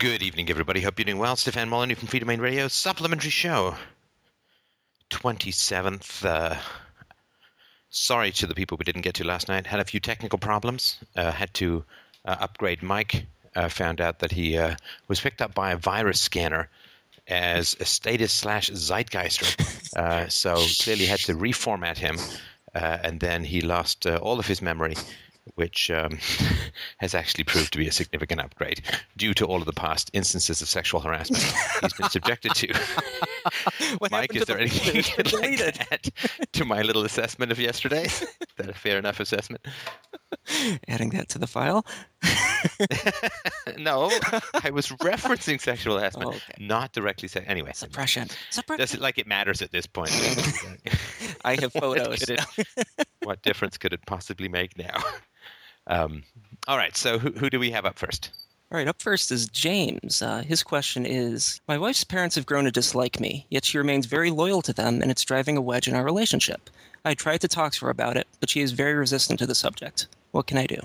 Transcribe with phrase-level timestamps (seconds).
[0.00, 0.80] Good evening, everybody.
[0.80, 1.36] Hope you're doing well.
[1.36, 3.74] Stefan Molyneux from Freedomain Radio, supplementary show.
[5.10, 6.24] 27th.
[6.24, 6.56] Uh,
[7.90, 9.66] sorry to the people we didn't get to last night.
[9.66, 10.96] Had a few technical problems.
[11.14, 11.84] Uh, had to
[12.24, 13.26] uh, upgrade Mike.
[13.54, 14.74] Uh, found out that he uh,
[15.08, 16.70] was picked up by a virus scanner
[17.28, 19.76] as a statist slash zeitgeister.
[19.96, 22.16] Uh, so clearly had to reformat him.
[22.72, 24.94] and then he lost all of his memory
[25.54, 26.18] which um,
[26.98, 28.82] has actually proved to be a significant upgrade
[29.16, 31.42] due to all of the past instances of sexual harassment
[31.80, 32.68] he's been subjected to.
[34.10, 38.04] Mike, is there the, anything you'd like to add to my little assessment of yesterday?
[38.04, 38.26] Is
[38.56, 39.64] that a fair enough assessment?
[40.88, 41.84] Adding that to the file?
[43.78, 44.10] no,
[44.62, 46.54] I was referencing sexual harassment, oh, okay.
[46.58, 47.46] not directly saying.
[47.46, 48.28] Anyway, suppression.
[48.50, 48.80] suppression.
[48.80, 50.10] Does it like it matters at this point?
[51.44, 52.20] I have photos.
[52.20, 55.02] What, it, what difference could it possibly make now?
[55.86, 56.22] Um,
[56.68, 58.30] all right, so who, who do we have up first?
[58.70, 60.22] All right, up first is James.
[60.22, 64.06] Uh, his question is My wife's parents have grown to dislike me, yet she remains
[64.06, 66.70] very loyal to them, and it's driving a wedge in our relationship.
[67.04, 69.54] I tried to talk to her about it, but she is very resistant to the
[69.54, 70.06] subject.
[70.32, 70.80] What can I do?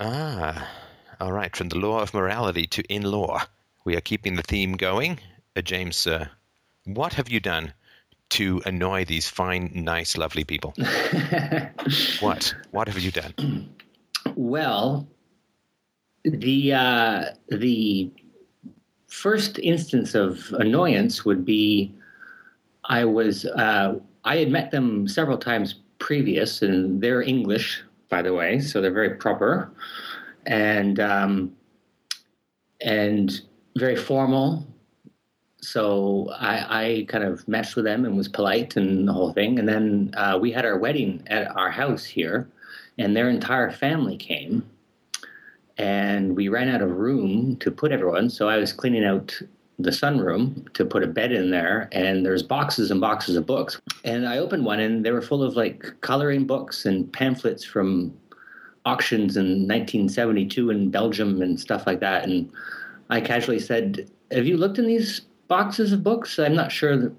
[0.00, 0.70] Ah,
[1.20, 1.54] all right.
[1.56, 3.42] From the law of morality to in law,
[3.84, 5.18] we are keeping the theme going.
[5.56, 6.26] Uh, James, uh,
[6.84, 7.72] what have you done
[8.30, 10.74] to annoy these fine, nice, lovely people?
[12.20, 12.54] what?
[12.70, 13.74] What have you done?
[14.36, 15.08] Well,
[16.24, 18.10] the uh, the
[19.08, 21.92] first instance of annoyance would be
[22.84, 28.32] I was uh, I had met them several times previous, and they're English, by the
[28.34, 29.70] way, so they're very proper
[30.46, 31.52] and um,
[32.80, 33.40] and
[33.76, 34.66] very formal
[35.60, 39.58] so I, I, kind of meshed with them and was polite and the whole thing.
[39.58, 42.48] And then uh, we had our wedding at our house here,
[42.96, 44.68] and their entire family came.
[45.76, 49.40] And we ran out of room to put everyone, so I was cleaning out
[49.78, 53.80] the sunroom to put a bed in there, and there's boxes and boxes of books.
[54.04, 58.12] And I opened one, and they were full of like coloring books and pamphlets from
[58.84, 62.24] auctions in 1972 in Belgium and stuff like that.
[62.24, 62.50] And
[63.10, 66.38] I casually said, "Have you looked in these boxes of books.
[66.38, 67.12] I'm not sure that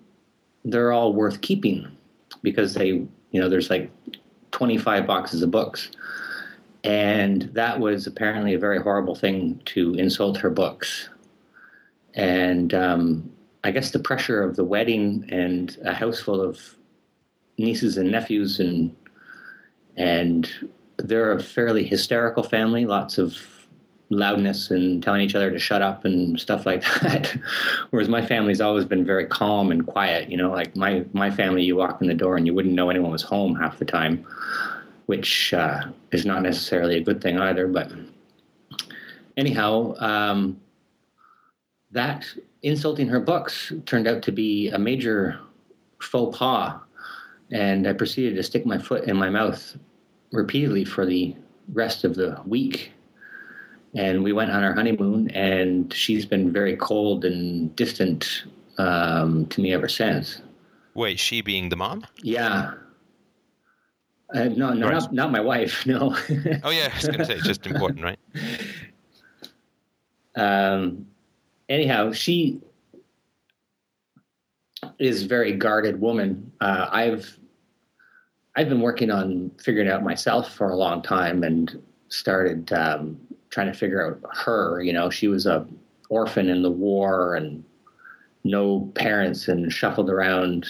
[0.64, 1.88] they're all worth keeping
[2.44, 3.10] because they, you
[3.42, 3.92] know, there's like
[4.52, 5.92] 25 boxes of books.
[6.84, 11.10] And that was apparently a very horrible thing to insult her books.
[12.16, 13.32] And um,
[13.64, 16.60] I guess the pressure of the wedding and a house full of
[17.58, 18.96] nieces and nephews and
[19.98, 20.50] and
[20.98, 23.38] they're a fairly hysterical family, lots of
[24.10, 27.38] loudness and telling each other to shut up and stuff like that.
[27.92, 30.30] Whereas my family's always been very calm and quiet.
[30.30, 32.90] You know, like my my family, you walk in the door and you wouldn't know
[32.90, 34.26] anyone was home half the time,
[35.06, 37.68] which uh, is not necessarily a good thing either.
[37.68, 37.92] But
[39.38, 40.60] anyhow, um,
[41.92, 42.26] that
[42.62, 45.40] insulting her books turned out to be a major
[46.00, 46.80] faux pas,
[47.52, 49.76] and I proceeded to stick my foot in my mouth
[50.32, 51.36] repeatedly for the
[51.74, 52.92] rest of the week.
[53.96, 58.44] And we went on our honeymoon and she's been very cold and distant
[58.78, 60.42] um, to me ever since.
[60.94, 62.06] Wait she being the mom?
[62.22, 62.74] Yeah.
[64.34, 66.16] Uh, no no not, not my wife no.
[66.64, 68.20] Oh yeah i was going to say it's just important right?
[70.36, 71.08] Um
[71.70, 72.60] anyhow she
[74.98, 77.38] is very guarded woman uh, i've
[78.56, 83.20] i've been working on figuring out myself for a long time and started um,
[83.50, 84.82] trying to figure out her.
[84.82, 85.68] You know, she was a
[86.10, 87.64] orphan in the war and
[88.44, 90.68] no parents and shuffled around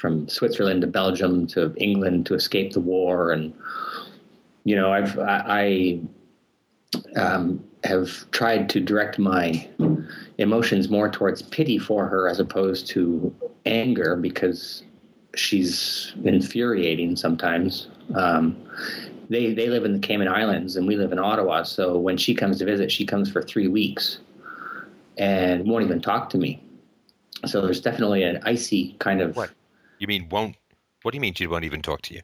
[0.00, 3.32] from Switzerland to Belgium to England to escape the war.
[3.32, 3.54] And
[4.64, 6.00] you know, I've I,
[7.16, 9.68] I um, have tried to direct my
[10.38, 13.34] emotions more towards pity for her as opposed to
[13.66, 14.82] anger because
[15.36, 17.88] she's infuriating sometimes.
[18.14, 18.56] Um,
[19.30, 21.62] they they live in the Cayman Islands and we live in Ottawa.
[21.62, 24.20] So when she comes to visit, she comes for three weeks
[25.16, 26.62] and won't even talk to me.
[27.46, 29.36] So there's definitely an icy kind of.
[29.36, 29.50] What
[29.98, 30.56] you mean won't?
[31.02, 32.22] What do you mean she won't even talk to you?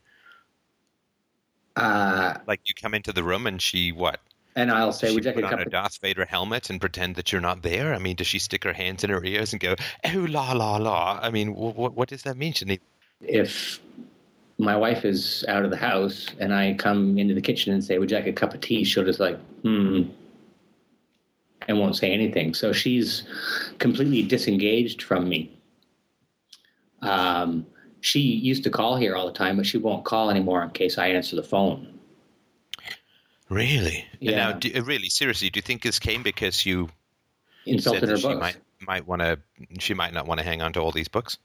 [1.77, 4.21] Uh, like you come into the room and she what?
[4.57, 7.31] And I'll say, "Would you like a cup a Darth Vader helmet and pretend that
[7.31, 9.77] you're not there?" I mean, does she stick her hands in her ears and go,
[10.05, 11.21] "Oh la la la"?
[11.23, 12.53] I mean, what what does that mean?
[12.53, 12.81] She
[13.23, 13.81] if
[14.59, 17.99] my wife is out of the house and I come into the kitchen and say,
[17.99, 18.85] Would you like a cup of tea?
[18.85, 20.03] She'll just like, hmm,
[21.67, 22.55] and won't say anything.
[22.55, 23.23] So she's
[23.79, 25.57] completely disengaged from me.
[27.03, 27.67] Um,
[28.01, 30.99] she used to call here all the time, but she won't call anymore in case
[30.99, 32.00] I answer the phone.
[33.51, 34.07] Really?
[34.21, 34.37] Yeah.
[34.37, 36.89] now, do, uh, really, seriously, do you think this came because you
[37.67, 38.41] Insulted her she books.
[38.41, 39.39] might might want to
[39.79, 41.37] she might not want to hang on to all these books?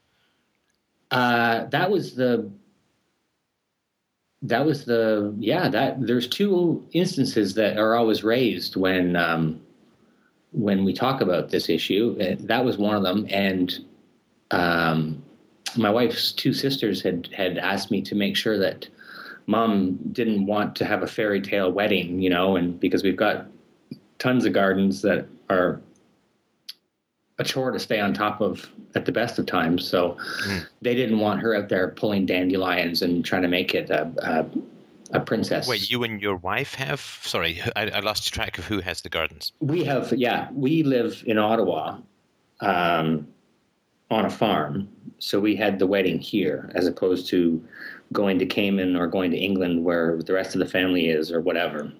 [1.12, 2.50] Uh, that was the.
[4.44, 5.68] That was the yeah.
[5.68, 9.60] That there's two instances that are always raised when um,
[10.52, 12.16] when we talk about this issue.
[12.22, 13.78] Uh, That was one of them, and
[14.52, 15.24] um,
[15.76, 18.88] my wife's two sisters had had asked me to make sure that
[19.48, 23.48] mom didn't want to have a fairy tale wedding, you know, and because we've got
[24.20, 25.82] tons of gardens that are
[27.38, 29.88] a chore to stay on top of at the best of times.
[29.88, 30.18] So
[30.82, 35.18] they didn't want her out there pulling dandelions and trying to make it a, a,
[35.18, 35.68] a princess.
[35.68, 37.02] Wait, you and your wife have?
[37.24, 39.52] Sorry, I, I lost track of who has the gardens.
[39.60, 41.98] we have, yeah, we live in Ottawa
[42.62, 43.28] um,
[44.10, 44.88] on a farm.
[45.20, 47.64] So we had the wedding here as opposed to
[48.14, 51.42] going to Cayman or going to England where the rest of the family is or
[51.42, 51.92] whatever.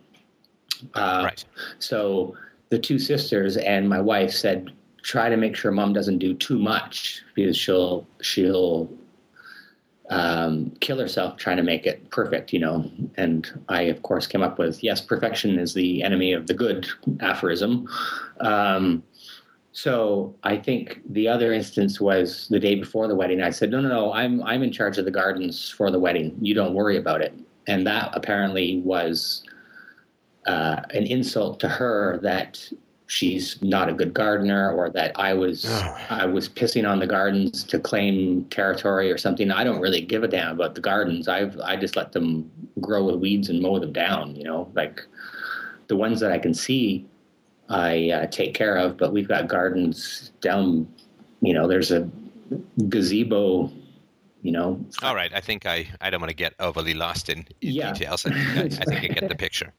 [0.94, 1.46] Uh, right.
[1.80, 2.36] So
[2.70, 4.72] the two sisters and my wife said,
[5.02, 8.90] try to make sure mom doesn't do too much because she'll she'll
[10.10, 12.90] um, kill herself trying to make it perfect, you know.
[13.16, 16.88] And I, of course, came up with yes, perfection is the enemy of the good
[17.20, 17.88] aphorism.
[18.40, 19.04] Um,
[19.76, 23.42] so I think the other instance was the day before the wedding.
[23.42, 26.34] I said, no, no, no, I'm I'm in charge of the gardens for the wedding.
[26.40, 27.38] You don't worry about it.
[27.68, 29.44] And that apparently was
[30.48, 32.72] uh, an insult to her that
[33.08, 36.02] she's not a good gardener or that I was Ugh.
[36.10, 39.52] I was pissing on the gardens to claim territory or something.
[39.52, 41.28] I don't really give a damn about the gardens.
[41.28, 42.50] I've I just let them
[42.80, 44.38] grow with weeds and mow them down.
[44.38, 45.06] You know, like
[45.88, 47.06] the ones that I can see,
[47.70, 48.98] I uh, take care of.
[48.98, 50.88] But we've got gardens down.
[51.42, 52.10] You know, there's a
[52.90, 53.72] gazebo.
[54.42, 55.32] You know, All right.
[55.34, 57.94] I think I, I don't want to get overly lost in, in Yeah.
[57.94, 58.28] details.
[58.28, 59.74] I think I, I think I get the picture.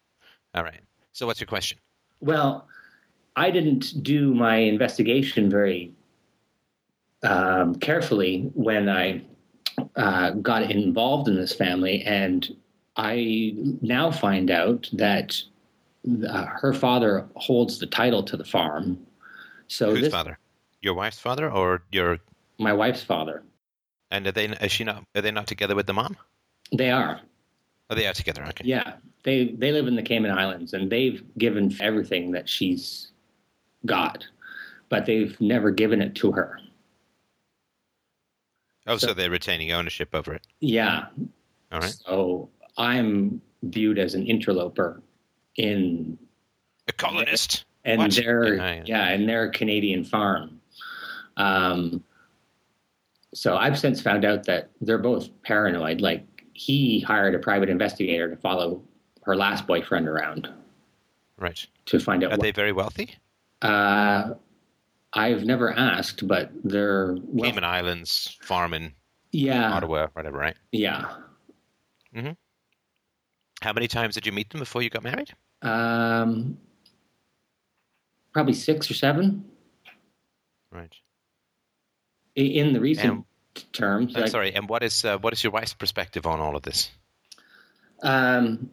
[0.54, 0.80] All right.
[1.12, 1.78] So what's your question?
[2.18, 2.66] Well,
[3.36, 5.92] I didn't do my investigation very
[7.22, 9.22] um, carefully when I
[9.94, 12.56] uh, got involved in this family, and
[12.96, 15.40] I now find out that
[16.28, 18.98] uh, her father holds the title to the farm.
[19.68, 20.38] So Whose this, father?
[20.82, 22.18] Your wife's father or your
[22.58, 23.42] my wife's father.
[24.10, 26.16] and are they is she not are they not together with the mom?
[26.72, 27.20] They are.
[27.90, 28.64] Oh they are together, okay.
[28.64, 28.94] Yeah,
[29.24, 33.12] they they live in the Cayman Islands, and they've given everything that she's
[33.84, 34.26] got,
[34.88, 36.58] but they've never given it to her.
[38.86, 40.46] Oh, so, So- they're retaining ownership over it.
[40.60, 41.06] Yeah.
[41.72, 41.96] All right.
[42.06, 42.48] So
[42.78, 45.02] I'm viewed as an interloper
[45.56, 46.18] in
[46.88, 47.64] A colonist.
[47.84, 48.12] and What?
[48.14, 48.82] their Yeah, yeah.
[48.86, 50.60] yeah, and their Canadian farm.
[51.36, 52.02] Um,
[53.34, 56.00] so I've since found out that they're both paranoid.
[56.00, 56.24] Like
[56.54, 58.82] he hired a private investigator to follow
[59.24, 60.48] her last boyfriend around
[61.38, 61.66] Right.
[61.86, 62.28] to find out.
[62.32, 63.14] Are what, they very wealthy?
[63.62, 64.34] uh,
[65.12, 68.92] I've never asked, but they're well, Cayman Islands, farm in
[69.32, 70.56] yeah, Ottawa, whatever, right?
[70.72, 71.10] yeah.
[73.62, 75.32] How many times did you meet them before you got married?
[75.66, 76.58] Um,
[78.32, 79.44] probably six or seven
[80.70, 80.92] Right.
[82.34, 83.24] in the recent And-
[83.72, 84.14] terms.
[84.14, 84.54] I'm like- sorry.
[84.54, 86.90] And what is uh, what is your wife's perspective on all of this?
[88.02, 88.70] Um,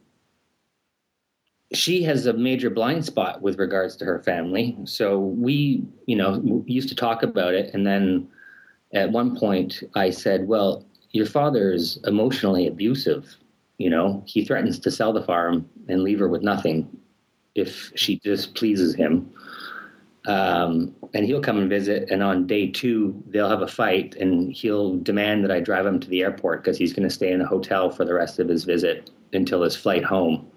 [1.74, 4.78] she has a major blind spot with regards to her family.
[4.86, 8.28] So we, you know, used to talk about it, and then
[8.94, 13.38] at one point I said, "Well, your father is emotionally abusive.
[13.78, 16.88] You know, he threatens to sell the farm and leave her with nothing
[17.56, 19.32] if she displeases him."
[20.26, 24.54] Um, and he'll come and visit, and on day two they'll have a fight, and
[24.54, 27.42] he'll demand that I drive him to the airport because he's going to stay in
[27.42, 30.50] a hotel for the rest of his visit until his flight home.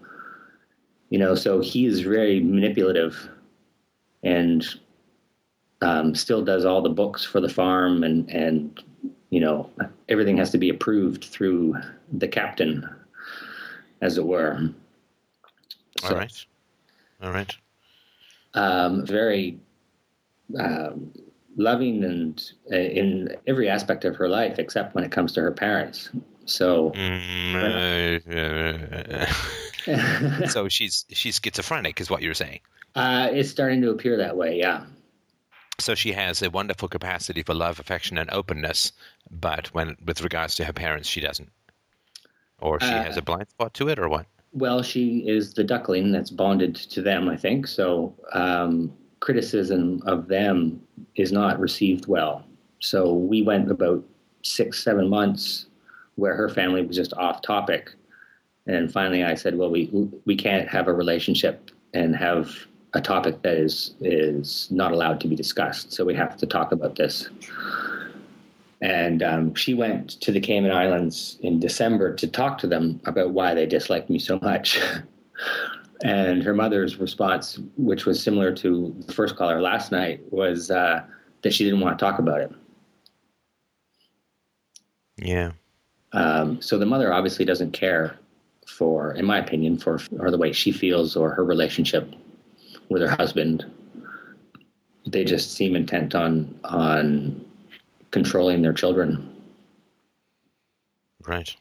[1.11, 3.29] You know, so he is very manipulative,
[4.23, 4.65] and
[5.83, 8.83] um, still does all the books for the farm, and and
[9.31, 9.69] you know
[10.09, 11.77] everything has to be approved through
[12.13, 12.89] the captain,
[14.01, 14.71] as it were.
[16.03, 16.45] All So- right.
[17.23, 17.55] All right.
[18.55, 19.59] um, very
[20.59, 21.13] um,
[21.57, 25.51] loving and uh, in every aspect of her life, except when it comes to her
[25.53, 26.11] parents.
[26.45, 28.21] So, Mm,
[29.87, 32.61] uh, so she's she's schizophrenic, is what you're saying.
[32.95, 34.59] uh, it's starting to appear that way.
[34.59, 34.85] Yeah,
[35.81, 38.93] So she has a wonderful capacity for love, affection, and openness,
[39.31, 41.51] but when with regards to her parents, she doesn't,
[42.61, 44.27] or she Uh, has a blind spot to it, or what?
[44.53, 47.29] well, she is the duckling that's bonded to them.
[47.29, 48.15] I think so.
[48.33, 50.81] Um, criticism of them
[51.17, 52.45] is not received well.
[52.81, 54.03] So we went about
[54.43, 55.67] six, seven months
[56.15, 57.95] where her family was just off topic.
[58.67, 59.91] And finally, I said, "Well, we
[60.25, 62.51] we can't have a relationship and have
[62.95, 65.93] a topic that is is not allowed to be discussed.
[65.93, 67.29] So we have to talk about this."
[68.83, 73.31] And um, she went to the Cayman Islands in December to talk to them about
[73.31, 74.81] why they disliked me so much.
[76.03, 81.03] and her mother's response, which was similar to the first caller last night, was uh,
[81.43, 82.53] that she didn't want to talk about it.
[85.17, 85.53] Yeah.
[86.13, 88.19] Um, so the mother obviously doesn't care
[88.67, 92.13] for, in my opinion, for or the way she feels or her relationship
[92.89, 93.65] with her husband.
[95.07, 97.46] They just seem intent on on
[98.17, 99.31] controlling their children.
[101.27, 101.55] Right.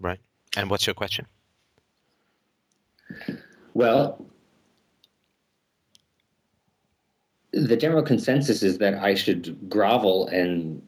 [0.00, 0.18] Right.
[0.56, 1.24] And what's your question?
[3.74, 4.26] Well,
[7.52, 10.82] the general consensus is that I should grovel and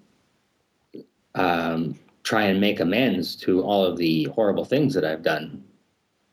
[1.37, 1.95] um,
[2.25, 5.63] try and make amends to all of the horrible things that I've done.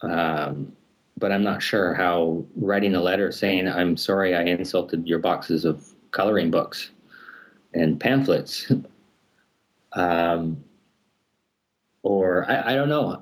[0.01, 0.73] Um,
[1.17, 5.65] but I'm not sure how writing a letter saying, I'm sorry I insulted your boxes
[5.65, 6.91] of coloring books
[7.73, 8.71] and pamphlets.
[9.97, 10.61] Um,
[12.03, 13.21] or I, I, don't know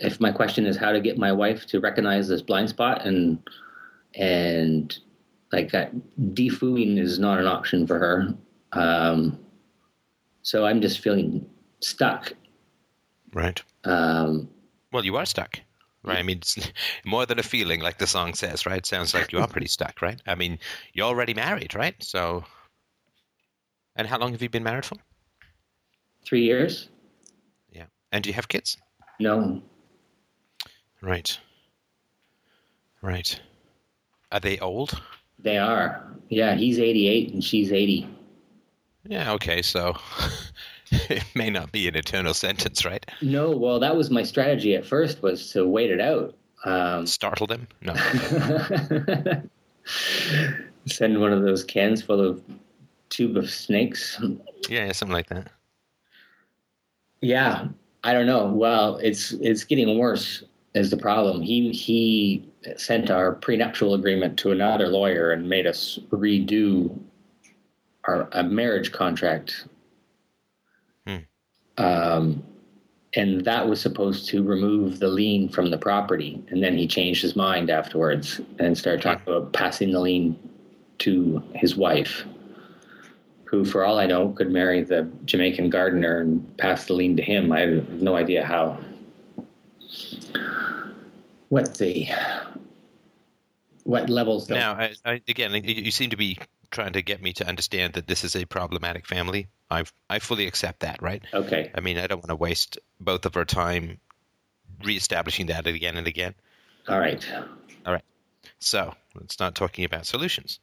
[0.00, 3.38] if my question is how to get my wife to recognize this blind spot and
[4.14, 4.96] and
[5.52, 5.92] like that
[6.34, 8.34] defooing is not an option for her.
[8.72, 9.38] Um,
[10.42, 11.44] so I'm just feeling
[11.80, 12.32] stuck.
[13.32, 13.60] Right.
[13.84, 14.48] Um,
[14.92, 15.60] well, you are stuck,
[16.08, 16.18] right?
[16.18, 16.58] I mean, it's
[17.04, 18.78] more than a feeling, like the song says, right?
[18.78, 20.20] It sounds like you are pretty stuck, right?
[20.26, 20.58] I mean,
[20.92, 21.94] you're already married, right?
[22.02, 22.44] So,
[23.96, 24.96] and how long have you been married for?
[26.24, 26.88] Three years.
[27.70, 27.86] Yeah.
[28.12, 28.76] And do you have kids?
[29.20, 29.62] No.
[31.00, 31.38] Right.
[33.00, 33.40] Right.
[34.32, 35.00] Are they old?
[35.38, 36.04] They are.
[36.28, 38.08] Yeah, he's 88 and she's 80.
[39.04, 39.96] Yeah, okay, so
[41.10, 43.04] it may not be an eternal sentence, right?
[43.20, 46.34] No, well, that was my strategy at first was to wait it out.
[46.64, 47.68] Um, Startle them?
[47.82, 47.94] No.
[50.86, 52.42] Send one of those cans full of
[53.10, 54.20] tube of snakes.
[54.68, 55.50] Yeah, yeah, something like that.
[57.20, 57.68] Yeah,
[58.04, 58.46] I don't know.
[58.46, 61.42] Well, it's it's getting worse is the problem.
[61.42, 66.96] He he sent our prenuptial agreement to another lawyer and made us redo
[68.04, 69.66] our a marriage contract.
[71.78, 72.42] Um,
[73.14, 76.42] and that was supposed to remove the lien from the property.
[76.48, 80.38] And then he changed his mind afterwards and started talking about passing the lien
[80.98, 82.24] to his wife,
[83.44, 87.22] who, for all I know, could marry the Jamaican gardener and pass the lien to
[87.22, 87.50] him.
[87.50, 88.78] I have no idea how
[91.48, 92.08] what the
[93.88, 94.50] what levels.
[94.50, 96.38] Now, I, I, again, you seem to be
[96.70, 99.48] trying to get me to understand that this is a problematic family.
[99.70, 101.22] I I fully accept that, right?
[101.32, 101.70] Okay.
[101.74, 103.98] I mean, I don't want to waste both of our time
[104.84, 106.34] reestablishing that again and again.
[106.86, 107.26] All right.
[107.86, 108.04] All right.
[108.58, 110.60] So let's start talking about solutions.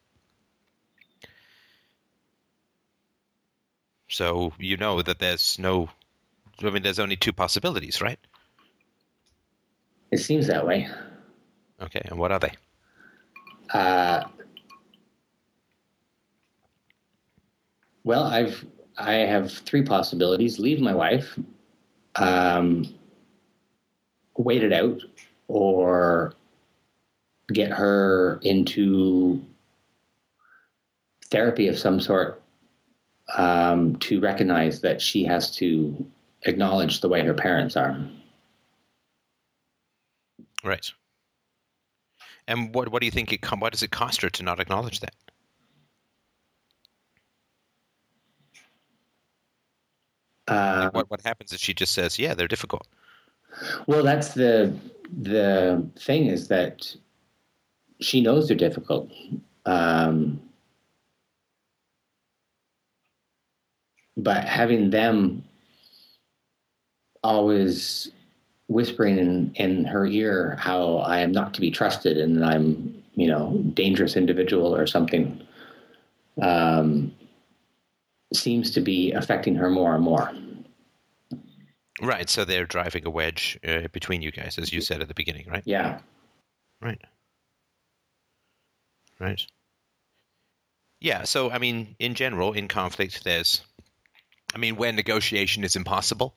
[4.08, 5.88] So you know that there's no,
[6.62, 8.20] I mean, there's only two possibilities, right?
[10.12, 10.88] It seems that way.
[11.82, 12.52] Okay, and what are they?
[13.72, 14.24] Uh,
[18.04, 18.64] well, I've
[18.98, 21.38] I have three possibilities: leave my wife,
[22.16, 22.84] um,
[24.36, 25.00] wait it out,
[25.48, 26.34] or
[27.52, 29.44] get her into
[31.30, 32.42] therapy of some sort
[33.36, 36.06] um, to recognize that she has to
[36.42, 37.98] acknowledge the way her parents are.
[40.64, 40.90] Right.
[42.48, 45.00] And what what do you think it what does it cost her to not acknowledge
[45.00, 45.14] that?
[50.48, 52.86] Uh, what what happens if she just says, "Yeah, they're difficult"?
[53.86, 54.72] Well, that's the
[55.12, 56.94] the thing is that
[58.00, 59.10] she knows they're difficult.
[59.64, 60.40] Um,
[64.16, 65.44] but having them
[67.22, 68.10] always
[68.68, 73.28] whispering in, in her ear how I am not to be trusted and I'm, you
[73.28, 75.40] know, dangerous individual or something,
[76.42, 77.12] um,
[78.34, 80.30] seems to be affecting her more and more.
[82.02, 82.28] Right.
[82.28, 85.46] So they're driving a wedge uh, between you guys, as you said at the beginning,
[85.48, 85.62] right?
[85.64, 86.00] Yeah.
[86.82, 87.00] Right.
[89.18, 89.40] Right.
[91.00, 91.24] Yeah.
[91.24, 93.62] So, I mean, in general, in conflict, there's,
[94.54, 96.34] I mean, when negotiation is impossible,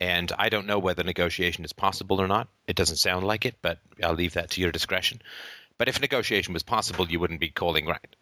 [0.00, 2.48] and I don't know whether negotiation is possible or not.
[2.66, 5.20] It doesn't sound like it, but I'll leave that to your discretion.
[5.78, 8.16] But if negotiation was possible, you wouldn't be calling right.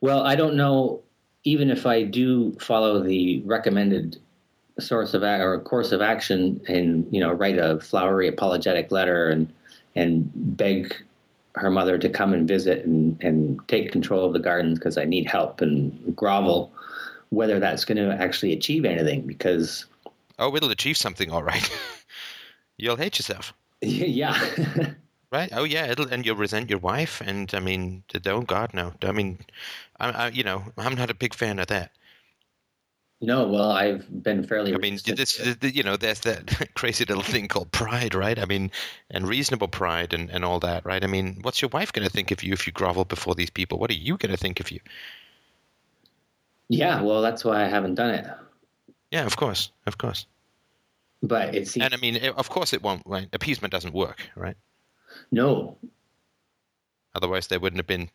[0.00, 1.02] Well, I don't know.
[1.44, 4.18] Even if I do follow the recommended
[4.78, 9.28] source of a- or course of action and you know write a flowery apologetic letter
[9.28, 9.52] and
[9.96, 10.94] and beg
[11.54, 15.04] her mother to come and visit and, and take control of the gardens because I
[15.04, 16.72] need help and grovel,
[17.30, 19.86] whether that's going to actually achieve anything because
[20.38, 21.70] Oh, it'll achieve something, all right.
[22.76, 24.38] You'll hate yourself, yeah
[25.32, 25.48] right?
[25.52, 28.94] Oh yeah, it'll and you'll resent your wife, and I mean, oh God, no.
[29.02, 29.38] I mean,
[29.98, 31.92] I, I you know, I'm not a big fan of that.
[33.20, 35.60] no well I've been fairly I mean, this, to it.
[35.60, 38.38] the- you know, there's that crazy little thing called pride, right?
[38.38, 38.70] I mean,
[39.10, 41.02] and reasonable pride and, and all that, right?
[41.02, 43.50] I mean, what's your wife going to think of you if you grovel before these
[43.50, 43.78] people?
[43.78, 44.80] What are you going to think of you?
[46.68, 48.26] yeah well that's why I haven't done it
[49.10, 50.26] Yeah, of course, of course.
[51.22, 53.02] but it seems And I mean, it- of course, it won't.
[53.06, 53.28] Right?
[53.32, 54.56] Appeasement doesn't work, right?
[55.32, 55.76] no
[57.14, 58.10] Otherwise, there wouldn't have been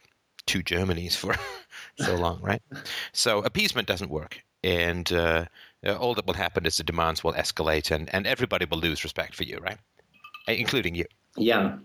[0.45, 1.35] two Germanys for
[1.97, 2.61] so long, right?
[3.11, 5.45] So appeasement doesn't work, and uh,
[5.85, 9.03] uh, all that will happen is the demands will escalate, and, and everybody will lose
[9.03, 9.77] respect for you, right?
[10.47, 11.05] Uh, Including you.
[11.37, 11.77] yeah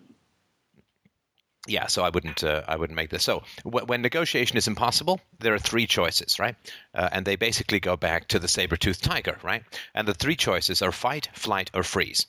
[1.67, 3.25] Yeah, so I wouldn't uh, I wouldn't make this.
[3.25, 6.55] So w- when negotiation is impossible, there are three choices, right?
[6.95, 9.62] Uh, and they basically go back to the saber-toothed tiger, right?
[9.95, 12.27] And the three choices are fight, flight, or freeze.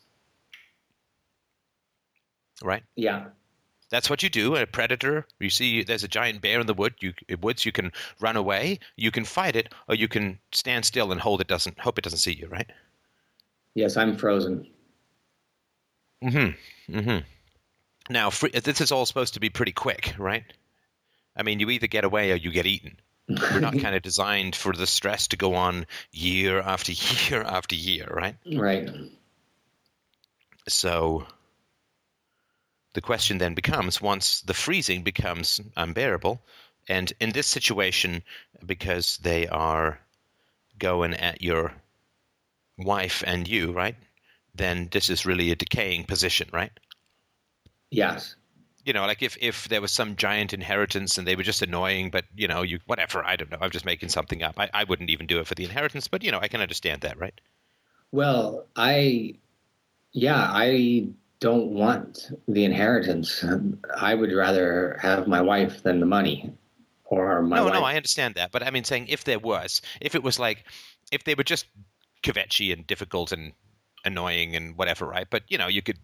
[2.62, 2.84] Right?
[2.96, 3.28] yeah
[3.90, 4.56] That's what you do.
[4.56, 7.92] A predator, you see there's a giant bear in the wood, you woods, you can
[8.20, 11.80] run away, you can fight it, or you can stand still and hold it doesn't
[11.80, 12.70] hope it doesn't see you, right?
[13.76, 14.68] yes I'm frozen
[16.24, 16.98] Mm-hmm.
[16.98, 17.20] Mm-hmm.
[18.10, 20.44] Now, free, this is all supposed to be pretty quick, right?
[21.36, 22.98] I mean, you either get away or you get eaten.
[23.28, 26.92] We're not kind of designed for the stress to go on year after
[27.30, 28.36] year after year, right?
[28.56, 28.90] right
[30.68, 31.28] So
[32.94, 36.42] the question then becomes once the freezing becomes unbearable,
[36.88, 38.24] and in this situation,
[38.66, 40.00] because they are
[40.80, 41.74] going at your
[42.78, 43.96] wife and you, right?
[44.56, 46.72] Then this is really a decaying position, right?
[47.92, 48.36] Yes
[48.86, 52.10] you know, like if if there was some giant inheritance and they were just annoying,
[52.10, 53.60] but you know, you whatever, I don't know.
[53.62, 54.60] I'm just making something up.
[54.60, 57.02] I, I wouldn't even do it for the inheritance, but you know, I can understand
[57.02, 57.40] that, right?
[58.12, 59.36] Well, I,
[60.12, 63.46] yeah, I don't want the inheritance.
[63.96, 66.52] I would rather have my wife than the money,
[67.06, 67.74] or my no, wife.
[67.74, 70.66] no, I understand that, but I mean, saying if there was, if it was like,
[71.12, 71.68] if they were just
[72.24, 73.54] kvetchy and difficult and
[74.06, 75.28] annoying and whatever, right?
[75.30, 75.98] But you know, you could.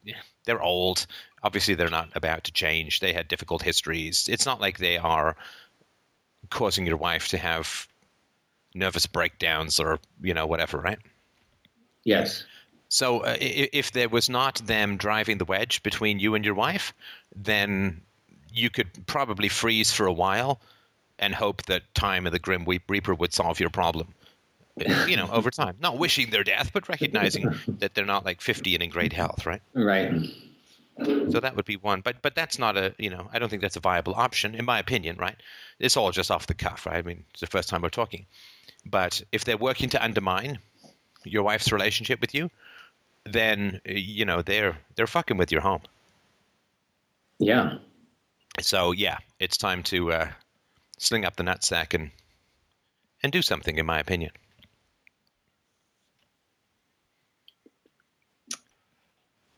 [0.45, 1.07] They're old.
[1.45, 2.99] Obviously, they're not about to change.
[2.99, 4.27] They had difficult histories.
[4.27, 5.37] It's not like they are
[6.49, 7.87] causing your wife to have
[8.73, 10.99] nervous breakdowns or you know whatever, right?
[12.03, 12.43] yes,
[12.89, 16.93] So uh, if there was not them driving the wedge between you and your wife,
[17.35, 18.01] then
[18.53, 20.59] you could probably freeze for a while
[21.19, 24.13] and hope that time and the Grim Reaper would solve your problem.
[25.07, 25.77] You know, over time.
[25.79, 29.45] Not wishing their death, but recognizing that they're not like 50 and in great health,
[29.45, 29.61] right?
[29.73, 30.11] right.
[30.97, 32.01] So that would be one.
[32.01, 34.65] But but that's not a, you know, I don't think that's a viable option, in
[34.65, 35.35] my opinion, right?
[35.79, 36.97] It's all just off the cuff, right?
[36.97, 38.25] I mean, it's the first time we're talking.
[38.85, 40.59] But if they're working to undermine
[41.23, 42.49] your wife's relationship with you,
[43.25, 45.81] then you know they're they're fucking with your home.
[47.39, 47.79] Yeah,
[48.61, 50.27] So yeah, it's time to uh,
[50.97, 52.11] sling up the nutsack and
[53.21, 54.31] and do something, in my opinion.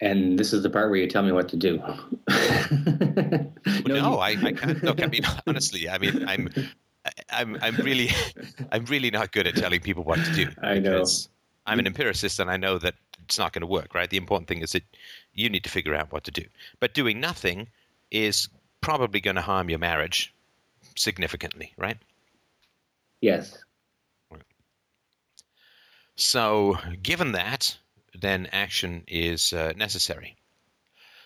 [0.01, 1.81] And this is the part where you tell me what to do.
[3.85, 4.83] No, you- I, I can't.
[4.83, 6.49] Look, I mean, honestly, I mean, I'm,
[7.29, 8.09] I'm, I'm really,
[8.71, 10.49] I'm really not good at telling people what to do.
[10.61, 11.03] I know.
[11.65, 13.93] I'm an empiricist, and I know that it's not going to work.
[13.93, 14.09] Right.
[14.09, 14.83] The important thing is that
[15.33, 16.43] you need to figure out what to do.
[16.79, 17.67] But doing nothing
[18.11, 18.47] is
[18.81, 20.33] probably going to harm your marriage
[20.95, 21.73] significantly.
[21.77, 21.97] Right.
[23.21, 23.57] yes,
[26.15, 27.77] So, given that,
[28.19, 30.35] then action is uh, necessary.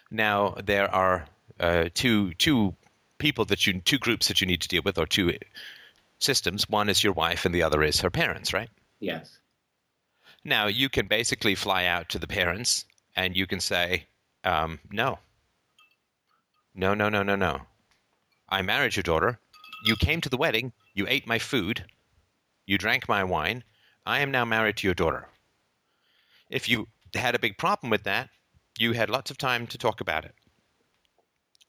[0.10, 1.26] Now, there are
[1.60, 2.76] uh, two two
[3.18, 5.34] people that you two groups that you need to deal with, or two
[6.20, 6.70] systems.
[6.70, 8.54] One is your wife, and the other is her parents.
[8.54, 9.40] Right yes,
[10.44, 14.08] now, you can basically fly out to the parents, and you can say,
[14.44, 15.20] um, "No,
[16.74, 17.62] no, no, no, no, no.
[18.50, 19.40] I married your daughter.
[19.86, 20.74] You came to the wedding.
[20.94, 21.86] You ate my food.
[22.66, 23.64] You drank my wine.
[24.06, 25.28] I am now married to your daughter.
[26.52, 28.30] If you had a big problem with that,
[28.78, 30.36] you had lots of time to talk about it.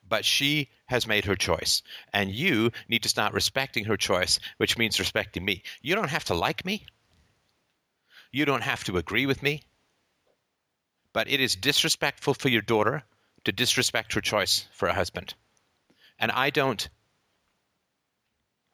[0.07, 4.77] But she has made her choice, and you need to start respecting her choice, which
[4.77, 5.63] means respecting me.
[5.81, 6.85] You don't have to like me.
[8.33, 9.63] You don't have to agree with me.
[11.13, 13.05] But it is disrespectful for your daughter
[13.45, 15.35] to disrespect her choice for a husband.
[16.19, 16.89] And I don't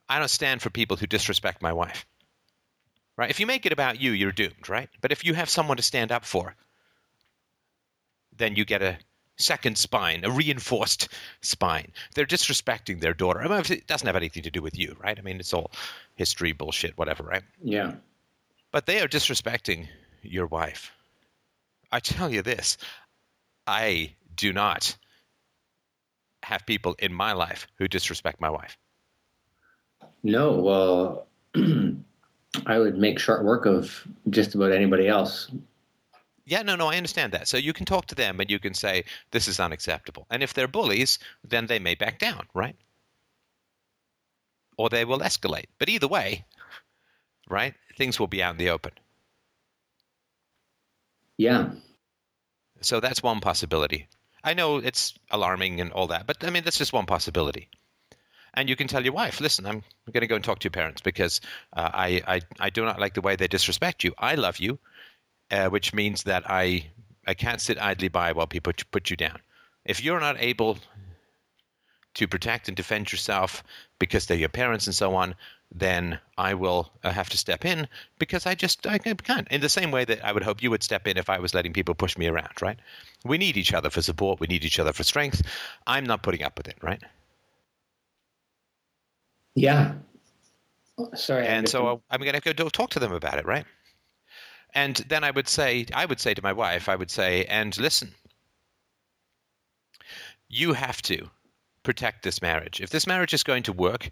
[0.09, 2.07] I don't stand for people who disrespect my wife.
[3.19, 3.29] Right?
[3.29, 4.89] If you make it about you, you're doomed, right?
[5.03, 6.55] But if you have someone to stand up for,
[8.35, 8.97] then you get a
[9.37, 11.09] second spine, a reinforced
[11.43, 11.93] spine.
[12.15, 13.43] They're disrespecting their daughter.
[13.43, 15.19] I mean, it doesn't have anything to do with you, right?
[15.19, 15.73] I mean, it's all
[16.15, 17.43] history bullshit, whatever, right?
[17.63, 17.95] Yeah.
[18.71, 19.89] But they are disrespecting
[20.23, 20.93] your wife.
[21.91, 22.79] I tell you this
[23.67, 24.97] I do not
[26.45, 28.79] have people in my life who disrespect my wife.
[30.23, 31.27] No, well,
[32.66, 35.51] I would make short work of just about anybody else.
[36.47, 37.47] Yeah, no, no, I understand that.
[37.47, 40.27] So you can talk to them and you can say, this is unacceptable.
[40.31, 42.77] And if they're bullies, then they may back down, right?
[44.79, 45.66] Or they will escalate.
[45.79, 46.47] But either way,
[47.51, 48.92] right, things will be out in the open.
[51.37, 51.71] Yeah.
[52.81, 54.09] So that's one possibility.
[54.42, 57.68] I know it's alarming and all that, but I mean, that's just one possibility.
[58.55, 59.83] And you can tell your wife, listen, I'm
[60.13, 61.41] going to go and talk to your parents because
[61.75, 64.13] uh, I, I, I do not like the way they disrespect you.
[64.19, 64.79] I love you,
[65.51, 66.91] uh, which means that I,
[67.27, 69.39] I can't sit idly by while people put you down.
[69.85, 70.79] If you're not able
[72.15, 73.63] to protect and defend yourself
[73.99, 75.35] because they're your parents and so on,
[75.71, 77.87] then I will uh, have to step in
[78.19, 79.49] because I just I can't.
[79.49, 81.55] In the same way that I would hope you would step in if I was
[81.55, 82.79] letting people push me around, right?
[83.25, 84.41] We need each other for support.
[84.41, 85.43] We need each other for strength.
[85.87, 87.03] I'm not putting up with it, right?
[89.59, 89.94] Yeah.
[91.14, 91.47] Sorry.
[91.47, 93.64] And so I'm going to go talk to them about it, right?
[94.75, 97.77] And then I would say, I would say to my wife, I would say, and
[97.79, 98.14] listen,
[100.49, 101.29] you have to
[101.83, 102.81] protect this marriage.
[102.81, 104.11] If this marriage is going to work,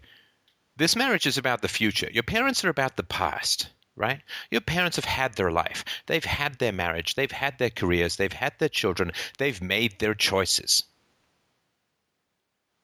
[0.75, 2.09] this marriage is about the future.
[2.11, 4.21] Your parents are about the past, right?
[4.51, 5.85] Your parents have had their life.
[6.07, 7.15] They've had their marriage.
[7.15, 8.15] They've had their careers.
[8.15, 9.11] They've had their children.
[9.37, 10.83] They've made their choices.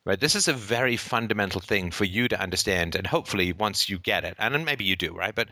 [0.05, 0.19] Right?
[0.19, 4.25] This is a very fundamental thing for you to understand, and hopefully, once you get
[4.25, 5.33] it, and maybe you do, right?
[5.33, 5.47] But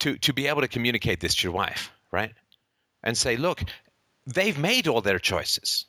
[0.00, 2.32] to to be able to communicate this to your wife, right?
[3.02, 3.64] And say, look,
[4.26, 5.86] they've made all their choices.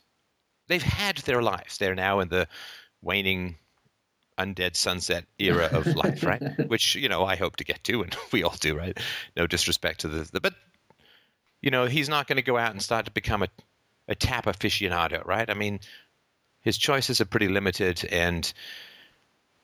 [0.68, 1.78] They've had their lives.
[1.78, 2.48] They're now in the
[3.02, 3.58] waning
[4.40, 6.42] undead sunset era of life, right?
[6.68, 8.98] Which you know I hope to get to, and we all do, right?
[9.36, 10.56] No disrespect to the, the but
[11.62, 13.50] you know he's not going to go out and start to become a
[14.08, 15.50] a tap aficionado, right?
[15.50, 15.80] I mean,
[16.66, 18.52] his choices are pretty limited, and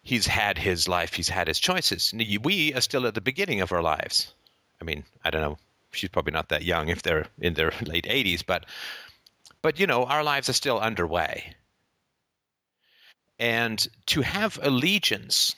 [0.03, 2.13] he's had his life, he's had his choices.
[2.43, 4.33] We are still at the beginning of our lives.
[4.79, 5.57] I mean, I don't know.
[5.91, 8.67] She's probably not that young if they're in their late 80s, but
[9.63, 11.55] but you know, our lives are still underway.
[13.39, 15.55] And to have allegiance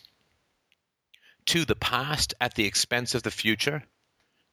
[1.47, 3.83] to the past at the expense of the future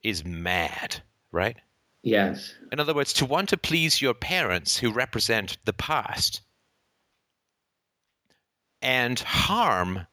[0.03, 1.00] is mad,
[1.31, 1.57] right?
[2.03, 2.53] Yes.
[2.72, 6.40] In other words, to want to please your parents who represent the past
[8.82, 10.06] and harm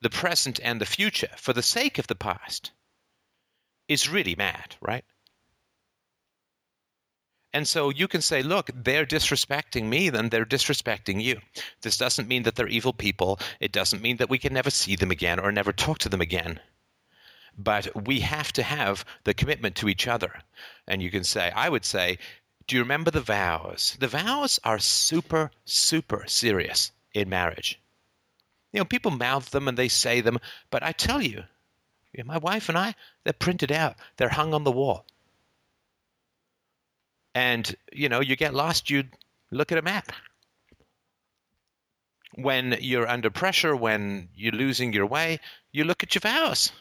[0.00, 2.70] the present and the future for the sake of the past
[3.88, 5.04] is really mad, right?
[7.52, 11.40] And so you can say, look, they're disrespecting me, then they're disrespecting you.
[11.80, 13.40] This doesn't mean that they're evil people.
[13.60, 16.20] It doesn't mean that we can never see them again or never talk to them
[16.20, 16.60] again.
[17.56, 20.34] But we have to have the commitment to each other.
[20.86, 22.18] And you can say, I would say,
[22.66, 23.96] do you remember the vows?
[24.00, 27.80] The vows are super, super serious in marriage.
[28.72, 30.38] You know, people mouth them and they say them,
[30.70, 31.44] but I tell you,
[32.24, 35.04] my wife and I, they're printed out, they're hung on the wall.
[37.34, 39.04] And you know you get lost you
[39.50, 40.10] look at a map.
[42.34, 46.72] When you're under pressure when you're losing your way you look at your vows.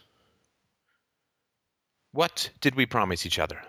[2.13, 3.62] What did we promise each other?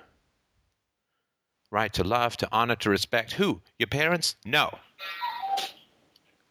[1.73, 3.63] Right to love to honor to respect who?
[3.81, 4.37] Your parents?
[4.45, 4.79] No.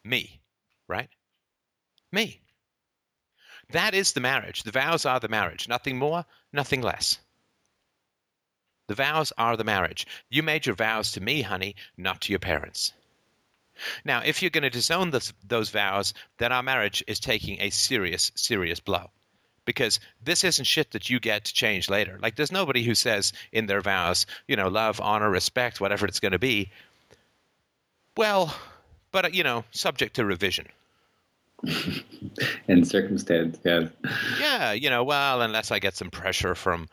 [0.04, 0.40] Me
[0.86, 1.08] right
[2.12, 2.40] me
[3.70, 7.18] that is the marriage the vows are the marriage nothing more nothing less
[8.88, 10.06] the vows are the marriage.
[10.30, 12.92] You made your vows to me, honey, not to your parents.
[14.04, 17.70] Now, if you're going to disown this, those vows, then our marriage is taking a
[17.70, 19.10] serious, serious blow.
[19.64, 22.18] Because this isn't shit that you get to change later.
[22.22, 26.20] Like, there's nobody who says in their vows, you know, love, honor, respect, whatever it's
[26.20, 26.70] going to be.
[28.16, 28.54] Well,
[29.10, 30.68] but, you know, subject to revision.
[32.68, 33.88] and circumstance, yeah.
[34.40, 36.88] Yeah, you know, well, unless I get some pressure from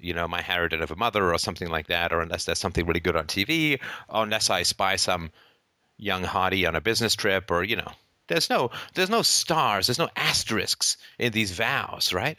[0.00, 2.86] you know, my heritage of a mother or something like that, or unless there's something
[2.86, 5.30] really good on TV, or unless I spy some
[5.98, 7.92] young hottie on a business trip, or you know,
[8.28, 12.38] there's no there's no stars, there's no asterisks in these vows, right?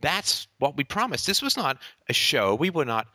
[0.00, 1.26] That's what we promised.
[1.26, 2.54] This was not a show.
[2.54, 3.06] We were not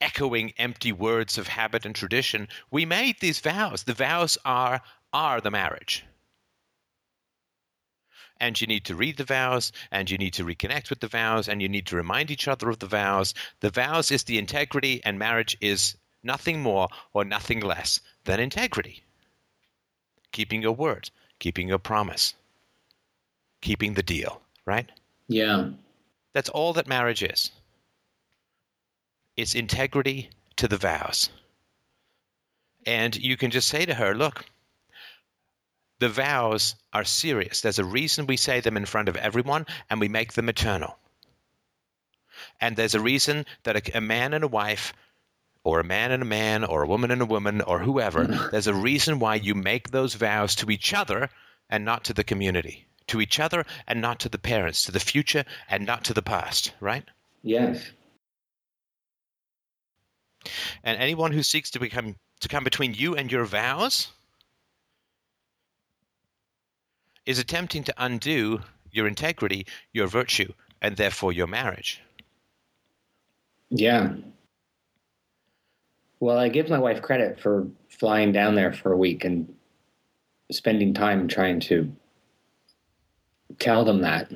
[0.00, 2.48] echoing empty words of habit and tradition.
[2.70, 3.84] We made these vows.
[3.84, 4.80] The vows are
[5.12, 6.04] are the marriage.
[8.40, 11.48] and you need to read the vows, and you need to reconnect with the vows,
[11.48, 13.34] and you need to remind each other of the vows.
[13.60, 19.02] The vows is the integrity, and marriage is nothing more or nothing less than integrity.
[20.32, 22.34] Keeping your word, keeping your promise,
[23.60, 24.90] keeping the deal, right?
[25.28, 25.70] Yeah.
[26.32, 27.50] That's all that marriage is.
[29.40, 31.30] It's integrity to the vows.
[32.84, 34.44] And you can just say to her, look,
[35.98, 37.62] the vows are serious.
[37.62, 40.98] There's a reason we say them in front of everyone and we make them eternal.
[42.60, 44.92] And there's a reason that a, a man and a wife,
[45.64, 48.66] or a man and a man, or a woman and a woman, or whoever, there's
[48.66, 51.30] a reason why you make those vows to each other
[51.70, 55.00] and not to the community, to each other and not to the parents, to the
[55.00, 57.04] future and not to the past, right?
[57.42, 57.90] Yes.
[60.84, 64.08] And anyone who seeks to become to come between you and your vows
[67.26, 72.00] is attempting to undo your integrity, your virtue, and therefore your marriage.
[73.70, 74.14] Yeah.
[76.18, 79.54] Well, I give my wife credit for flying down there for a week and
[80.50, 81.90] spending time trying to
[83.58, 84.30] tell them that.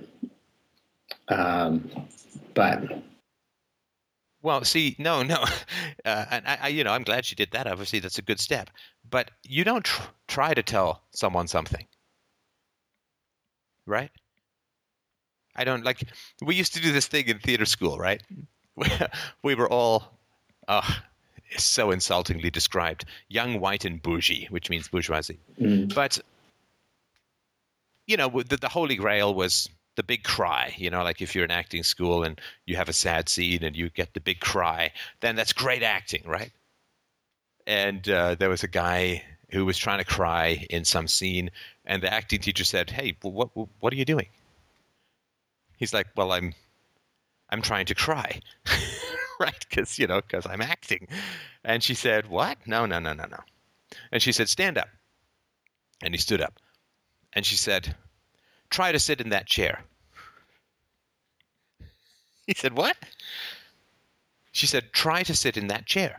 [1.29, 1.90] Um,
[2.55, 3.03] but
[4.45, 5.37] well, see, no, no,
[6.05, 7.67] uh, and I, I, you know, I'm glad she did that.
[7.67, 8.69] Obviously, that's a good step.
[9.09, 11.87] But you don't tr- try to tell someone something,
[13.87, 14.11] right?
[15.57, 16.03] I don't like.
[16.43, 18.23] We used to do this thing in theater school, right?
[19.43, 20.13] we were all,
[20.69, 20.93] uh,
[21.57, 25.39] so insultingly described, young, white, and bougie, which means bourgeoisie.
[25.59, 26.19] mm, But
[28.07, 30.75] you know, the, the holy grail was the big cry.
[30.77, 33.77] You know, like if you're in acting school and you have a sad scene and
[33.77, 36.53] you get the big cry, then that's great acting, right?
[37.67, 41.51] And uh, there was a guy who was trying to cry in some scene,
[41.85, 44.29] and the acting teacher said, "Hey, what what are you doing?"
[45.77, 46.55] He's like, "Well, I'm
[47.51, 48.41] I'm trying to cry."
[49.41, 49.67] right?
[49.69, 51.09] Because you know, because I'm acting.
[51.65, 52.59] And she said, "What?
[52.67, 53.41] No, no, no, no, no."
[54.13, 54.89] And she said, "Stand up."
[56.03, 56.61] And he stood up.
[57.33, 57.95] And she said,
[58.75, 59.85] "Try to sit in that chair."
[62.45, 62.97] He said, "What?"
[64.51, 66.19] She said, "Try to sit in that chair."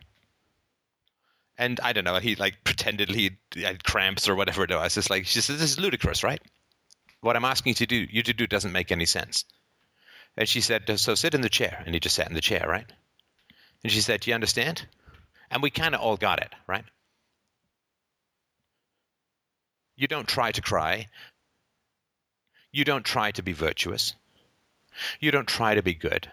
[1.57, 2.19] And I don't know.
[2.19, 4.95] He like pretended he had cramps or whatever it was.
[4.95, 6.41] It's like she said, "This is ludicrous, right?
[7.19, 9.43] What I'm asking you to do, you to do, doesn't make any sense."
[10.37, 12.65] And she said, "So sit in the chair." And he just sat in the chair,
[12.65, 12.89] right?
[13.83, 14.87] And she said, "Do you understand?"
[15.51, 16.85] And we kind of all got it, right?
[19.97, 21.09] You don't try to cry.
[22.75, 24.15] You don't try to be virtuous.
[25.21, 26.29] You don't try to be good.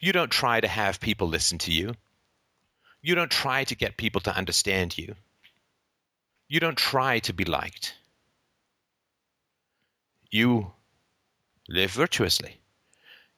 [0.00, 1.94] You don't try to have people listen to you.
[3.00, 5.14] You don't try to get people to understand you.
[6.46, 7.94] You don't try to be liked.
[10.30, 10.72] You
[11.70, 12.60] live virtuously.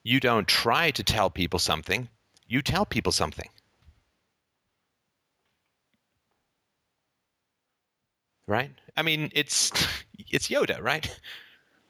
[0.03, 2.09] You don't try to tell people something,
[2.49, 3.49] you tell people something.
[8.49, 8.73] Right?
[8.97, 9.71] I mean, it's
[10.33, 11.09] it's Yoda, right?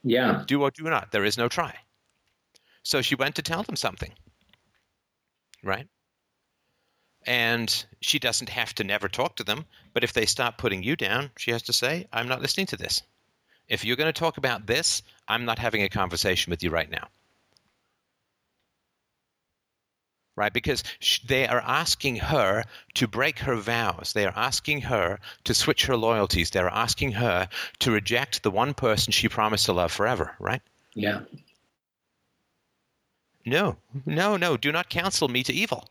[0.02, 0.44] Yeah.
[0.46, 1.12] Do or do not.
[1.12, 1.74] There is no try.
[2.82, 4.12] So she went to tell them something.
[5.62, 5.86] Right?
[7.26, 10.96] And she doesn't have to never talk to them, but if they start putting you
[10.96, 13.02] down, she has to say, I'm not listening to this.
[13.68, 16.90] If you're going to talk about this, I'm not having a conversation with you right
[16.90, 17.08] now.
[20.40, 20.54] Right?
[20.54, 24.14] Because sh- they are asking her to break her vows.
[24.14, 26.48] They are asking her to switch her loyalties.
[26.48, 27.46] They're asking her
[27.80, 30.62] to reject the one person she promised to love forever, right?
[30.94, 31.20] Yeah.
[33.44, 33.76] No,
[34.06, 34.56] no, no.
[34.56, 35.90] Do not counsel me to evil.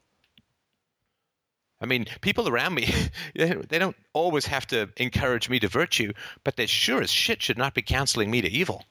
[1.80, 2.92] I mean, people around me,
[3.36, 6.12] they don't always have to encourage me to virtue,
[6.44, 8.84] but they sure as shit should not be counseling me to evil.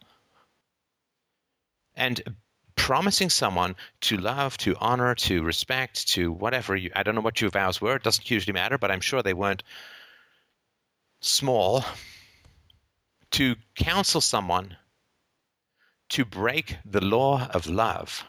[1.97, 2.23] And
[2.79, 7.41] promising someone to love, to honor, to respect, to whatever you, I don't know what
[7.41, 9.63] your vows were, it doesn't usually matter, but I'm sure they weren't
[11.21, 11.85] small.
[13.33, 14.77] To counsel someone
[16.11, 18.25] to break the law of love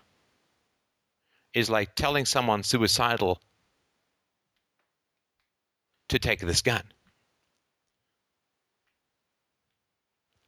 [1.54, 3.40] is like telling someone suicidal
[6.10, 6.84] to take this gun.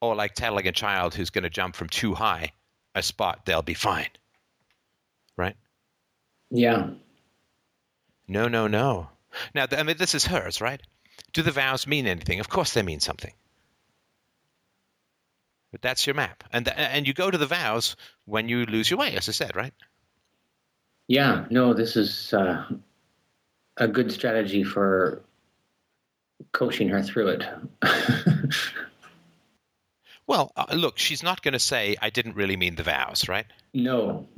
[0.02, 2.52] Or like telling a child who's going to jump from too high
[2.96, 4.10] a spot, they'll be fine.
[5.38, 5.56] Right?
[6.50, 6.90] Yeah.
[8.28, 9.10] No, no, no.
[9.56, 10.82] Now, I mean, this is hers, right?
[11.34, 12.40] Do the vows mean anything?
[12.40, 13.34] Of course they mean something.
[15.72, 16.44] But that's your map.
[16.52, 19.32] And, th- and you go to the vows when you lose your way, as I
[19.32, 19.74] said, right?
[21.08, 21.46] Yeah.
[21.50, 22.66] No, this is uh,
[23.78, 25.22] a good strategy for
[26.52, 27.44] coaching her through it.
[30.32, 33.46] Well, uh, look, she's not going to say, I didn't really mean the vows, right?
[33.74, 34.30] No,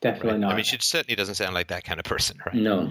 [0.00, 0.40] definitely Right.
[0.40, 0.52] not.
[0.52, 2.54] I mean, she certainly doesn't sound like that kind of person, right?
[2.54, 2.90] no.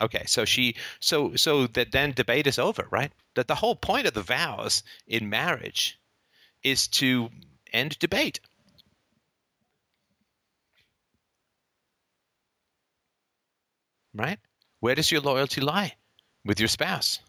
[0.00, 3.12] Okay, so she, so so that then debate is over, right?
[3.36, 6.00] That the whole point of the vows in marriage
[6.64, 7.30] is to
[7.72, 8.40] end debate.
[14.12, 14.40] Right?
[14.80, 15.94] Where does your loyalty lie
[16.44, 17.20] with your spouse?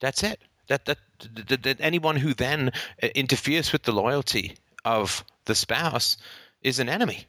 [0.00, 0.42] That's it.
[0.68, 0.98] That that,
[1.46, 6.16] that, anyone who then uh, interferes with the loyalty of the spouse
[6.62, 7.26] is an enemy.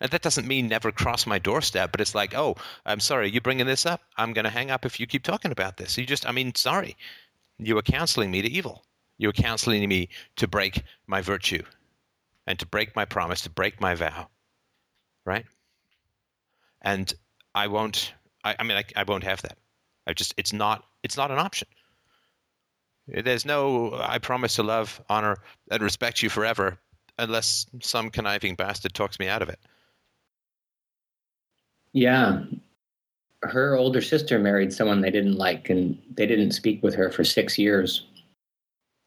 [0.00, 3.40] And that doesn't mean never cross my doorstep, but it's like, oh, I'm sorry, you're
[3.40, 4.00] bringing this up?
[4.16, 5.96] I'm going to hang up if you keep talking about this.
[5.96, 6.96] You just, I mean, sorry.
[7.58, 8.84] You were counseling me to evil.
[9.18, 11.62] You were counseling me to break my virtue
[12.48, 14.26] and to break my promise, to break my vow.
[15.24, 15.44] Right?
[16.80, 17.12] And
[17.54, 19.56] I won't, I, I mean, I, I won't have that.
[20.04, 21.68] I just, it's not, it's not an option.
[23.08, 25.38] There's no, I promise to love, honor,
[25.70, 26.78] and respect you forever
[27.18, 29.58] unless some conniving bastard talks me out of it.
[31.92, 32.44] Yeah.
[33.42, 37.24] Her older sister married someone they didn't like, and they didn't speak with her for
[37.24, 38.06] six years.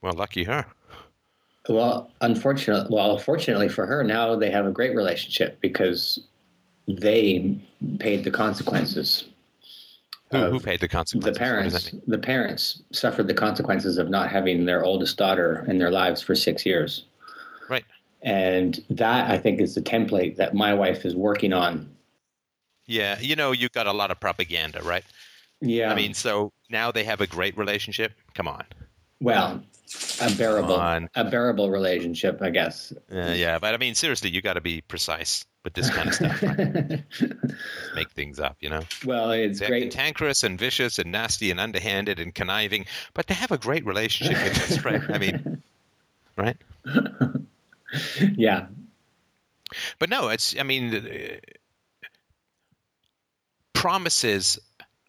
[0.02, 0.66] Well, lucky her.
[1.68, 6.20] Well, unfortunately, well, fortunately for her, now they have a great relationship because
[6.88, 7.58] they
[8.00, 9.24] paid the consequences.
[10.32, 11.34] Who, who paid the The consequences?
[11.34, 15.92] The parents, the parents suffered the consequences of not having their oldest daughter in their
[15.92, 17.06] lives for six years.
[17.70, 17.86] Right.
[18.22, 21.90] And that I think is the template that my wife is working on.
[22.88, 25.04] Yeah, you know, you've got a lot of propaganda, right?
[25.62, 25.92] Yeah.
[25.92, 28.14] I mean, so now they have a great relationship.
[28.34, 28.64] Come on.
[29.22, 29.64] well,
[30.22, 30.80] a bearable,
[31.16, 32.92] a bearable relationship, I guess.
[33.12, 36.14] Uh, yeah, but I mean, seriously, you got to be precise with this kind of
[36.16, 36.42] stuff.
[36.42, 37.04] right?
[37.96, 38.84] Make things up, you know.
[39.04, 39.92] well, it's They're great.
[39.92, 44.42] cantankerous and vicious and nasty and underhanded and conniving, but they have a great relationship
[44.42, 45.02] with us, right?
[45.10, 45.62] I mean,
[46.38, 46.56] right?
[48.38, 48.68] yeah.
[50.00, 50.56] But no, it's.
[50.58, 51.38] I mean, uh,
[53.74, 54.60] promises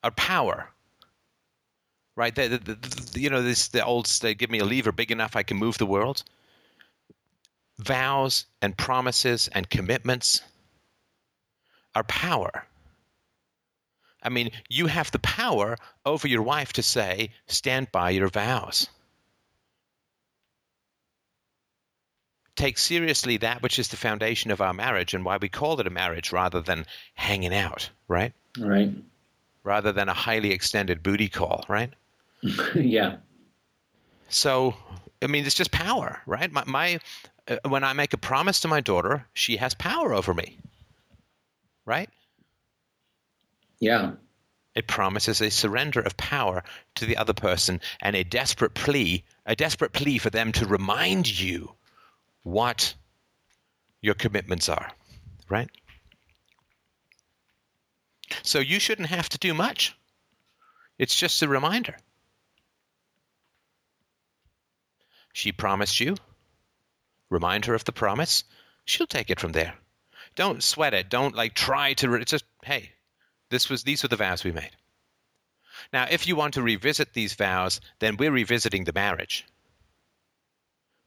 [0.03, 0.69] are power,
[2.17, 2.35] right?
[2.35, 2.75] The, the, the,
[3.13, 5.57] the- you know, this the old they give me a lever big enough I can
[5.57, 6.23] move the world.
[7.79, 10.43] Vows and promises and commitments
[11.95, 12.67] are power.
[14.23, 18.89] I mean, you have the power over your wife to say, "Stand by your vows."
[22.57, 25.87] take seriously that which is the foundation of our marriage and why we call it
[25.87, 28.33] a marriage rather than hanging out, right?
[28.59, 28.91] Right.
[29.63, 31.93] Rather than a highly extended booty call, right?
[32.75, 33.17] yeah.
[34.29, 34.75] So,
[35.23, 36.51] I mean, it's just power, right?
[36.51, 37.01] My, my
[37.49, 40.59] Uh, when I make a promise to my daughter, she has power over me,
[41.85, 42.11] right?
[43.79, 44.13] Yeah.
[44.75, 46.63] It promises a surrender of power
[46.97, 51.41] to the other person and a desperate plea, a desperate plea for them to remind
[51.41, 51.73] you
[52.43, 52.95] what
[54.03, 54.91] your commitments are,
[55.49, 55.71] right?
[58.43, 59.97] So you shouldn't have to do much.
[60.99, 61.97] It's just a reminder.
[65.33, 66.17] She promised you.
[67.31, 68.45] Remind her of the promise.
[68.85, 69.75] She'll take it from there.
[70.35, 71.09] Don't sweat it.
[71.09, 72.11] Don't like try to.
[72.11, 72.93] Re- it's just hey,
[73.51, 74.71] this was these were the vows we made.
[75.93, 79.47] Now, if you want to revisit these vows, then we're revisiting the marriage.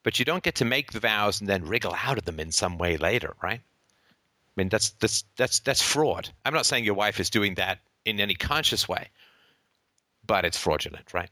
[0.04, 2.52] But you don't get to make the vows and then wriggle out of them in
[2.52, 3.60] some way later, right?
[3.62, 6.30] I mean, that's that's that's that's fraud.
[6.46, 9.10] I'm not saying your wife is doing that in any conscious way,
[10.26, 11.30] but it's fraudulent, right?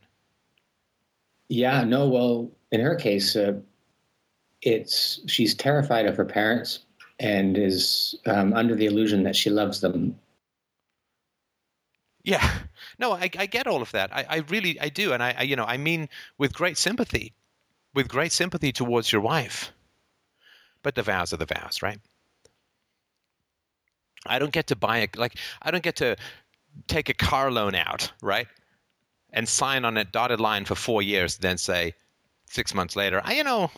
[1.49, 1.83] Yeah.
[1.83, 2.07] No.
[2.07, 3.53] Well, in her case, uh,
[4.61, 6.79] it's she's terrified of her parents
[7.19, 10.17] and is um, under the illusion that she loves them.
[12.23, 12.59] Yeah.
[12.99, 14.13] No, I, I get all of that.
[14.13, 17.33] I, I really, I do, and I, I, you know, I mean, with great sympathy,
[17.93, 19.71] with great sympathy towards your wife.
[20.83, 21.99] But the vows are the vows, right?
[24.25, 25.37] I don't get to buy a like.
[25.61, 26.17] I don't get to
[26.87, 28.47] take a car loan out, right,
[29.31, 31.93] and sign on a dotted line for four years, then say
[32.45, 33.71] six months later, I, you know,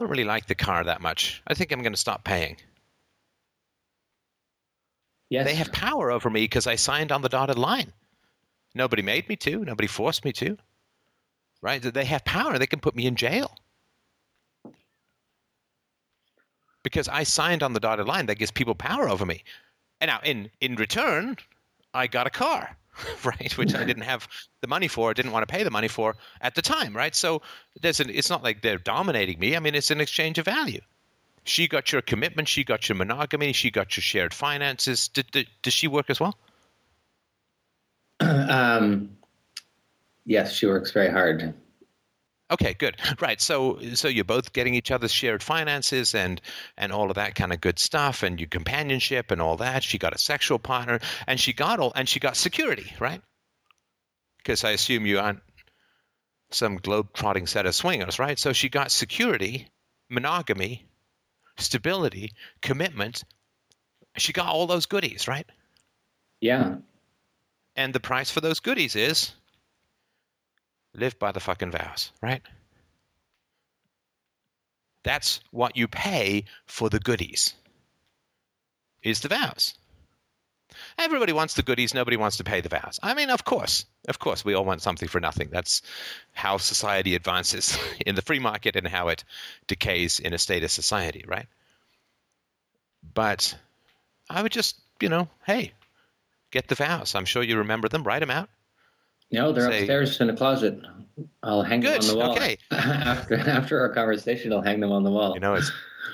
[0.00, 1.42] I don't really like the car that much.
[1.46, 2.56] I think I'm going to stop paying.
[5.28, 5.46] Yes.
[5.46, 7.92] They have power over me because I signed on the dotted line.
[8.74, 9.62] Nobody made me to.
[9.62, 10.56] Nobody forced me to.
[11.60, 11.82] Right?
[11.82, 12.58] They have power.
[12.58, 13.54] They can put me in jail.
[16.82, 19.44] Because I signed on the dotted line, that gives people power over me.
[20.00, 21.36] And now, in in return,
[21.92, 22.78] I got a car,
[23.24, 23.56] right?
[23.56, 24.28] Which I didn't have
[24.60, 27.14] the money for, didn't want to pay the money for at the time, right?
[27.14, 27.42] So
[27.80, 29.56] there's an, it's not like they're dominating me.
[29.56, 30.80] I mean, it's an exchange of value.
[31.44, 32.48] She got your commitment.
[32.48, 33.52] She got your monogamy.
[33.52, 35.08] She got your shared finances.
[35.08, 36.36] Did, did, does she work as well?
[38.20, 39.16] um,
[40.26, 41.54] yes, she works very hard.
[42.50, 42.96] Okay, good.
[43.20, 43.40] Right.
[43.40, 46.40] So so you're both getting each other's shared finances and
[46.76, 49.84] and all of that kind of good stuff and your companionship and all that.
[49.84, 53.22] She got a sexual partner and she got all and she got security, right?
[54.38, 55.42] Because I assume you aren't
[56.50, 58.38] some globe-trotting set of swingers, right?
[58.38, 59.68] So she got security,
[60.08, 60.86] monogamy,
[61.58, 63.22] stability, commitment.
[64.16, 65.46] She got all those goodies, right?
[66.40, 66.76] Yeah.
[67.76, 69.32] And the price for those goodies is
[70.94, 72.42] live by the fucking vows, right?
[75.02, 77.54] That's what you pay for the goodies.
[79.02, 79.74] Is the vows.
[80.98, 83.00] Everybody wants the goodies, nobody wants to pay the vows.
[83.02, 83.86] I mean, of course.
[84.08, 85.48] Of course, we all want something for nothing.
[85.50, 85.82] That's
[86.32, 89.24] how society advances in the free market and how it
[89.66, 91.46] decays in a statist society, right?
[93.14, 93.56] But
[94.28, 95.72] I would just, you know, hey,
[96.50, 97.14] get the vows.
[97.14, 98.04] I'm sure you remember them.
[98.04, 98.48] Write them out.
[99.32, 100.80] No, they're Say- upstairs in the closet.
[101.42, 102.32] I'll hang Good, them on the wall.
[102.32, 102.56] okay.
[102.70, 105.34] after after our conversation, I'll hang them on the wall.
[105.34, 105.70] You know, it's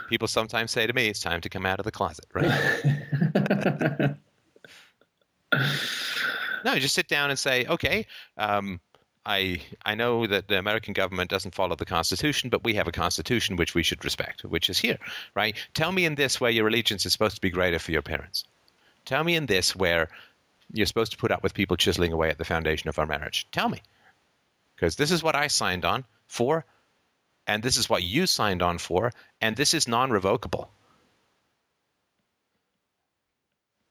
[0.09, 4.17] people sometimes say to me, it's time to come out of the closet, right?
[6.65, 8.07] No, you just sit down and say, okay,
[8.37, 8.81] um,
[9.25, 12.93] I I know that the American government doesn't follow the Constitution, but we have a
[12.93, 14.99] Constitution which we should respect, which is here,
[15.37, 15.55] right?
[15.75, 18.45] Tell me in this where your allegiance is supposed to be greater for your parents.
[19.05, 20.09] Tell me in this where
[20.73, 23.47] you're supposed to put up with people chiseling away at the foundation of our marriage.
[23.53, 23.81] Tell me,
[24.75, 26.65] because this is what I signed on for,
[27.47, 30.71] and this is what you signed on for, and this is non-revocable.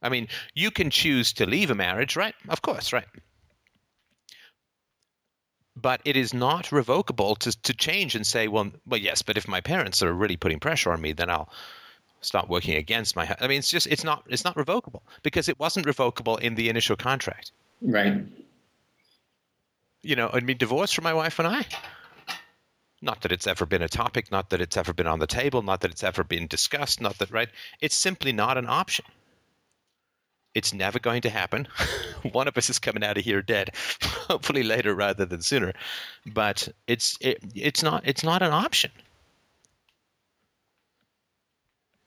[0.01, 2.35] I mean, you can choose to leave a marriage, right?
[2.49, 3.07] Of course, right.
[5.75, 9.47] But it is not revocable to, to change and say, well, well, yes, but if
[9.47, 11.49] my parents are really putting pressure on me, then I'll
[12.25, 13.25] start working against my.
[13.25, 16.55] hu-" I mean, it's just it's not it's not revocable because it wasn't revocable in
[16.55, 17.51] the initial contract.
[17.81, 18.23] right.
[20.01, 21.65] You know, I mean, divorce from my wife and I.
[23.01, 25.61] Not that it's ever been a topic, not that it's ever been on the table,
[25.61, 27.49] not that it's ever been discussed, not that right.
[27.81, 29.05] It's simply not an option.
[30.53, 31.67] It's never going to happen.
[32.31, 33.71] One of us is coming out of here dead,
[34.01, 35.73] hopefully later rather than sooner.
[36.25, 38.91] But it's it, it's not it's not an option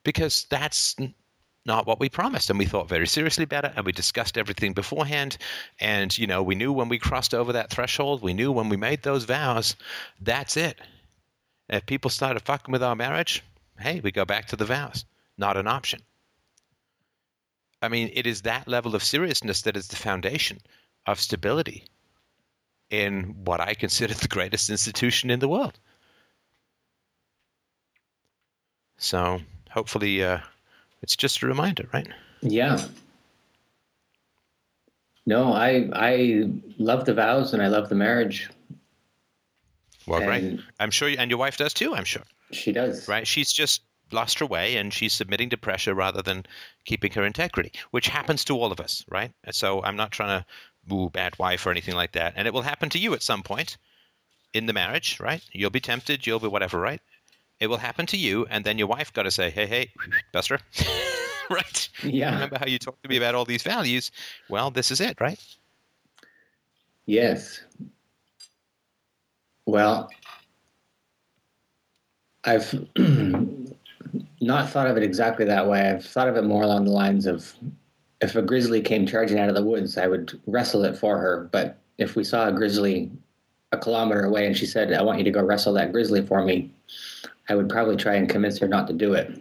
[0.09, 0.97] because that's
[1.67, 4.73] not what we promised and we thought very seriously about it and we discussed everything
[4.73, 5.37] beforehand
[5.81, 8.77] and you know we knew when we crossed over that threshold we knew when we
[8.79, 9.77] made those vows
[10.23, 10.81] that's it.
[11.69, 13.45] If people started fucking with our marriage
[13.79, 15.05] hey we go back to the vows
[15.37, 16.01] not an option.
[17.83, 20.59] I mean it is that level of seriousness that is the foundation
[21.05, 21.85] of stability
[22.89, 25.79] in what i consider the greatest institution in the world.
[28.97, 29.41] So
[29.71, 30.39] hopefully uh,
[31.03, 32.09] it's just a reminder right
[32.43, 32.79] Yeah.
[35.27, 36.49] No, I I
[36.79, 38.49] love the vows and I love the marriage.
[40.07, 43.07] well great And- i'm sure you, and your wife does too i'm sure She does.
[43.09, 43.27] right?
[43.27, 46.47] She's just lost her way and she's submitting to pressure rather than
[46.87, 49.33] keeping her integrity, which happens to all of us, right?
[49.51, 52.63] So I'm not trying to ooh bad wife or anything like that, and it will
[52.63, 53.77] happen to you at some point
[54.55, 55.43] in the marriage, right?
[55.53, 57.03] You'll be tempted, you'll be whatever, right?
[57.61, 59.91] It will happen to you, and then your wife got to say, "Hey, hey,
[60.33, 60.61] Buster."
[61.51, 61.89] right?
[62.03, 62.35] Yeah.
[62.35, 64.11] Remember how you talked to me about all these values?
[64.49, 65.39] Well, this is it, right?
[67.07, 67.63] Yes.
[69.67, 70.11] Well,
[72.45, 72.73] I've
[74.41, 75.91] not thought of it exactly that way.
[75.91, 77.55] I've thought of it more along the lines of
[78.21, 81.49] if a grizzly came charging out of the woods, I would wrestle it for her.
[81.53, 83.11] But if we saw a grizzly
[83.73, 86.43] a kilometer away and she said, I want you to go wrestle that grizzly for
[86.43, 86.71] me,
[87.49, 89.39] I would probably try and convince her not to do it.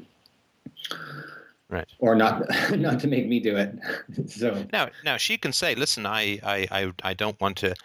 [1.70, 1.88] Right.
[2.00, 2.44] Or not
[2.78, 3.78] not to make me do it.
[4.30, 7.76] so Now, now she can say, "Listen, I, I, I, I don't want to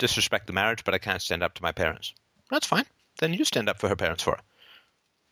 [0.00, 2.12] disrespect the marriage, but I can't stand up to my parents."
[2.50, 2.86] That's fine.
[3.20, 4.40] Then you stand up for her parents for her.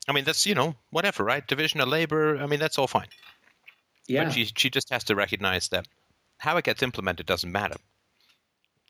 [0.07, 1.45] I mean, that's you know whatever, right?
[1.45, 2.39] Division of labor.
[2.39, 3.09] I mean, that's all fine.
[4.07, 4.25] yeah.
[4.25, 5.89] But she she just has to recognize that
[6.39, 7.77] how it gets implemented doesn't matter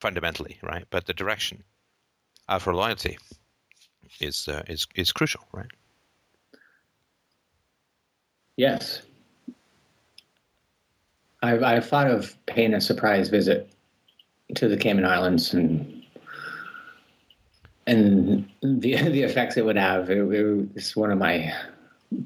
[0.01, 0.85] fundamentally, right?
[0.91, 1.65] But the direction
[2.49, 3.19] of her loyalty
[4.21, 5.71] is uh, is is crucial, right?
[8.57, 9.03] Yes.
[11.43, 13.71] I've, I've thought of paying a surprise visit
[14.57, 16.03] to the Cayman Islands and
[17.87, 20.11] and the the effects it would have.
[20.11, 21.53] It, it, it's one of my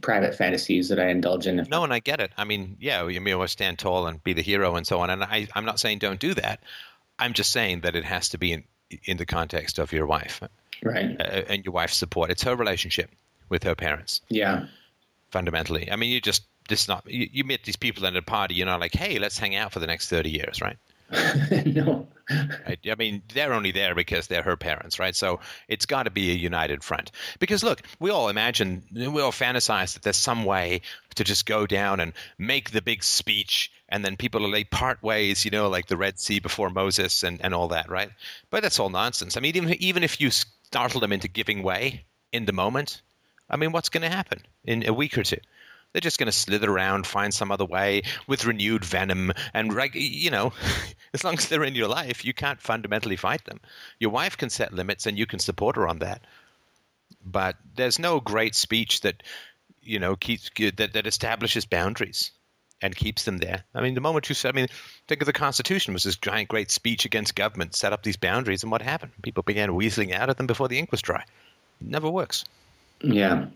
[0.01, 1.57] private fantasies that I indulge in.
[1.71, 2.33] No, and I get it.
[2.37, 5.11] I mean, yeah, you may always stand tall and be the hero and so on.
[5.11, 6.61] And I, I'm not saying don't do that.
[7.23, 8.65] I'm just saying that it has to be in
[9.05, 10.43] in the context of your wife
[10.83, 11.17] Right.
[11.19, 12.31] uh, and your wife's support.
[12.31, 13.11] It's her relationship
[13.49, 14.67] with her parents Yeah.
[15.31, 15.91] fundamentally.
[15.91, 18.55] I mean, you just this not you, you meet these people at a party.
[18.55, 20.77] You're not like, hey, let's hang out for the next thirty years, right?
[21.67, 22.07] no.
[22.31, 22.79] Right?
[22.91, 25.15] I mean, they're only there because they're her parents, right?
[25.15, 27.11] So it's got to be a united front.
[27.39, 30.81] Because look, we all imagine, we all fantasize that there's some way
[31.17, 35.03] to just go down and make the big speech, and then people will like part
[35.03, 38.11] ways, you know, like the Red Sea before Moses and, and all that, right?
[38.49, 39.37] But that's all nonsense.
[39.37, 43.03] I mean, even even if you startle them into giving way in the moment,
[43.51, 45.37] I mean, what's going to happen in a week or two?
[45.93, 50.31] They're just going to slither around, find some other way with renewed venom, and you
[50.31, 50.55] know,
[51.15, 53.61] as long as they're in your life, you can't fundamentally fight them.
[54.01, 56.23] Your wife can set limits, and you can support her on that.
[57.23, 59.23] But there's no great speech that
[59.83, 62.31] you know keeps that, that establishes boundaries
[62.83, 63.65] and keeps them there.
[63.75, 64.67] I mean, the moment you said, I mean,
[65.07, 68.63] think of the Constitution was this giant, great speech against government, set up these boundaries,
[68.63, 69.13] and what happened?
[69.23, 71.25] People began weaseling out of them before the ink was dry.
[71.81, 72.45] It never works.
[73.01, 73.47] Yeah.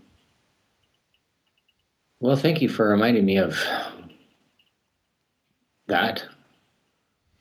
[2.21, 3.63] Well, thank you for reminding me of
[5.89, 6.25] that.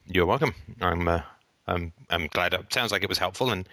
[0.07, 0.53] You're welcome.
[0.81, 1.21] I'm uh,
[1.68, 2.53] I'm I'm glad.
[2.53, 3.68] It sounds like it was helpful, and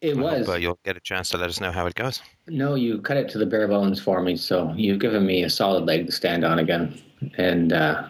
[0.00, 0.46] it was.
[0.46, 2.22] Hope, uh, you'll get a chance to let us know how it goes.
[2.46, 5.50] No, you cut it to the bare bones for me, so you've given me a
[5.50, 7.00] solid leg to stand on again,
[7.36, 8.08] and uh,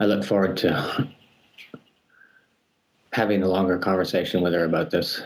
[0.00, 1.08] I look forward to
[3.12, 5.22] having a longer conversation with her about this.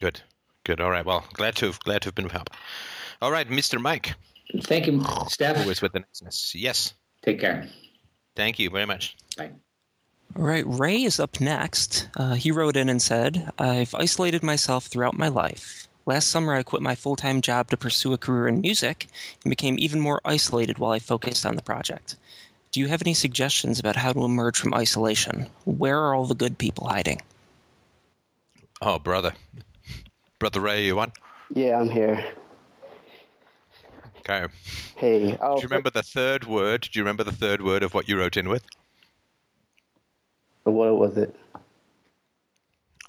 [0.00, 0.20] Good,
[0.64, 0.80] good.
[0.80, 1.06] All right.
[1.06, 2.50] Well, glad to have, glad to have been of help.
[3.22, 3.80] All right, Mr.
[3.80, 4.14] Mike.
[4.62, 5.58] Thank you, Steph.
[5.58, 6.54] Always with the niceness.
[6.54, 6.94] Yes.
[7.22, 7.68] Take care.
[8.34, 9.16] Thank you very much.
[9.36, 9.50] Bye.
[10.36, 12.08] All right, Ray is up next.
[12.16, 15.88] Uh, he wrote in and said, I've isolated myself throughout my life.
[16.06, 19.08] Last summer, I quit my full time job to pursue a career in music
[19.44, 22.16] and became even more isolated while I focused on the project.
[22.70, 25.48] Do you have any suggestions about how to emerge from isolation?
[25.64, 27.20] Where are all the good people hiding?
[28.80, 29.32] Oh, brother.
[30.38, 31.12] Brother Ray, you on?
[31.52, 32.24] Yeah, I'm here.
[34.18, 34.46] Okay.
[34.96, 36.88] Hey, oh, do you remember the third word?
[36.92, 38.64] Do you remember the third word of what you wrote in with?
[40.70, 41.34] What was it?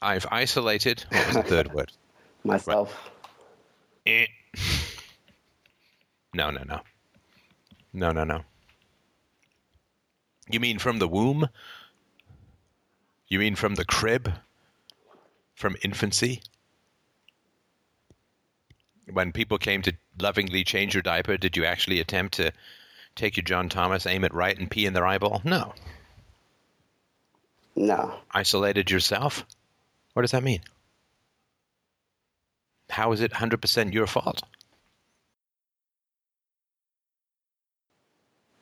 [0.01, 1.03] I've isolated.
[1.09, 1.91] What was the third word?
[2.43, 3.11] Myself.
[4.05, 4.27] Eh.
[6.33, 6.79] No, no, no.
[7.93, 8.41] No, no, no.
[10.49, 11.49] You mean from the womb?
[13.27, 14.31] You mean from the crib?
[15.55, 16.41] From infancy?
[19.11, 22.51] When people came to lovingly change your diaper, did you actually attempt to
[23.15, 25.41] take your John Thomas, aim it right, and pee in their eyeball?
[25.43, 25.73] No.
[27.79, 28.13] No.
[28.31, 29.45] Isolated yourself?
[30.13, 30.59] What does that mean?
[32.89, 34.43] How is it 100% your fault?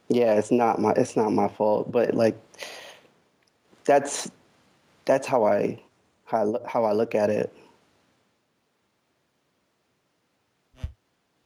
[0.09, 2.37] Yeah, it's not my it's not my fault, but like
[3.83, 4.31] that's
[5.05, 5.81] that's how I
[6.25, 7.53] how I look, how I look at it.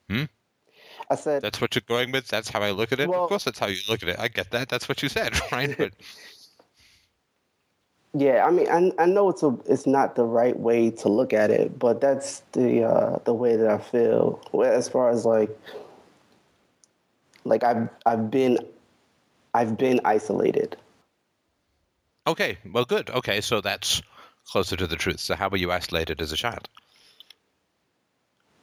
[0.10, 0.26] Hmm?
[1.10, 2.28] I said that's what you're going with.
[2.28, 3.10] That's how I look at it.
[3.10, 4.20] Well, of course, that's how you look at it.
[4.20, 4.70] I get that.
[4.70, 5.76] That's what you said, right?
[5.76, 5.94] But
[8.14, 11.32] yeah, I mean, I, I know it's a it's not the right way to look
[11.34, 14.42] at it, but that's the uh, the way that I feel.
[14.64, 15.50] As far as like
[17.46, 18.60] like I've I've been
[19.54, 20.76] I've been isolated.
[22.28, 23.10] Okay, well, good.
[23.10, 24.02] Okay, so that's
[24.46, 25.20] closer to the truth.
[25.20, 26.68] So, how were you isolated as a child?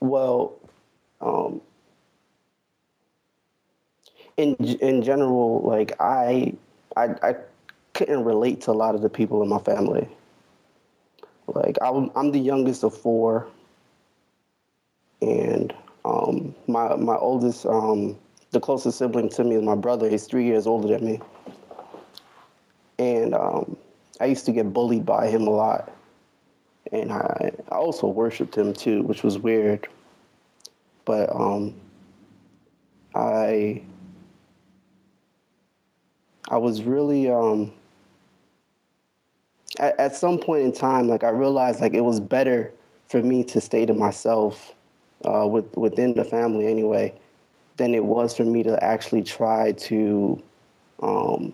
[0.01, 0.57] Well,
[1.21, 1.61] um,
[4.37, 6.55] in in general, like I,
[6.97, 7.37] I I
[7.99, 10.09] couldn't relate to a lot of the people in my family.
[11.49, 13.49] Like I'm, I'm the youngest of four,
[15.21, 15.75] and
[16.05, 18.17] um, my my oldest um,
[18.53, 20.09] the closest sibling to me is my brother.
[20.09, 21.21] He's three years older than me.
[23.01, 23.77] And um,
[24.21, 25.93] I used to get bullied by him a lot.
[26.93, 29.89] And I, I also worshiped him too, which was weird.
[31.05, 31.75] But um,
[33.15, 33.83] I
[36.49, 37.73] I was really um,
[39.79, 42.73] at, at some point in time, like I realized like it was better
[43.09, 44.75] for me to stay to myself
[45.25, 47.13] uh, with, within the family anyway
[47.77, 50.43] than it was for me to actually try to
[51.03, 51.53] um,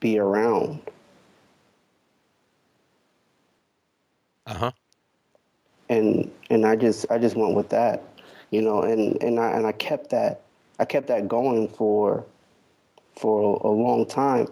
[0.00, 0.80] be around.
[4.46, 4.72] Uh huh.
[5.90, 8.02] And and I just I just went with that,
[8.50, 10.42] you know, and and I and I kept that
[10.78, 12.24] I kept that going for
[13.16, 14.48] for a long time.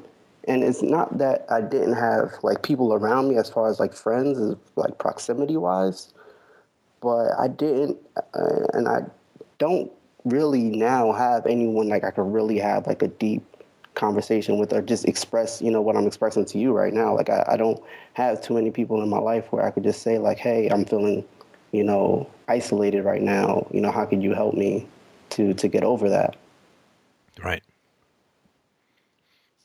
[0.49, 3.92] And it's not that I didn't have like people around me as far as like
[3.92, 6.12] friends, like proximity wise,
[7.01, 7.99] but I didn't,
[8.34, 9.01] uh, and I
[9.59, 9.90] don't
[10.24, 13.42] really now have anyone like I could really have like a deep
[13.94, 17.14] conversation with or just express, you know, what I'm expressing to you right now.
[17.14, 17.82] Like I, I don't
[18.12, 20.84] have too many people in my life where I could just say like, hey, I'm
[20.84, 21.24] feeling,
[21.72, 23.66] you know, isolated right now.
[23.72, 24.86] You know, how could you help me
[25.30, 26.36] to to get over that?
[27.42, 27.62] Right.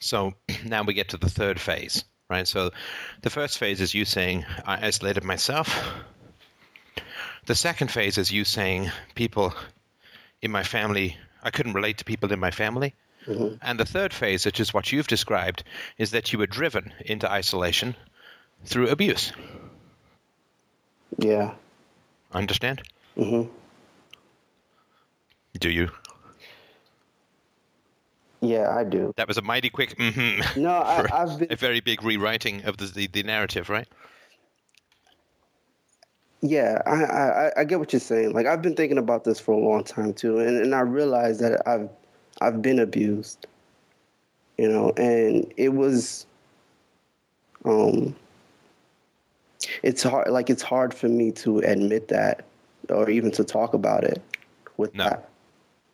[0.02, 0.34] So
[0.66, 2.48] now we get to the third phase, right?
[2.48, 2.72] So
[3.22, 5.74] the first phase is you saying, I isolated myself.
[7.46, 9.54] The second phase is you saying, people
[10.42, 12.94] in my family, I couldn't relate to people in my family.
[13.26, 13.56] Mm-hmm.
[13.62, 15.64] And the third phase, which is what you've described,
[15.98, 17.96] is that you were driven into isolation
[18.66, 19.32] through abuse.
[21.18, 21.54] Yeah.
[22.32, 22.82] Understand?
[23.16, 23.44] hmm
[25.60, 25.92] Do you?
[28.42, 29.14] Yeah, I do.
[29.18, 30.62] That was a mighty quick mm-hmm.
[30.62, 31.48] No, I, I've been.
[31.52, 33.88] a very big rewriting of the, the, the narrative, right?
[36.42, 38.34] Yeah, I, I I get what you're saying.
[38.34, 41.40] Like I've been thinking about this for a long time too, and and I realized
[41.42, 41.88] that I've
[42.42, 43.46] I've been abused.
[44.58, 46.26] You know, and it was.
[47.64, 48.16] Um.
[49.84, 50.30] It's hard.
[50.32, 52.44] Like it's hard for me to admit that,
[52.90, 54.20] or even to talk about it.
[54.78, 55.04] With No.
[55.04, 55.30] that.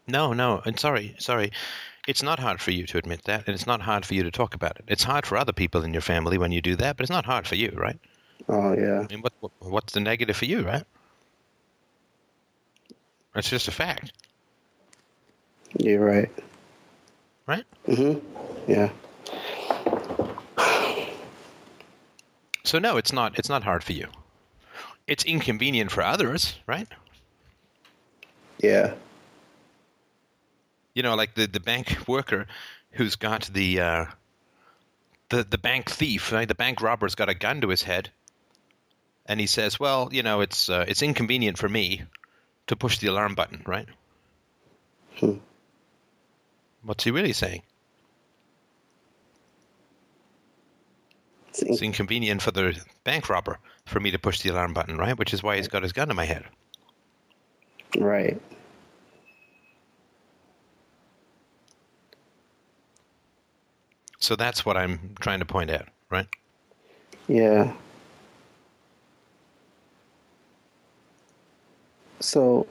[0.07, 1.51] No, no, and sorry, sorry.
[2.07, 4.31] It's not hard for you to admit that, and it's not hard for you to
[4.31, 4.85] talk about it.
[4.87, 7.25] It's hard for other people in your family when you do that, but it's not
[7.25, 7.99] hard for you, right?
[8.47, 9.01] Oh yeah.
[9.01, 10.83] I mean, what, what what's the negative for you, right?
[13.35, 14.13] It's just a fact,
[15.77, 16.31] You're right.
[17.45, 17.65] right?
[17.87, 18.21] Mhm.
[18.67, 18.89] Yeah.
[22.63, 23.37] So no, it's not.
[23.37, 24.07] It's not hard for you.
[25.07, 26.87] It's inconvenient for others, right?
[28.59, 28.93] Yeah.
[30.97, 32.47] You know, like the, the bank worker
[32.93, 34.05] who's got the uh,
[35.29, 36.47] the the bank thief, right?
[36.47, 38.09] The bank robber's got a gun to his head,
[39.27, 42.01] and he says, "Well, you know, it's uh, it's inconvenient for me
[42.65, 43.87] to push the alarm button, right?"
[45.19, 45.33] Hmm.
[46.81, 47.61] What's he really saying?
[51.49, 55.15] It's It's inconvenient for the bank robber for me to push the alarm button, right?
[55.15, 56.45] Which is why he's got his gun to my head.
[57.95, 58.41] Right.
[64.27, 66.27] So that's what I'm trying to point out, right?
[67.29, 67.71] Yeah.
[72.19, 72.67] So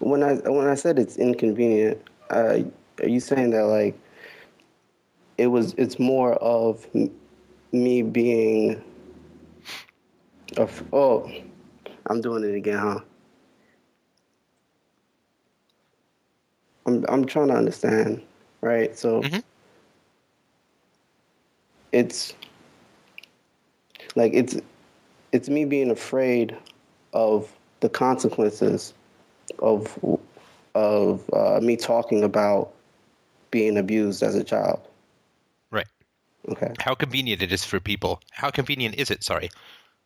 [0.00, 2.62] when I when I said it's inconvenient, uh,
[3.00, 3.96] are you saying that like
[5.38, 6.84] it was it's more of
[7.70, 8.82] me being
[10.56, 11.30] of oh
[12.06, 12.98] I'm doing it again, huh?
[16.86, 18.20] I'm I'm trying to understand,
[18.62, 18.96] right?
[18.96, 19.42] So Mhm.
[21.92, 22.34] it's
[24.16, 24.56] like it's
[25.32, 26.56] it's me being afraid
[27.12, 28.94] of the consequences
[29.58, 29.98] of
[30.74, 32.72] of uh, me talking about
[33.50, 34.80] being abused as a child.
[35.70, 35.86] Right.
[36.48, 36.72] Okay.
[36.80, 38.20] How convenient it is for people.
[38.30, 39.50] How convenient is it, sorry,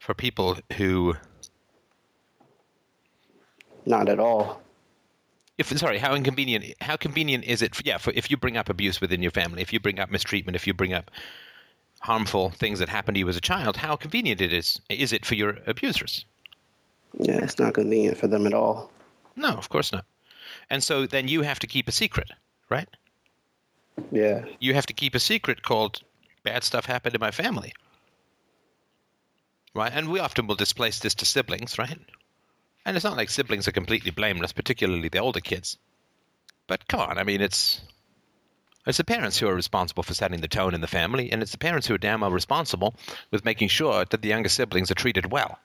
[0.01, 1.15] for people who
[3.85, 4.61] Not at all.
[5.59, 9.01] If sorry, how inconvenient how convenient is it yeah, for if you bring up abuse
[9.01, 11.11] within your family, if you bring up mistreatment, if you bring up
[12.01, 15.25] harmful things that happened to you as a child, how convenient it is is it
[15.25, 16.25] for your abusers?
[17.19, 18.91] Yeah, it's not convenient for them at all.
[19.35, 20.05] No, of course not.
[20.71, 22.31] And so then you have to keep a secret,
[22.69, 22.89] right?
[24.11, 24.45] Yeah.
[24.61, 26.01] You have to keep a secret called
[26.43, 27.73] bad stuff happened in my family.
[29.75, 29.93] Right?
[29.93, 31.99] And we often will displace this to siblings, right?
[32.87, 35.77] And it's not like siblings are completely blameless, particularly the older kids.
[36.69, 37.81] But come on, I mean it's
[38.87, 41.51] it's the parents who are responsible for setting the tone in the family, and it's
[41.51, 42.95] the parents who are damn well responsible
[43.33, 45.59] with making sure that the younger siblings are treated well.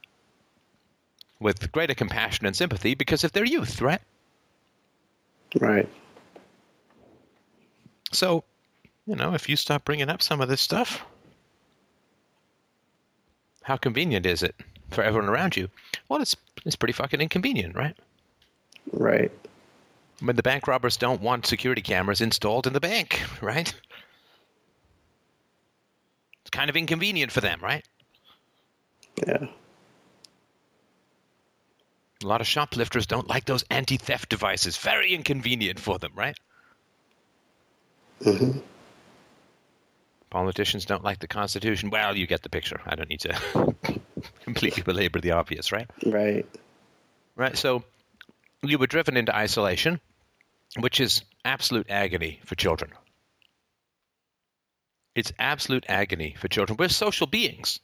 [1.39, 4.01] With greater compassion and sympathy because of their youth, right?
[5.59, 5.87] Right.
[8.11, 8.43] So,
[9.05, 11.05] you know, if you stop bringing up some of this stuff,
[13.61, 14.55] how convenient is it
[14.91, 15.69] for everyone around you?
[16.09, 16.35] Well, it's
[16.65, 17.95] it's pretty fucking inconvenient, right?
[18.91, 19.31] Right.
[20.21, 23.73] I mean, the bank robbers don't want security cameras installed in the bank, right?
[26.41, 27.83] It's kind of inconvenient for them, right?
[29.25, 29.47] Yeah.
[32.23, 34.77] A lot of shoplifters don't like those anti-theft devices.
[34.77, 36.37] Very inconvenient for them, right?
[38.23, 38.59] hmm
[40.29, 41.89] Politicians don't like the Constitution.
[41.89, 42.79] Well, you get the picture.
[42.85, 43.75] I don't need to
[44.53, 45.89] completely belabor the obvious, right?
[46.05, 46.45] Right.
[47.35, 47.57] Right.
[47.57, 47.83] So
[48.63, 49.99] you were driven into isolation,
[50.77, 52.91] which is absolute agony for children.
[55.15, 56.77] It's absolute agony for children.
[56.77, 57.79] We're social beings,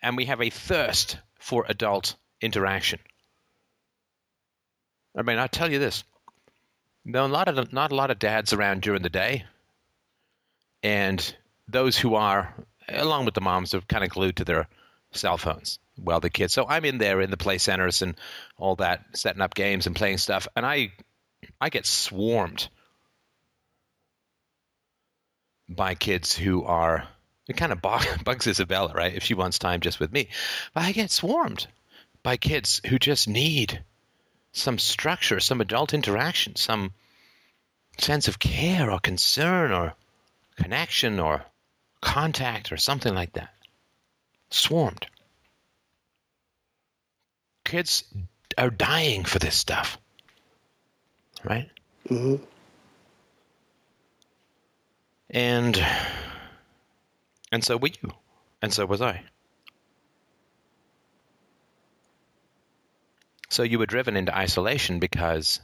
[0.00, 3.00] and we have a thirst for adult interaction.
[5.16, 6.04] I mean, I tell you this:
[7.04, 9.44] no, a lot of not a lot of dads around during the day,
[10.82, 11.36] and
[11.68, 12.54] those who are,
[12.88, 14.68] along with the moms, are kind of glued to their
[15.12, 16.52] cell phones while the kids.
[16.52, 18.16] So I'm in there in the play centers and
[18.56, 20.92] all that, setting up games and playing stuff, and I,
[21.60, 22.68] I get swarmed
[25.68, 27.08] by kids who are
[27.48, 27.82] it kind of
[28.24, 29.14] bugs Isabella, right?
[29.14, 30.28] If she wants time just with me,
[30.74, 31.66] but I get swarmed
[32.22, 33.82] by kids who just need
[34.52, 36.92] some structure, some adult interaction, some
[37.98, 39.94] sense of care or concern or
[40.56, 41.44] connection or
[42.00, 43.50] contact or something like that.
[44.52, 45.06] Swarmed.
[47.64, 48.04] Kids
[48.58, 49.98] are dying for this stuff.
[51.42, 51.70] Right?
[52.08, 52.44] Mm-hmm.
[55.30, 55.86] And
[57.50, 58.10] and so were you.
[58.60, 59.22] And so was I.
[63.48, 65.60] So you were driven into isolation because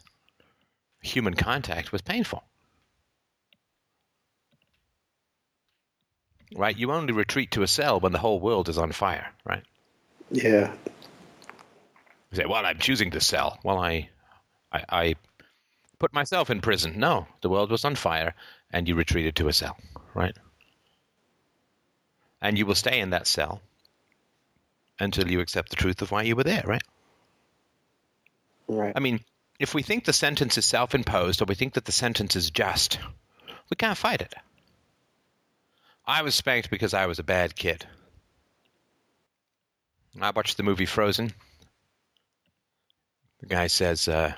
[1.01, 2.43] human contact was painful.
[6.55, 6.77] Right?
[6.77, 9.63] You only retreat to a cell when the whole world is on fire, right?
[10.31, 10.73] Yeah.
[12.31, 13.59] You say, well, I'm choosing the cell.
[13.63, 14.09] Well, I,
[14.73, 15.15] I, I
[15.99, 16.99] put myself in prison.
[16.99, 18.35] No, the world was on fire
[18.71, 19.77] and you retreated to a cell,
[20.15, 20.37] right?
[22.41, 23.61] And you will stay in that cell
[25.01, 26.83] until you accept the truth of why you were there, right?
[28.69, 28.93] Right.
[28.95, 29.21] I mean,
[29.59, 32.51] if we think the sentence is self imposed or we think that the sentence is
[32.51, 32.99] just,
[33.71, 34.35] we can't fight it.
[36.09, 37.85] I was spanked because I was a bad kid.
[40.19, 41.35] I watched the movie Frozen.
[43.41, 44.33] The guy says, uh,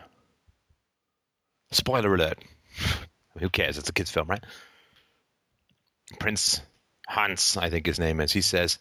[1.71, 2.43] spoiler alert.
[3.39, 3.79] Who cares?
[3.79, 4.45] It's a kid's film, right?
[6.19, 6.61] Prince
[7.07, 8.33] Hans, I think his name is.
[8.33, 8.79] He says,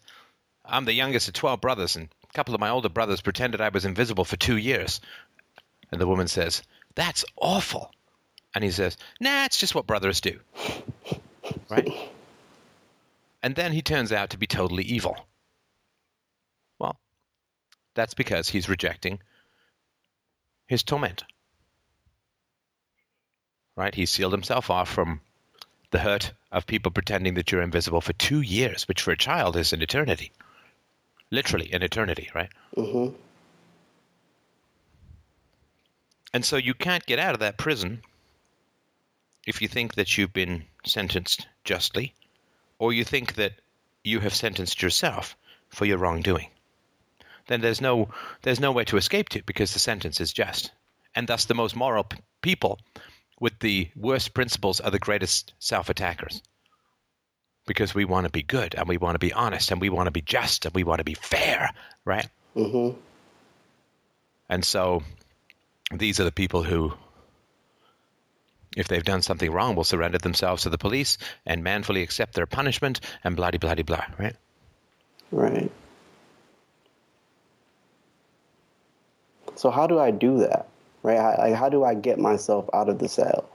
[0.66, 3.70] I'm the youngest of 12 brothers, and a couple of my older brothers pretended I
[3.70, 5.00] was invisible for two years.
[5.92, 6.64] And the woman says,
[6.96, 7.92] That's awful.
[8.56, 10.40] And he says, Nah, it's just what brothers do.
[11.70, 12.10] Right?
[13.42, 15.18] And then he turns out to be totally evil.
[16.78, 16.98] Well,
[17.94, 19.20] that's because he's rejecting
[20.68, 21.24] his torment.
[23.76, 23.96] Right?
[23.96, 25.22] He sealed himself off from
[25.92, 29.56] the hurt of people pretending that you're invisible for two years, which for a child
[29.56, 30.32] is an eternity.
[31.32, 32.50] Literally an eternity, right?
[32.76, 33.16] Mm-hmm.
[36.34, 38.02] And so you can't get out of that prison
[39.48, 42.14] if you think that you've been sentenced justly,
[42.80, 43.54] or you think that
[44.04, 45.36] you have sentenced yourself
[45.70, 46.48] for your wrongdoing.
[47.48, 48.10] Then there's no
[48.42, 50.72] there's no way to escape to because the sentence is just,
[51.16, 52.80] and thus the most moral p- people
[53.40, 56.42] with the worst principles are the greatest self-attackers.
[57.66, 60.08] Because we want to be good and we want to be honest and we want
[60.08, 61.72] to be just and we want to be fair,
[62.04, 62.28] right?
[62.56, 62.98] Mm-hmm.
[64.50, 65.04] And so
[65.94, 66.94] these are the people who,
[68.80, 72.46] if they've done something wrong, will surrender themselves to the police and manfully accept their
[72.46, 74.06] punishment and blah blah blah blah.
[74.18, 74.36] Right?
[75.32, 75.72] Right.
[79.56, 80.68] So how do I do that?
[81.04, 81.18] Right?
[81.18, 83.50] How, like, how do I get myself out of the cell?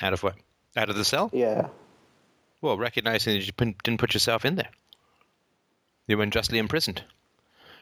[0.00, 0.36] Out of what?
[0.76, 1.30] Out of the cell?
[1.32, 1.68] Yeah.
[2.60, 4.70] Well, recognizing that you didn't put yourself in there.
[6.06, 7.02] You were unjustly imprisoned,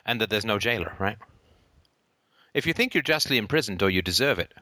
[0.07, 0.95] and that there's no jailer.
[0.99, 1.19] Right?
[2.55, 4.53] If you think you're justly imprisoned or you deserve it,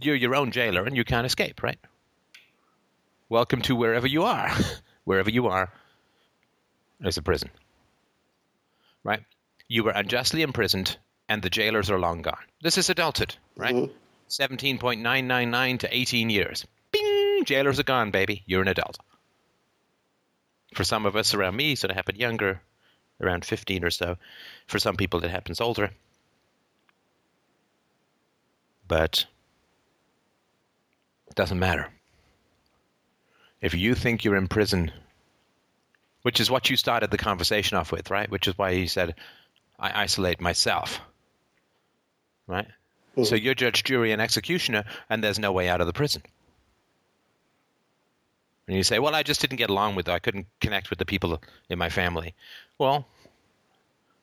[0.00, 1.62] you're your own jailer and you can't escape.
[1.62, 1.78] Right?
[3.28, 4.50] Welcome to wherever you are.
[5.04, 5.72] wherever you are,
[7.00, 7.50] there's a prison.
[9.04, 9.22] Right?
[9.68, 10.96] You were unjustly imprisoned,
[11.28, 12.44] and the jailers are long gone.
[12.62, 13.74] This is adulthood, right?
[13.74, 13.90] Mhm.
[14.28, 16.66] 17.999 to 18 years.
[16.92, 17.44] Bing!
[17.44, 18.42] Jailers are gone, baby.
[18.46, 18.98] You're an adult.
[20.74, 22.60] For some of us around me, so it happened younger,
[23.20, 24.18] around 15 or so.
[24.66, 25.90] For some people, it happens older.
[28.88, 29.26] But
[31.36, 31.88] doesn't matter.
[33.60, 34.90] If you think you're in prison,
[36.22, 38.28] which is what you started the conversation off with, right?
[38.28, 39.14] Which is why you said,
[39.78, 41.00] I isolate myself.
[42.48, 42.66] Right?
[43.22, 46.22] So you're judge, jury, and executioner, and there's no way out of the prison.
[48.68, 50.12] And you say, well, I just didn't get along with it.
[50.12, 52.34] I couldn't connect with the people in my family.
[52.78, 53.06] Well,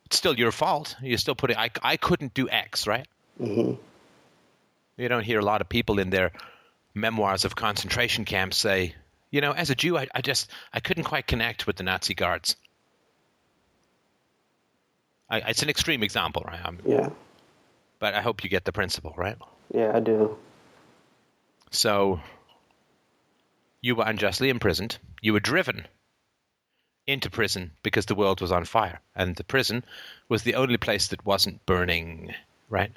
[0.05, 0.95] it's still your fault.
[1.01, 3.07] You're still putting, I, I couldn't do X, right?
[3.41, 3.82] Mm-hmm.
[4.97, 6.32] You don't hear a lot of people in their
[6.93, 8.95] memoirs of concentration camps say,
[9.31, 12.13] you know, as a Jew, I, I just, I couldn't quite connect with the Nazi
[12.13, 12.55] guards.
[15.29, 16.59] I, it's an extreme example, right?
[16.63, 17.09] I'm, Yeah.
[17.99, 19.37] but I hope you get the principle, right?
[19.73, 20.37] Yeah, I do.
[21.71, 22.19] So
[23.81, 24.97] you were unjustly imprisoned.
[25.21, 25.87] You were driven
[27.07, 29.83] into prison because the world was on fire, and the prison
[30.29, 32.33] was the only place that wasn't burning,
[32.69, 32.91] right?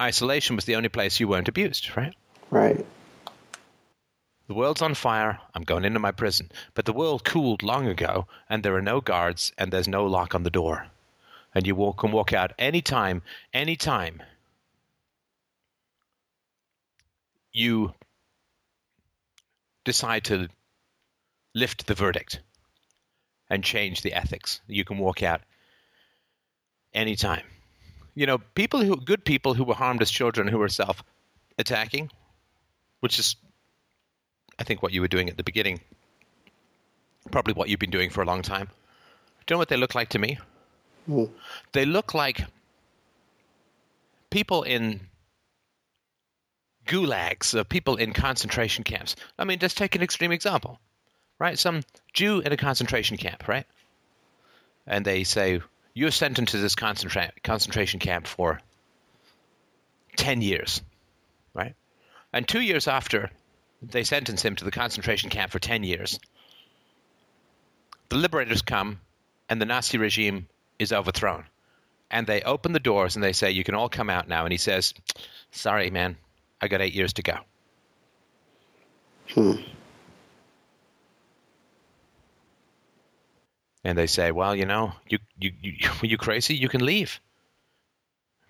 [0.00, 2.14] Isolation was the only place you weren't abused, right?
[2.50, 2.86] Right.
[4.46, 5.40] The world's on fire.
[5.54, 6.50] I'm going into my prison.
[6.74, 10.34] But the world cooled long ago, and there are no guards, and there's no lock
[10.34, 10.86] on the door.
[11.54, 13.22] And you walk, and walk out anytime,
[13.52, 14.22] anytime
[17.52, 17.92] you
[19.84, 20.48] decide to
[21.54, 22.40] lift the verdict
[23.50, 24.60] and change the ethics.
[24.66, 25.40] You can walk out
[26.94, 27.42] anytime.
[28.14, 31.02] You know, people who good people who were harmed as children who were self
[31.58, 32.10] attacking,
[33.00, 33.36] which is
[34.58, 35.80] I think what you were doing at the beginning.
[37.30, 38.66] Probably what you've been doing for a long time.
[39.46, 40.38] Do you know what they look like to me?
[41.08, 41.30] Mm.
[41.72, 42.44] They look like
[44.30, 45.00] people in
[46.86, 49.14] gulags, uh, people in concentration camps.
[49.38, 50.80] I mean, just take an extreme example,
[51.38, 51.58] right?
[51.58, 51.82] Some
[52.12, 53.66] Jew in a concentration camp, right?
[54.86, 55.60] And they say,
[55.98, 58.60] You're sentenced to this concentra- concentration camp for
[60.14, 60.80] 10 years,
[61.54, 61.74] right?
[62.32, 63.32] And two years after
[63.82, 66.20] they sentence him to the concentration camp for 10 years,
[68.10, 69.00] the liberators come
[69.48, 70.46] and the Nazi regime
[70.78, 71.46] is overthrown.
[72.12, 74.44] And they open the doors and they say, You can all come out now.
[74.44, 74.94] And he says,
[75.50, 76.16] Sorry, man,
[76.60, 77.38] I got eight years to go.
[79.30, 79.54] Hmm.
[83.88, 86.54] And they say, Well, you know, you, you, you, were you crazy?
[86.54, 87.20] You can leave.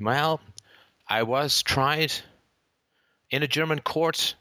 [0.01, 0.41] Well,
[1.09, 2.12] I was tried
[3.30, 4.34] in a German court.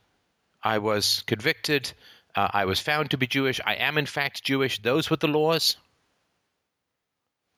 [0.63, 1.93] I was convicted.
[2.35, 3.61] Uh, I was found to be Jewish.
[3.63, 4.81] I am, in fact, Jewish.
[4.81, 5.77] Those were the laws.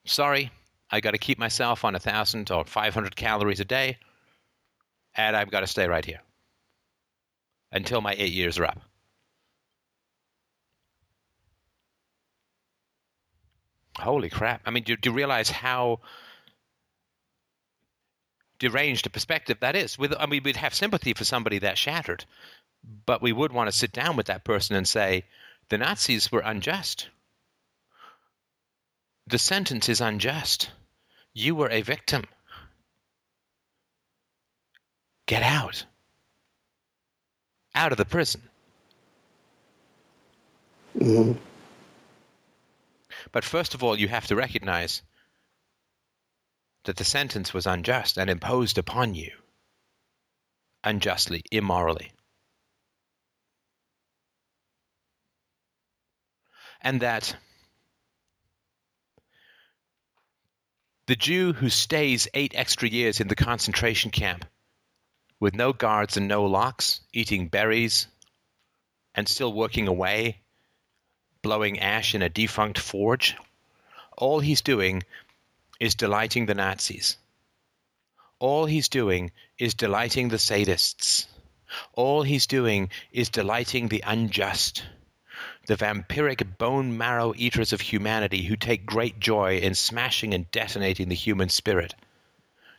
[0.04, 0.50] Sorry,
[0.90, 3.96] I got to keep myself on a thousand or five hundred calories a day,
[5.14, 6.20] and I've got to stay right here
[7.72, 8.80] until my eight years are up.
[14.00, 14.62] Holy crap!
[14.66, 16.00] I mean, do, do you realize how
[18.58, 19.98] deranged a perspective that is?
[19.98, 22.24] With, I mean, we'd have sympathy for somebody that shattered,
[23.06, 25.24] but we would want to sit down with that person and say,
[25.68, 27.08] the Nazis were unjust.
[29.26, 30.70] The sentence is unjust.
[31.32, 32.24] You were a victim.
[35.26, 35.84] Get out.
[37.74, 38.42] Out of the prison.
[40.98, 41.32] hmm
[43.32, 45.02] But first of all, you have to recognize
[46.84, 49.30] that the sentence was unjust and imposed upon you
[50.82, 52.12] unjustly, immorally.
[56.80, 57.36] And that
[61.06, 64.46] the Jew who stays eight extra years in the concentration camp
[65.38, 68.06] with no guards and no locks, eating berries
[69.14, 70.42] and still working away,
[71.42, 73.36] blowing ash in a defunct forge,
[74.16, 75.02] all he's doing
[75.80, 77.16] is delighting the Nazis.
[78.38, 81.26] All he's doing is delighting the sadists.
[81.92, 84.84] All he's doing is delighting the unjust,
[85.66, 91.08] the vampiric bone marrow eaters of humanity who take great joy in smashing and detonating
[91.08, 91.94] the human spirit.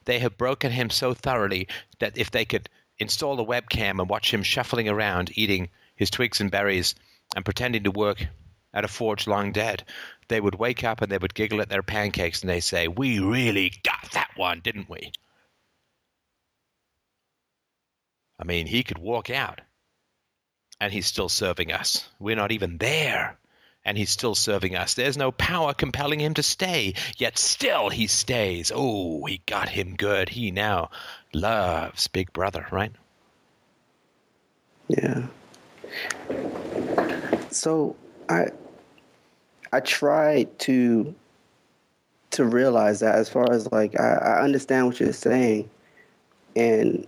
[0.06, 1.68] They have broken him so thoroughly
[2.00, 6.42] that if they could install a webcam and watch him shuffling around eating his twigs
[6.42, 6.96] and berries
[7.36, 8.28] and pretending to work
[8.74, 9.84] at a forge long dead,
[10.28, 13.20] they would wake up and they would giggle at their pancakes and they say, We
[13.20, 15.12] really got that one, didn't we?
[18.40, 19.62] I mean, he could walk out
[20.80, 22.10] and he's still serving us.
[22.20, 23.38] We're not even there
[23.84, 24.94] and he's still serving us.
[24.94, 28.72] There's no power compelling him to stay, yet still he stays.
[28.74, 30.30] Oh, he got him good.
[30.30, 30.92] He now
[31.34, 32.92] loves Big Brother, right?
[34.88, 35.28] Yeah.
[37.50, 37.96] So
[38.32, 38.48] I
[39.74, 41.14] I try to
[42.32, 45.70] to realize that as far as like I, I understand what you're saying.
[46.56, 47.08] And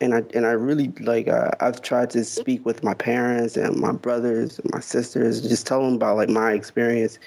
[0.00, 3.76] and I and I really like uh, I've tried to speak with my parents and
[3.76, 7.18] my brothers and my sisters, just tell them about like my experience,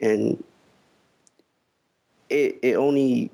[0.00, 0.42] and
[2.30, 3.30] it it only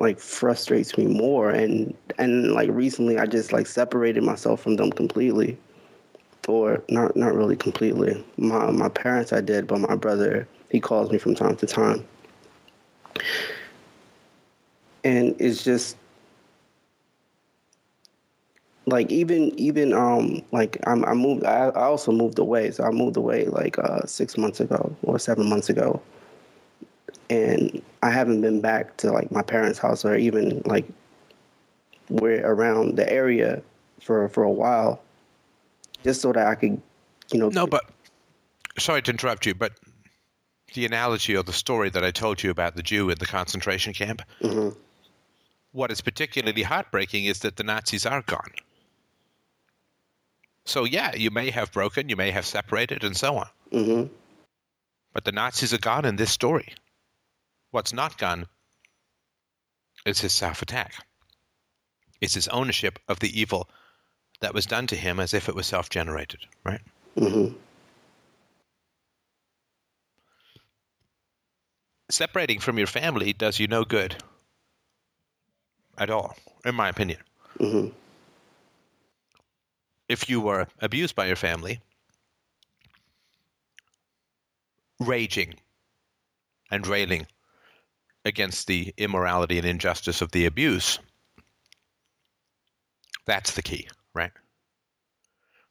[0.00, 1.50] like frustrates me more.
[1.50, 5.56] And and like recently I just like separated myself from them completely,
[6.48, 8.24] or not not really completely.
[8.36, 12.06] My my parents I did, but my brother he calls me from time to time,
[15.04, 15.96] and it's just
[18.86, 22.70] like even even um like I'm, I moved I, I also moved away.
[22.70, 26.02] So I moved away like uh six months ago or seven months ago.
[27.30, 30.86] And I haven't been back to like my parents' house or even like
[32.10, 33.62] we're around the area
[34.00, 35.03] for for a while
[36.04, 36.80] just so that I could
[37.32, 37.84] you know No, but
[38.78, 39.72] sorry to interrupt you, but
[40.74, 43.92] the analogy or the story that I told you about the Jew in the concentration
[43.94, 44.76] camp, Mhm.
[45.72, 48.52] what is particularly heartbreaking is that the Nazis are gone.
[50.66, 53.48] So, yeah, you may have broken, you may have separated, and so on.
[53.70, 54.10] Mhm.
[55.12, 56.74] But the Nazis are gone in this story.
[57.70, 58.48] What's not gone
[60.06, 61.06] is his self attack,
[62.20, 63.68] it's his ownership of the evil
[64.40, 66.80] that was done to him as if it was self generated, right?
[67.16, 67.54] Mhm.
[72.10, 74.22] Separating from your family does you no good
[75.96, 77.20] at all, in my opinion.
[77.58, 77.92] Mhm.
[80.08, 81.80] If you were abused by your family,
[85.00, 85.54] raging
[86.70, 87.26] and railing
[88.24, 90.98] against the immorality and injustice of the abuse,
[93.24, 93.88] that's the key?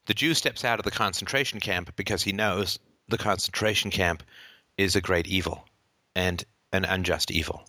[0.05, 4.23] The Jew steps out of the concentration camp because he knows the concentration camp
[4.77, 5.65] is a great evil
[6.15, 7.65] and an unjust evil,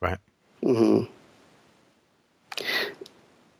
[0.00, 0.18] right?
[0.62, 1.08] Mhm.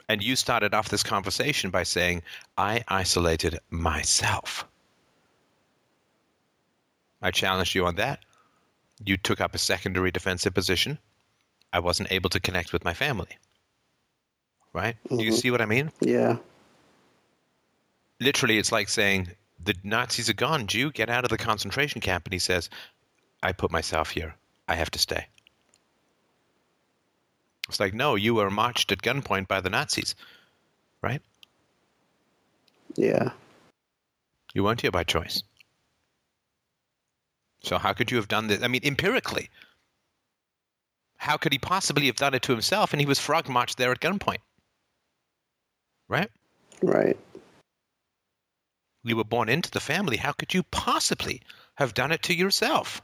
[0.09, 2.23] And you started off this conversation by saying,
[2.57, 4.65] I isolated myself.
[7.21, 8.25] I challenged you on that.
[9.05, 10.99] You took up a secondary defensive position.
[11.73, 13.37] I wasn't able to connect with my family.
[14.73, 14.97] Right?
[15.09, 15.41] Do you Mhm.
[15.41, 15.93] see what I mean?
[16.01, 16.39] Yeah.
[18.21, 19.29] Literally, it's like saying,
[19.63, 20.67] the Nazis are gone.
[20.67, 22.27] Jew, get out of the concentration camp.
[22.27, 22.71] And he says,
[23.43, 24.35] I put myself here.
[24.69, 25.27] I have to stay.
[27.69, 30.15] It's like, no, you were marched at gunpoint by the Nazis.
[31.03, 31.21] Right?
[32.95, 33.31] Yeah.
[34.55, 35.43] You weren't here by choice.
[37.61, 38.63] So how could you have done this?
[38.63, 39.51] I mean, empirically,
[41.17, 42.93] how could he possibly have done it to himself?
[42.93, 44.39] And he was frog marched there at gunpoint,
[46.09, 46.31] right?
[46.83, 47.17] Right.
[49.07, 50.17] You were born into the family.
[50.17, 51.41] How could you possibly
[51.77, 53.01] have done it to yourself?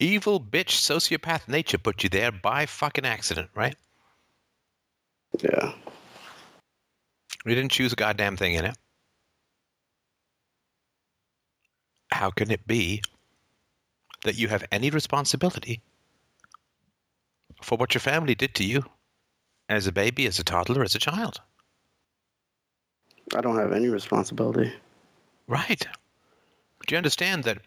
[0.00, 3.76] Evil bitch sociopath nature put you there by fucking accident, right?
[5.38, 5.74] Yeah.
[7.44, 8.76] We didn't choose a goddamn thing in it.
[12.10, 13.02] How can it be
[14.22, 15.82] that you have any responsibility
[17.62, 18.84] for what your family did to you
[19.68, 21.42] as a baby, as a toddler, as a child?
[23.34, 24.72] I don't have any responsibility.
[25.46, 25.86] Right.
[26.86, 27.58] Do you understand that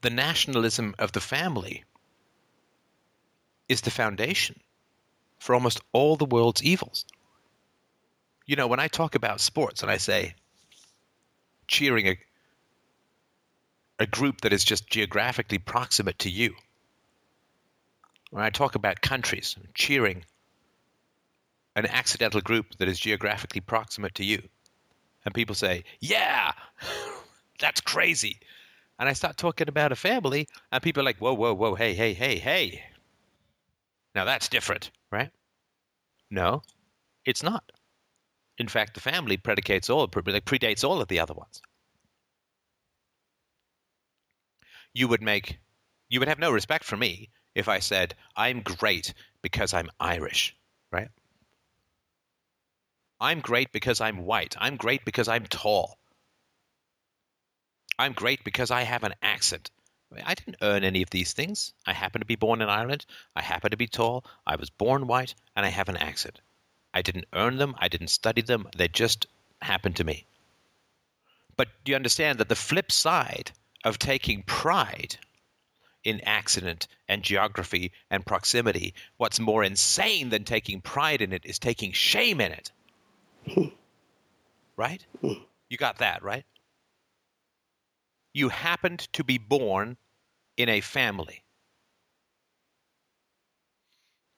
[0.00, 1.84] the nationalism of the family
[3.68, 4.60] is the foundation
[5.38, 7.04] for almost all the world's evils?
[8.46, 10.34] You know, when I talk about sports and I say
[11.68, 12.18] cheering a,
[13.98, 16.54] a group that is just geographically proximate to you,
[18.30, 20.24] when I talk about countries cheering
[21.74, 24.42] an accidental group that is geographically proximate to you,
[25.24, 26.52] and people say, "Yeah,
[27.60, 28.40] that's crazy,"
[28.98, 31.94] and I start talking about a family, and people are like, "Whoa, whoa, whoa, hey,
[31.94, 32.84] hey, hey, hey."
[34.14, 35.30] Now that's different, right?
[36.30, 36.62] No,
[37.24, 37.72] it's not.
[38.58, 41.62] In fact, the family predicates all predates all of the other ones.
[44.94, 45.58] You would make,
[46.08, 50.54] you would have no respect for me if I said I'm great because I'm Irish,
[50.90, 51.08] right?
[53.22, 54.56] I'm great because I'm white.
[54.58, 55.96] I'm great because I'm tall.
[57.96, 59.70] I'm great because I have an accent.
[60.26, 61.72] I, didn't earn any of these things.
[61.86, 63.06] I happen to be born in Ireland.
[63.36, 64.24] I happen to be tall.
[64.44, 66.40] I was born white, and I have an accent.
[66.92, 67.76] I didn't earn them.
[67.78, 68.68] I didn't study them.
[68.76, 69.28] They just
[69.60, 70.26] happened to me.
[71.56, 73.52] But do you understand that the flip side
[73.84, 75.16] of taking pride
[76.02, 81.60] in accident and geography and proximity, what's more insane than taking pride in it is
[81.60, 82.72] taking shame in it?
[84.76, 85.04] right?
[85.20, 86.44] You got that, right?
[88.34, 89.96] You happened to be born
[90.56, 91.42] in a family.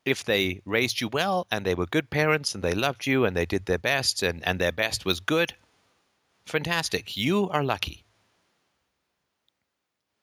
[0.05, 3.37] If they raised you well and they were good parents and they loved you and
[3.37, 5.55] they did their best and, and their best was good,
[6.47, 7.17] fantastic.
[7.17, 8.05] You are lucky.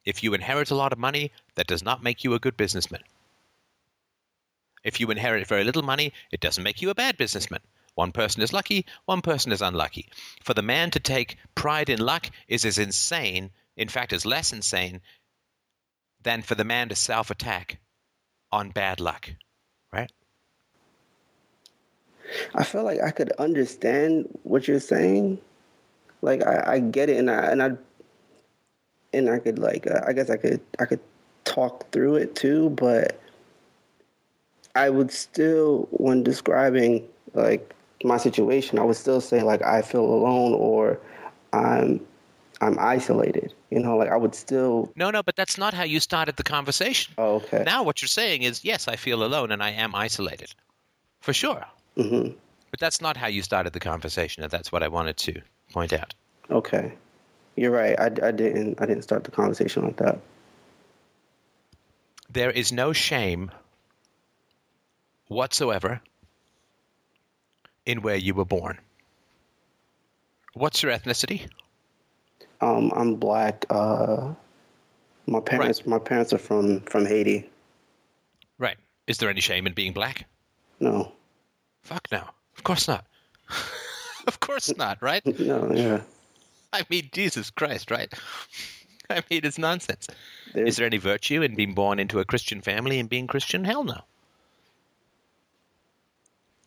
[0.06, 3.04] If you inherit a lot of money, that does not make you a good businessman.
[4.84, 7.62] If you inherit very little money, it doesn't make you a bad businessman.
[7.96, 10.10] One person is lucky, one person is unlucky.
[10.44, 14.54] For the man to take pride in luck is as insane, in fact, is less
[14.54, 15.02] insane
[16.22, 17.80] than for the man to self attack
[18.52, 19.30] on bad luck,
[19.92, 20.12] right?
[22.56, 25.40] I feel like I could understand what you're saying.
[26.22, 27.72] Like I, I get it, and I and I
[29.14, 31.02] and I could like uh, I guess I could I could
[31.44, 33.20] talk through it too, but
[34.76, 37.74] I would still, when describing like
[38.04, 41.00] my situation, I would still say like I feel alone or
[41.54, 42.06] I'm
[42.62, 43.54] I'm isolated.
[43.70, 44.92] You know, like I would still.
[44.96, 47.14] No, no, but that's not how you started the conversation.
[47.18, 47.64] Oh, okay.
[47.66, 50.54] Now what you're saying is yes, I feel alone and I am isolated,
[51.22, 51.66] for sure.
[51.96, 52.30] hmm
[52.72, 55.42] But that's not how you started the conversation, and that's what I wanted to
[55.74, 56.14] point out.
[56.50, 56.94] Okay,
[57.56, 58.00] you're right.
[58.00, 60.20] I, I didn't I didn't start the conversation like that.
[62.30, 63.52] There is no shame
[65.28, 66.02] whatsoever
[67.86, 68.80] in where you were born.
[70.54, 71.50] What's your ethnicity?
[72.60, 73.66] Um, I'm black.
[73.70, 74.34] Uh,
[75.28, 77.50] my parents, my parents are from from Haiti.
[78.60, 78.78] Right.
[79.08, 80.26] Is there any shame in being black?
[80.80, 81.12] No,
[81.84, 82.24] Fuck no.
[82.58, 83.06] Of course not.
[84.28, 85.26] of course not, right?
[85.40, 86.02] no, yeah.
[86.74, 88.14] I mean, Jesus Christ, right?
[89.10, 90.08] I mean, it's nonsense.
[90.54, 93.66] There's, Is there any virtue in being born into a Christian family and being Christian?
[93.66, 94.02] Hell no.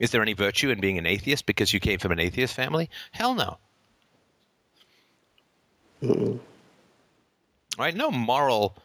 [0.01, 2.91] Is there any virtue in being an atheist because you came from an atheist family?
[3.13, 3.59] Hell no.
[6.03, 6.39] mm,
[7.79, 7.95] Right?
[7.95, 8.77] No moral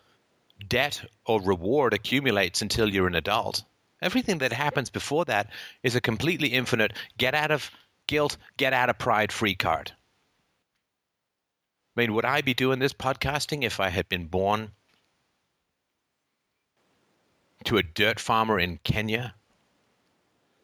[0.68, 3.64] debt or reward accumulates until you're an adult.
[4.02, 5.50] Everything that happens before that
[5.84, 7.72] is a completely infinite get out of
[8.08, 9.92] guilt, get out of pride free card.
[11.96, 14.72] I mean, would I be doing this podcasting if I had been born
[17.66, 19.36] to a dirt farmer in Kenya?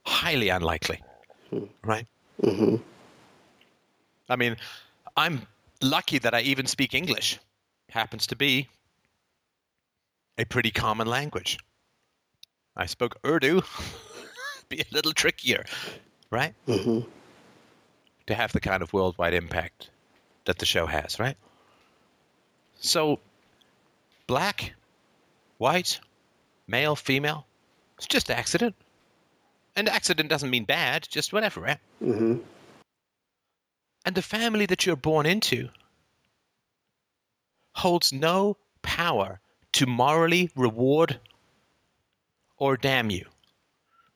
[0.05, 1.01] Highly unlikely,
[1.83, 2.07] right?
[2.43, 2.75] hmm
[4.29, 4.57] I mean,
[5.15, 5.45] I'm
[5.81, 7.39] lucky that I even speak English.
[7.89, 8.67] Happens to be
[10.37, 11.57] a pretty common language.
[12.75, 13.61] I spoke Urdu,
[14.69, 15.63] be a little trickier,
[16.31, 16.53] right?
[16.65, 17.01] hmm
[18.27, 19.89] To have the kind of worldwide impact
[20.45, 21.37] that the show has, right?
[22.79, 23.19] So,
[24.27, 24.73] black,
[25.57, 25.99] white,
[26.67, 27.45] male, female,
[27.97, 28.75] it's just accident.
[29.75, 31.79] And accident doesn't mean bad, just whatever, right?
[31.99, 32.37] hmm
[34.05, 35.69] And the family that you're born into
[37.73, 39.39] holds no power
[39.73, 41.19] to morally reward
[42.57, 43.25] or damn you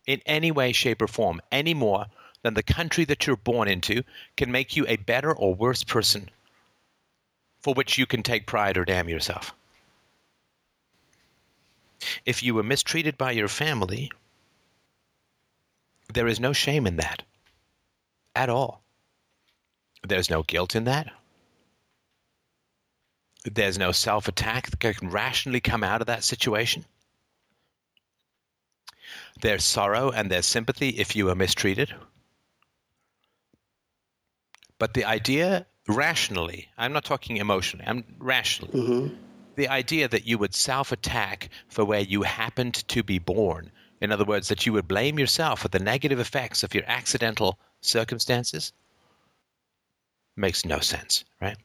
[0.07, 2.05] in any way, shape, or form any more
[2.41, 4.03] than the country that you're born into
[4.37, 6.29] can make you a better or worse person
[7.61, 9.53] for which you can take pride or damn yourself.
[12.25, 14.09] If you were mistreated by your family,
[16.13, 17.23] there is no shame in that
[18.35, 18.83] at all.
[20.07, 21.11] There's no guilt in that.
[23.45, 26.85] There's no self attack that can rationally come out of that situation.
[29.41, 31.93] There's sorrow and there's sympathy if you are mistreated.
[34.77, 39.07] But the idea rationally, I'm not talking emotionally, I'm rationally, hmm
[39.59, 43.69] the idea that you would self attack for where you happened to be born,
[44.01, 47.59] in other words, that you would blame yourself for the negative effects of your accidental
[47.81, 48.71] circumstances,
[50.37, 51.57] makes no sense, right?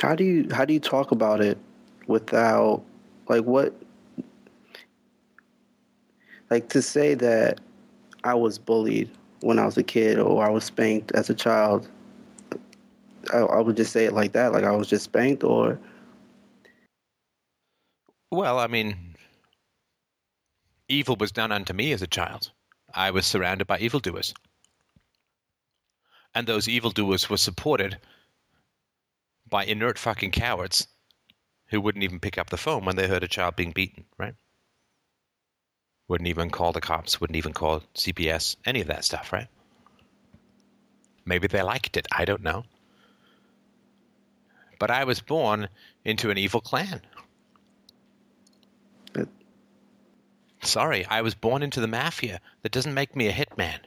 [0.00, 1.58] How do you how do you talk about it
[2.06, 2.82] without
[3.28, 3.74] like what
[6.48, 7.60] like to say that
[8.24, 11.88] I was bullied when I was a kid or I was spanked as a child?
[13.32, 15.78] I, I would just say it like that, like I was just spanked, or
[18.30, 19.09] Well, I mean,
[20.90, 22.50] evil was done unto me as a child.
[22.92, 24.34] I was surrounded by evildoers.
[26.34, 27.98] And those evildoers were supported
[29.48, 30.86] by inert fucking cowards
[31.66, 34.34] who wouldn't even pick up the phone when they heard a child being beaten, right?
[36.08, 39.48] Wouldn't even call the cops, wouldn't even call CPS, any of that stuff, right?
[41.24, 42.64] Maybe they liked it, I don't know.
[44.80, 45.68] But I was born
[46.04, 47.02] into an evil clan.
[50.62, 52.40] Sorry, I was born into the mafia.
[52.62, 53.78] That doesn't make me a hitman.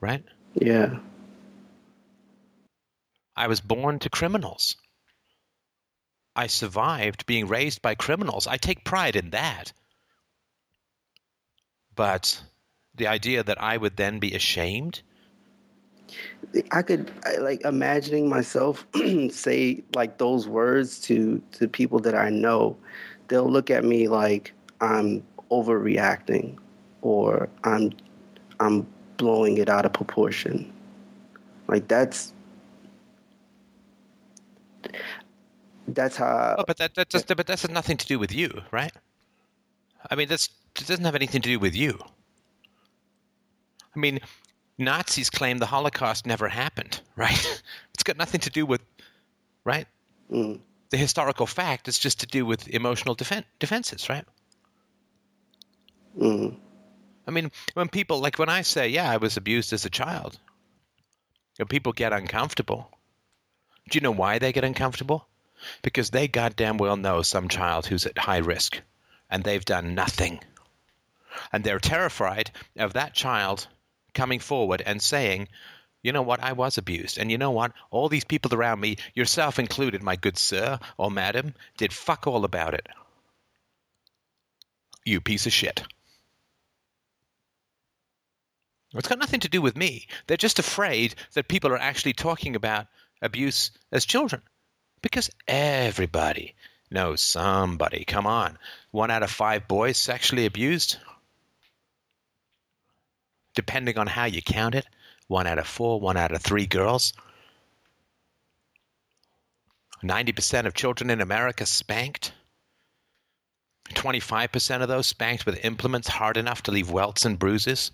[0.00, 0.24] Right?
[0.54, 0.98] yeah,
[3.36, 4.76] I was born to criminals.
[6.36, 8.46] I survived being raised by criminals.
[8.46, 9.72] I take pride in that.
[11.94, 12.42] But
[12.94, 15.02] the idea that I would then be ashamed?
[16.70, 18.86] I could I, like imagining myself
[19.30, 22.76] say like those words to to people that I know.
[23.28, 26.56] They'll look at me like I'm overreacting,
[27.02, 27.92] or I'm
[28.60, 28.86] I'm
[29.16, 30.72] blowing it out of proportion.
[31.68, 32.32] Like that's
[35.88, 36.56] that's how.
[36.58, 38.92] Oh, but that, that just, but that's has nothing to do with you, right?
[40.10, 40.48] I mean, that's
[40.78, 41.98] it doesn't have anything to do with you.
[43.94, 44.20] I mean,
[44.78, 47.62] Nazis claim the Holocaust never happened, right?
[47.94, 48.80] It's got nothing to do with,
[49.64, 49.86] right?
[50.30, 50.58] Mm,
[50.94, 54.24] The historical fact is just to do with emotional defen- defenses, right?
[56.16, 56.56] mm,
[57.26, 60.38] I mean, when people like when I say, "Yeah, I was abused as a child,"
[61.58, 62.96] and people get uncomfortable.
[63.90, 65.26] Do you know why they get uncomfortable?
[65.82, 68.80] Because they goddamn well know some child who's at high risk,
[69.28, 70.44] and they've done nothing,
[71.50, 73.66] and they're terrified of that child
[74.12, 75.48] coming forward and saying,
[76.04, 76.40] "You know what?
[76.40, 77.72] I was abused, and you know what?
[77.90, 82.44] All these people around me, yourself included, my good sir or madam, did fuck all
[82.44, 82.86] about it.
[85.04, 85.82] You piece of shit."
[88.94, 90.06] It's got nothing to do with me.
[90.26, 92.86] They're just afraid that people are actually talking about
[93.20, 94.42] abuse as children.
[95.02, 96.54] Because everybody
[96.90, 98.04] knows somebody.
[98.04, 98.58] Come on.
[98.92, 100.98] One out of five boys sexually abused.
[103.54, 104.86] Depending on how you count it,
[105.28, 107.12] one out of four, one out of three girls.
[110.02, 112.32] 90% of children in America spanked.
[113.90, 117.90] 25% of those spanked with implements hard enough to leave welts and bruises.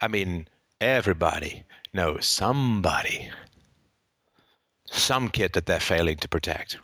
[0.00, 0.48] I mean,
[0.80, 3.30] everybody knows somebody,
[4.86, 6.78] some kid that they're failing to protect.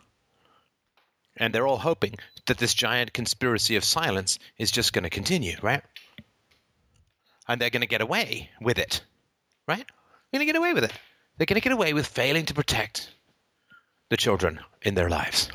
[1.37, 5.55] And they're all hoping that this giant conspiracy of silence is just going to continue,
[5.61, 5.83] right?
[7.47, 9.03] And they're going to get away with it,
[9.67, 9.85] right?
[10.31, 10.93] They're going to get away with it.
[11.37, 13.09] They're going to get away with failing to protect
[14.09, 15.49] the children in their lives.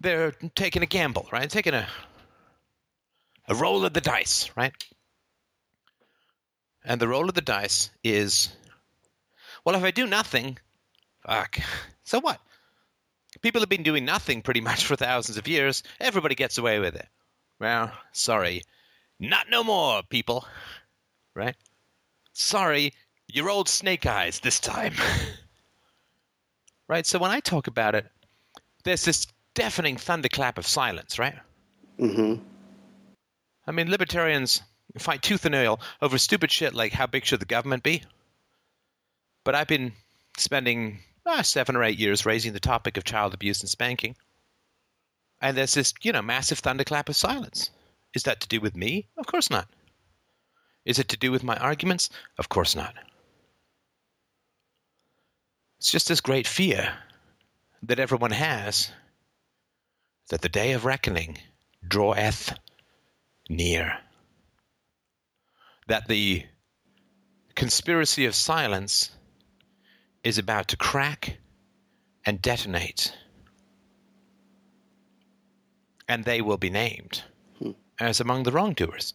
[0.00, 1.48] They're taking a gamble, right?
[1.48, 1.86] Taking a
[3.48, 4.72] a roll of the dice, right?
[6.84, 8.48] And the roll of the dice is,
[9.64, 10.58] well, if I do nothing,
[11.26, 11.58] fuck.
[12.04, 12.40] So what?
[13.42, 15.82] People have been doing nothing pretty much for thousands of years.
[15.98, 17.08] Everybody gets away with it.
[17.58, 18.62] Well, sorry.
[19.18, 20.46] Not no more, people.
[21.34, 21.56] Right?
[22.32, 22.92] Sorry,
[23.26, 24.94] you rolled snake eyes this time.
[26.88, 27.06] right?
[27.06, 28.06] So when I talk about it,
[28.84, 31.34] there's this deafening thunderclap of silence, right?
[31.98, 32.42] Mm-hmm.
[33.66, 34.62] I mean, libertarians
[34.98, 38.02] fight tooth and nail over stupid shit like how big should the government be?
[39.44, 39.92] But I've been
[40.38, 44.16] spending ah, seven or eight years raising the topic of child abuse and spanking.
[45.40, 47.70] And there's this, you know, massive thunderclap of silence.
[48.16, 49.08] Is that to do with me?
[49.18, 49.68] Of course not.
[50.86, 52.08] Is it to do with my arguments?
[52.38, 52.94] Of course not.
[55.76, 56.94] It's just this great fear
[57.82, 58.90] that everyone has
[60.30, 61.36] that the day of reckoning
[61.86, 62.58] draweth
[63.50, 63.98] near.
[65.86, 66.46] That the
[67.54, 69.10] conspiracy of silence
[70.24, 71.36] is about to crack
[72.24, 73.14] and detonate.
[76.08, 77.22] And they will be named
[77.98, 79.14] as among the wrongdoers,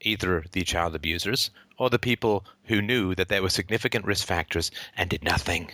[0.00, 4.70] either the child abusers or the people who knew that there were significant risk factors
[4.96, 5.70] and did nothing.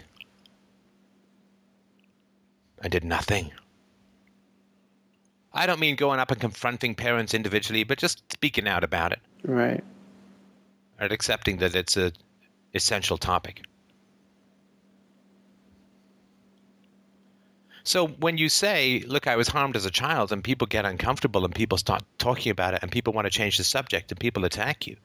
[2.80, 3.52] And did nothing.
[5.52, 9.20] I don't mean going up and confronting parents individually, but just speaking out about it.
[9.42, 9.82] Right.
[11.00, 12.12] And accepting that it's a
[12.74, 13.62] essential topic.
[17.88, 21.46] So when you say, "Look, I was harmed as a child," and people get uncomfortable,
[21.46, 24.44] and people start talking about it, and people want to change the subject, and people
[24.44, 24.98] attack you,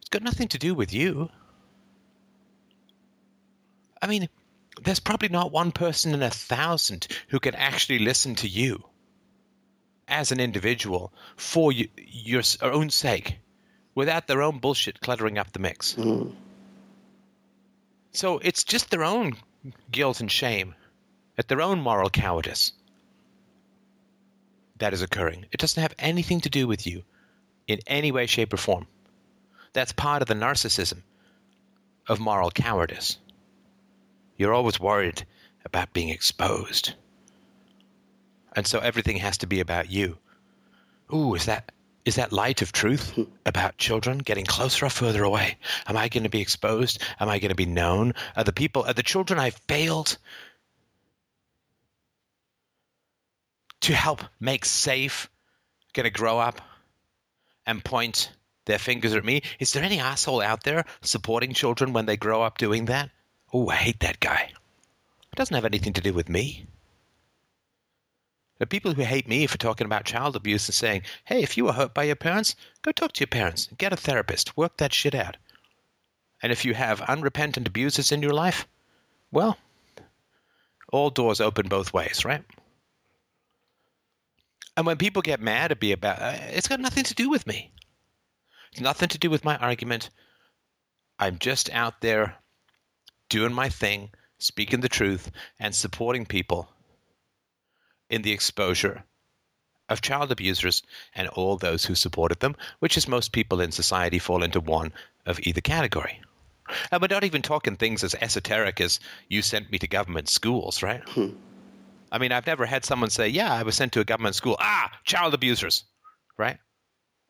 [0.00, 1.30] it's got nothing to do with you.
[4.02, 4.28] I mean,
[4.82, 8.82] there's probably not one person in a thousand who can actually listen to you
[10.08, 13.38] as an individual for you, your own sake
[13.94, 15.94] without their own bullshit cluttering up the mix.
[15.94, 16.34] Mm.
[18.10, 19.36] So it's just their own
[19.92, 20.74] guilt and shame
[21.38, 22.72] at their own moral cowardice
[24.78, 25.46] that is occurring.
[25.52, 27.02] It doesn't have anything to do with you
[27.66, 28.86] in any way, shape, or form.
[29.72, 31.02] That's part of the narcissism
[32.06, 33.18] of moral cowardice.
[34.36, 35.26] You're always worried
[35.64, 36.94] about being exposed.
[38.54, 40.18] And so everything has to be about you.
[41.12, 41.72] Ooh, is that
[42.04, 45.58] is that light of truth about children getting closer or further away?
[45.88, 47.02] Am I going to be exposed?
[47.18, 48.14] Am I going to be known?
[48.36, 50.16] Are the people, are the children I failed
[53.80, 55.28] to help make safe
[55.92, 56.60] going to grow up
[57.66, 58.30] and point
[58.66, 59.42] their fingers at me?
[59.58, 63.10] Is there any asshole out there supporting children when they grow up doing that?
[63.52, 64.50] Oh, I hate that guy.
[65.32, 66.66] It doesn't have anything to do with me.
[68.58, 71.64] The people who hate me for talking about child abuse and saying, hey, if you
[71.66, 74.94] were hurt by your parents, go talk to your parents, get a therapist, work that
[74.94, 75.36] shit out.
[76.42, 78.66] And if you have unrepentant abusers in your life,
[79.30, 79.58] well,
[80.90, 82.44] all doors open both ways, right?
[84.76, 87.46] And when people get mad at me about uh, it's got nothing to do with
[87.46, 87.72] me.
[88.72, 90.10] It's nothing to do with my argument.
[91.18, 92.36] I'm just out there
[93.28, 96.68] doing my thing, speaking the truth, and supporting people
[98.10, 99.04] in the exposure
[99.88, 100.82] of child abusers
[101.14, 104.92] and all those who supported them, which is most people in society fall into one
[105.24, 106.20] of either category.
[106.90, 108.98] And we're not even talking things as esoteric as
[109.28, 111.08] you sent me to government schools, right?
[111.08, 111.30] Hmm.
[112.10, 114.56] I mean, I've never had someone say, yeah, I was sent to a government school.
[114.60, 115.84] Ah, child abusers,
[116.38, 116.58] right?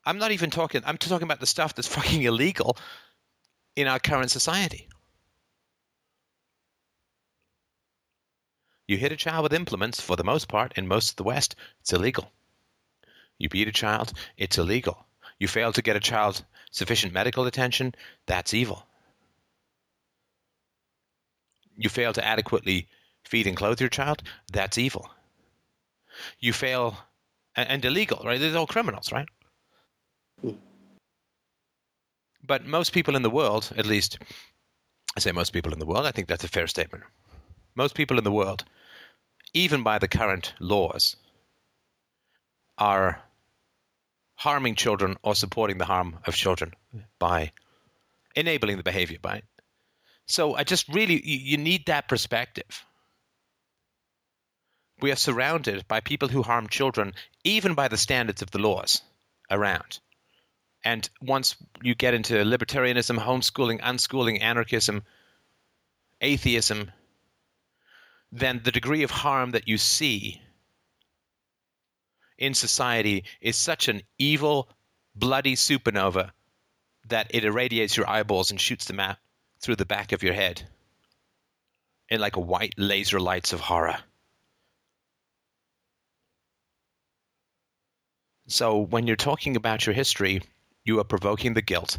[0.04, 2.76] I'm not even talking, I'm talking about the stuff that's fucking illegal
[3.74, 4.88] in our current society.
[8.86, 11.56] You hit a child with implements, for the most part, in most of the West,
[11.80, 12.30] it's illegal.
[13.36, 15.06] You beat a child, it's illegal.
[15.40, 17.94] You fail to get a child sufficient medical attention,
[18.26, 18.86] that's evil.
[21.76, 22.88] You fail to adequately
[23.26, 24.22] feed and clothe your child,
[24.52, 25.10] that's evil.
[26.38, 26.96] You fail
[27.54, 28.40] and, and illegal, right?
[28.40, 29.28] They're all criminals, right?
[32.46, 34.18] But most people in the world, at least,
[35.16, 37.04] I say most people in the world, I think that's a fair statement.
[37.74, 38.64] Most people in the world,
[39.52, 41.16] even by the current laws,
[42.78, 43.20] are
[44.36, 46.72] harming children or supporting the harm of children
[47.18, 47.52] by
[48.34, 49.42] enabling the behavior by
[50.26, 52.84] so i just really you need that perspective
[55.00, 57.12] we are surrounded by people who harm children
[57.44, 59.02] even by the standards of the laws
[59.50, 60.00] around
[60.84, 65.02] and once you get into libertarianism homeschooling unschooling anarchism
[66.20, 66.90] atheism
[68.32, 70.42] then the degree of harm that you see
[72.38, 74.68] in society is such an evil,
[75.14, 76.30] bloody supernova
[77.08, 79.16] that it irradiates your eyeballs and shoots them out
[79.60, 80.68] through the back of your head
[82.08, 83.98] in like white laser lights of horror.
[88.46, 90.42] So when you're talking about your history,
[90.84, 91.98] you are provoking the guilt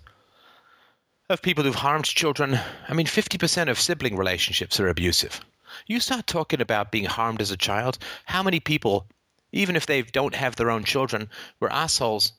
[1.29, 2.59] of people who've harmed children.
[2.87, 5.41] I mean, 50% of sibling relationships are abusive.
[5.85, 9.07] You start talking about being harmed as a child, how many people
[9.51, 11.29] even if they don't have their own children,
[11.59, 12.33] were assholes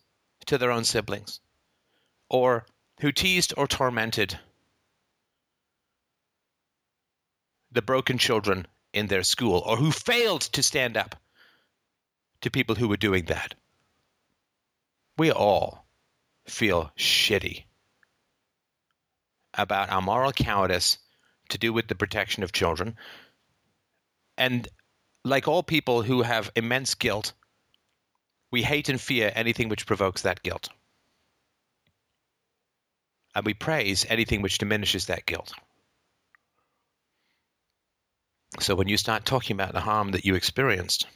[0.46, 1.40] to their own siblings,
[2.28, 2.66] or
[3.00, 4.38] who teased or tormented
[7.70, 11.16] the broken children in their school, or who failed to stand up
[12.40, 13.54] to people who were doing that.
[15.18, 15.84] We all
[16.46, 17.64] feel shitty
[19.52, 20.98] about our moral cowardice
[21.48, 22.96] to do with the protection of children.
[24.36, 24.68] And
[25.24, 27.32] like all people who have immense guilt,
[28.52, 30.68] we hate and fear anything which provokes that guilt.
[33.34, 35.52] And we praise anything which diminishes that guilt.
[38.60, 41.06] So when you start talking about the harm that you experienced,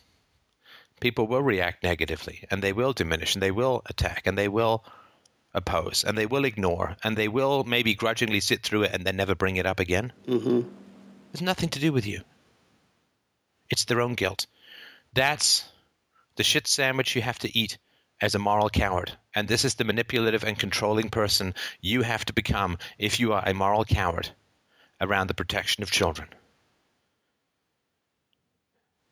[1.02, 4.84] people will react negatively and they will diminish and they will attack and they will
[5.52, 9.16] oppose and they will ignore and they will maybe grudgingly sit through it and then
[9.16, 10.12] never bring it up again.
[10.28, 10.60] Mm-hmm.
[11.32, 12.20] There's nothing to do with you.
[13.68, 14.46] It's their own guilt.
[15.12, 15.64] That's
[16.36, 17.78] the shit sandwich you have to eat
[18.20, 19.10] as a moral coward.
[19.34, 23.42] And this is the manipulative and controlling person you have to become if you are
[23.44, 24.30] a moral coward
[25.00, 26.28] around the protection of children.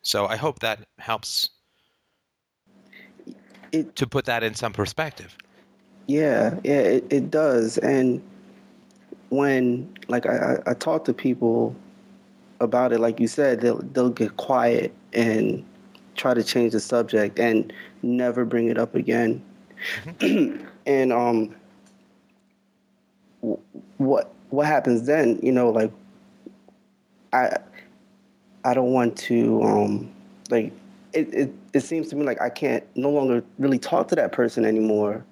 [0.03, 1.51] So I hope that helps
[3.73, 5.37] It, to put that in some perspective.
[6.07, 7.79] yeah, yeah, it, it does.
[7.79, 8.23] And
[9.31, 11.75] when, like, I, I talk to people
[12.61, 15.65] about it, like you said, they'll they'll get quiet and
[16.17, 17.73] try to change the subject and
[18.03, 19.43] never bring it up again.
[20.21, 21.55] and um,
[23.97, 25.39] what what happens then?
[25.43, 25.93] You know, like
[27.33, 27.57] I
[28.65, 30.13] I don't want to um
[30.51, 30.73] like
[31.13, 34.33] it, it it seems to me like I can't no longer really talk to that
[34.33, 35.25] person anymore.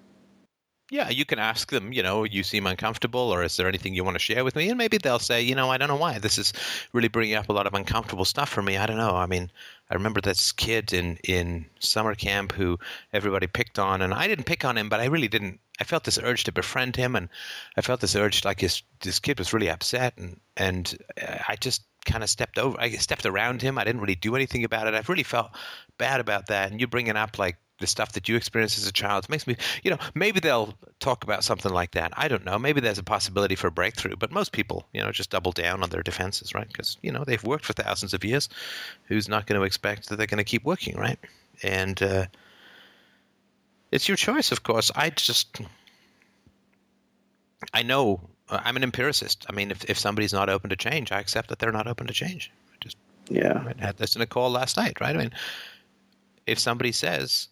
[0.91, 4.05] Yeah, you can ask them, you know, you seem uncomfortable, or is there anything you
[4.05, 4.71] want to share with me?
[4.71, 6.19] And maybe they'll say, you know, I don't know why.
[6.19, 6.55] This is
[6.95, 8.79] really bringing up a lot of uncomfortable stuff for me.
[8.79, 9.15] I don't know.
[9.15, 9.51] I mean,
[9.91, 12.79] I remember this kid in, in summer camp who
[13.13, 15.61] everybody picked on, and I didn't pick on him, but I really didn't.
[15.79, 17.29] I felt this urge to befriend him, and
[17.77, 21.57] I felt this urge, like his, this kid was really upset, and, and uh, I
[21.57, 23.79] just kind of stepped over, I stepped around him.
[23.79, 24.95] I didn't really do anything about it.
[24.95, 25.51] I've really felt
[25.99, 26.71] bad about that.
[26.71, 29.57] And you're bringing up, like, the stuff that you experienced as a child makes me
[29.83, 33.05] you know maybe they'll talk about something like that i don't know maybe there's a
[33.05, 36.55] possibility for a breakthrough but most people you know just double down on their defenses
[36.55, 38.49] right because you know they've worked for thousands of years
[39.05, 41.19] who's not going to expect that they're going to keep working right
[41.63, 42.27] and uh,
[43.93, 45.61] it's your choice of course i just
[47.73, 51.21] i know i'm an empiricist i mean if, if somebody's not open to change i
[51.21, 52.97] accept that they're not open to change I just
[53.29, 53.63] Yeah.
[53.79, 55.33] I had this in a call last night right i mean
[56.47, 57.49] if somebody says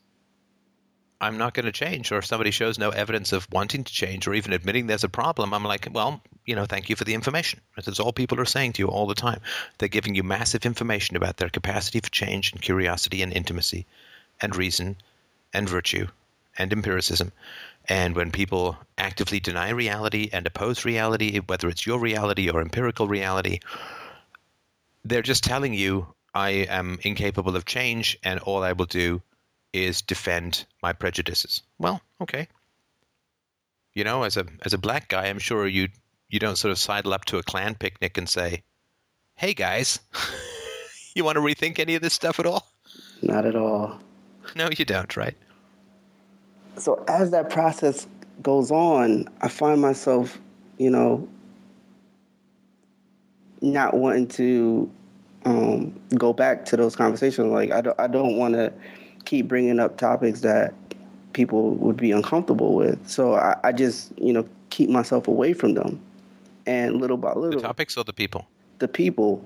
[1.21, 4.27] I'm not going to change, or if somebody shows no evidence of wanting to change
[4.27, 7.15] or even admitting there's a problem, I'm like, well, you know, thank you for the
[7.15, 7.61] information.
[7.75, 9.41] That's all people are saying to you all the time.
[9.79, 13.87] They're giving you massive information about their capacity for change and curiosity and intimacy
[14.43, 14.97] and reason
[15.55, 16.09] and virtue
[16.59, 17.33] and empiricism.
[17.89, 23.07] And when people actively deny reality and oppose reality, whether it's your reality or empirical
[23.07, 23.61] reality,
[25.05, 29.23] they're just telling you, I am incapable of change, and all I will do
[29.73, 31.63] is defend my prejudices.
[31.79, 32.49] Well, okay.
[33.95, 35.89] You know, as a as a black guy, I'm sure you
[36.29, 38.63] you don't sort of sidle up to a Klan picnic and say,
[39.37, 40.01] "Hey guys,
[41.15, 42.69] you want to rethink any of this stuff at all?"
[43.23, 43.99] Not at all.
[44.55, 45.37] No, you don't, right?
[46.79, 48.07] So as that process
[48.43, 50.39] goes on, I find myself,
[50.79, 51.29] you know,
[53.61, 54.91] not wanting to
[55.45, 57.51] um, go back to those conversations.
[57.53, 58.73] Like I don't, I don't want to
[59.25, 60.75] keep bringing up topics that
[61.33, 63.09] people would be uncomfortable with.
[63.09, 66.01] So I, I just, you know, keep myself away from them.
[66.67, 68.47] And little by little, the topics or the people?
[68.79, 69.45] The people.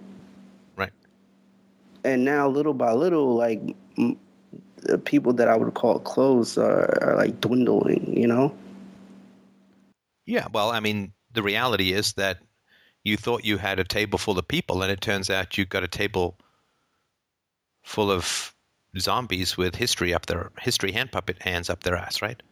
[0.76, 0.92] Right.
[2.02, 3.60] And now, little by little, like
[3.98, 4.18] m-
[4.82, 8.16] the people that I would call close are, are like dwindling.
[8.16, 8.54] You know.
[10.26, 10.46] Yeah.
[10.52, 12.38] Well, I mean, the reality is that
[13.04, 15.84] you thought you had a table full of people, and it turns out you've got
[15.84, 16.38] a table
[17.82, 18.54] full of
[18.98, 22.42] zombies with history up their history hand puppet hands up their ass, right?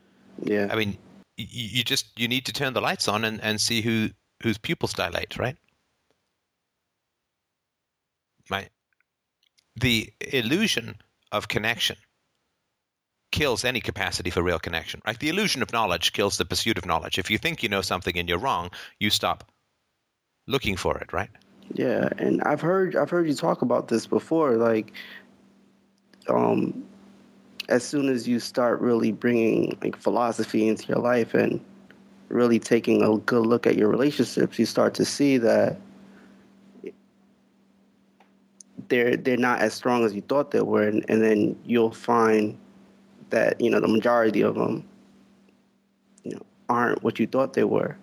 [0.42, 0.68] Yeah.
[0.70, 0.96] I mean,
[1.36, 4.10] you, you just you need to turn the lights on and, and see who
[4.42, 5.56] whose pupils dilate, right?
[8.50, 8.68] My
[9.76, 10.96] the illusion
[11.30, 11.96] of connection
[13.30, 15.00] kills any capacity for real connection.
[15.06, 15.18] Right?
[15.18, 17.18] The illusion of knowledge kills the pursuit of knowledge.
[17.18, 19.44] If you think you know something and you're wrong, you stop
[20.46, 21.30] looking for it, right?
[21.74, 24.56] Yeah, and I've heard I've heard you talk about this before.
[24.56, 24.92] Like,
[26.28, 26.84] um,
[27.68, 31.60] as soon as you start really bringing like philosophy into your life and
[32.28, 35.78] really taking a good look at your relationships, you start to see that
[38.88, 42.58] they're they're not as strong as you thought they were, and, and then you'll find
[43.30, 44.88] that you know the majority of them,
[46.24, 47.96] you know, aren't what you thought they were.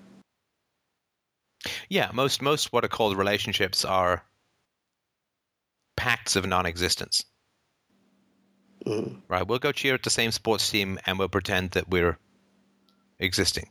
[1.89, 4.23] Yeah, most most what are called relationships are
[5.95, 7.23] pacts of non-existence.
[8.85, 9.21] Mm.
[9.27, 9.47] Right?
[9.47, 12.17] We'll go cheer at the same sports team and we'll pretend that we're
[13.19, 13.69] existing.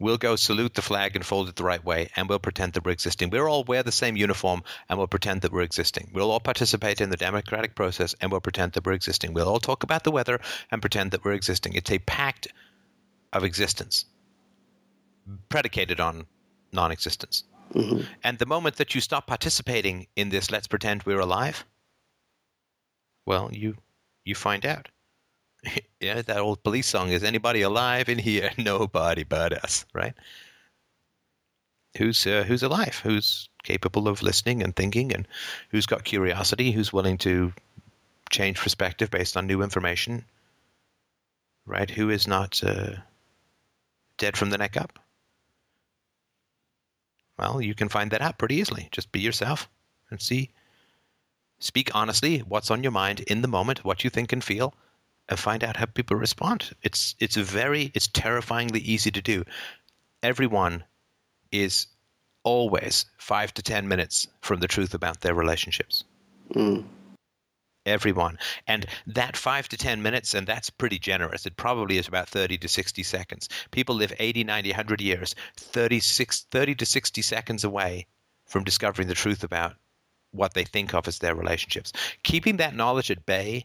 [0.00, 2.84] We'll go salute the flag and fold it the right way and we'll pretend that
[2.84, 3.30] we're existing.
[3.30, 6.10] We'll all wear the same uniform and we'll pretend that we're existing.
[6.12, 9.34] We'll all participate in the democratic process and we'll pretend that we're existing.
[9.34, 11.74] We'll all talk about the weather and pretend that we're existing.
[11.74, 12.48] It's a pact
[13.32, 14.04] of existence
[15.48, 16.26] predicated on
[16.72, 17.44] non existence.
[17.74, 18.02] Mm-hmm.
[18.24, 21.64] And the moment that you stop participating in this, let's pretend we're alive,
[23.26, 23.76] well, you
[24.24, 24.88] you find out.
[26.00, 28.50] Yeah, that old police song is anybody alive in here?
[28.58, 30.14] Nobody but us, right?
[31.96, 33.00] Who's uh, who's alive?
[33.02, 35.26] Who's capable of listening and thinking, and
[35.70, 36.70] who's got curiosity?
[36.70, 37.52] Who's willing to
[38.30, 40.24] change perspective based on new information?
[41.66, 41.90] Right?
[41.90, 42.92] Who is not uh,
[44.16, 44.98] dead from the neck up?
[47.38, 48.88] Well, you can find that out pretty easily.
[48.90, 49.68] Just be yourself
[50.10, 50.50] and see.
[51.60, 54.74] Speak honestly, what's on your mind in the moment, what you think and feel,
[55.36, 56.74] find out how people respond.
[56.82, 59.44] It's it's very it's terrifyingly easy to do.
[60.22, 60.84] Everyone
[61.52, 61.86] is
[62.44, 66.04] always five to ten minutes from the truth about their relationships.
[66.54, 66.84] Mm.
[67.86, 68.38] Everyone.
[68.66, 71.46] And that five to 10 minutes, and that's pretty generous.
[71.46, 73.48] It probably is about 30 to 60 seconds.
[73.70, 78.06] People live 80, 90, 100 years, 36, 30 to 60 seconds away
[78.44, 79.76] from discovering the truth about
[80.32, 81.92] what they think of as their relationships.
[82.22, 83.64] Keeping that knowledge at bay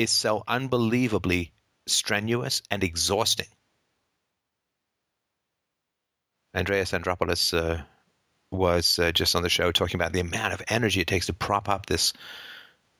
[0.00, 1.52] is so unbelievably
[1.86, 3.46] strenuous and exhausting.
[6.54, 7.82] Andreas Antonopoulos uh,
[8.50, 11.34] was uh, just on the show talking about the amount of energy it takes to
[11.34, 12.14] prop up this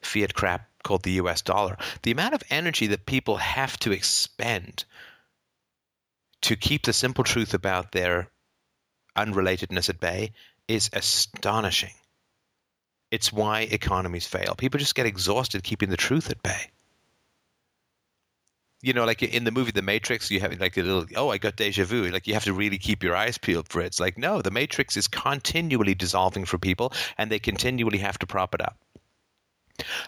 [0.02, 1.78] fiat crap called the US dollar.
[2.02, 4.84] The amount of energy that people have to expend
[6.42, 8.28] to keep the simple truth about their
[9.16, 10.32] unrelatedness at bay
[10.68, 11.94] is astonishing.
[13.10, 14.54] It's why economies fail.
[14.54, 16.70] People just get exhausted keeping the truth at bay.
[18.82, 21.38] You know, like in the movie The Matrix, you have like a little, oh, I
[21.38, 22.08] got deja vu.
[22.08, 23.86] Like you have to really keep your eyes peeled for it.
[23.86, 28.26] It's like, no, the Matrix is continually dissolving for people and they continually have to
[28.26, 28.78] prop it up.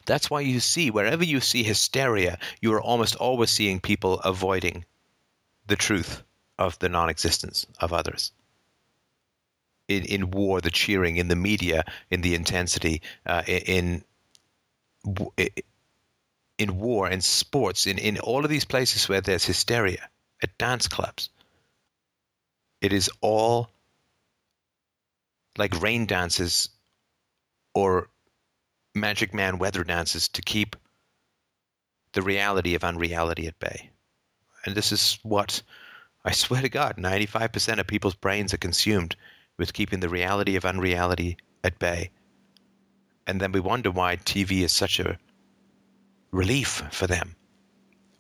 [0.07, 4.85] That's why you see, wherever you see hysteria, you are almost always seeing people avoiding
[5.67, 6.23] the truth
[6.59, 8.33] of the non existence of others.
[9.89, 14.05] In, in war, the cheering, in the media, in the intensity, uh, in,
[15.37, 15.49] in
[16.63, 20.09] in war, in sports, in, in all of these places where there's hysteria,
[20.43, 21.29] at dance clubs,
[22.81, 23.71] it is all
[25.59, 26.69] like rain dances
[27.75, 28.09] or
[28.95, 30.77] Magic Man weather dances to keep
[32.13, 33.91] the reality of unreality at bay.
[34.65, 35.63] And this is what
[36.25, 39.17] I swear to God, 95% of people's brains are consumed
[39.59, 42.11] with keeping the reality of unreality at bay.
[43.27, 45.19] And then we wonder why TV is such a
[46.33, 47.37] relief for them.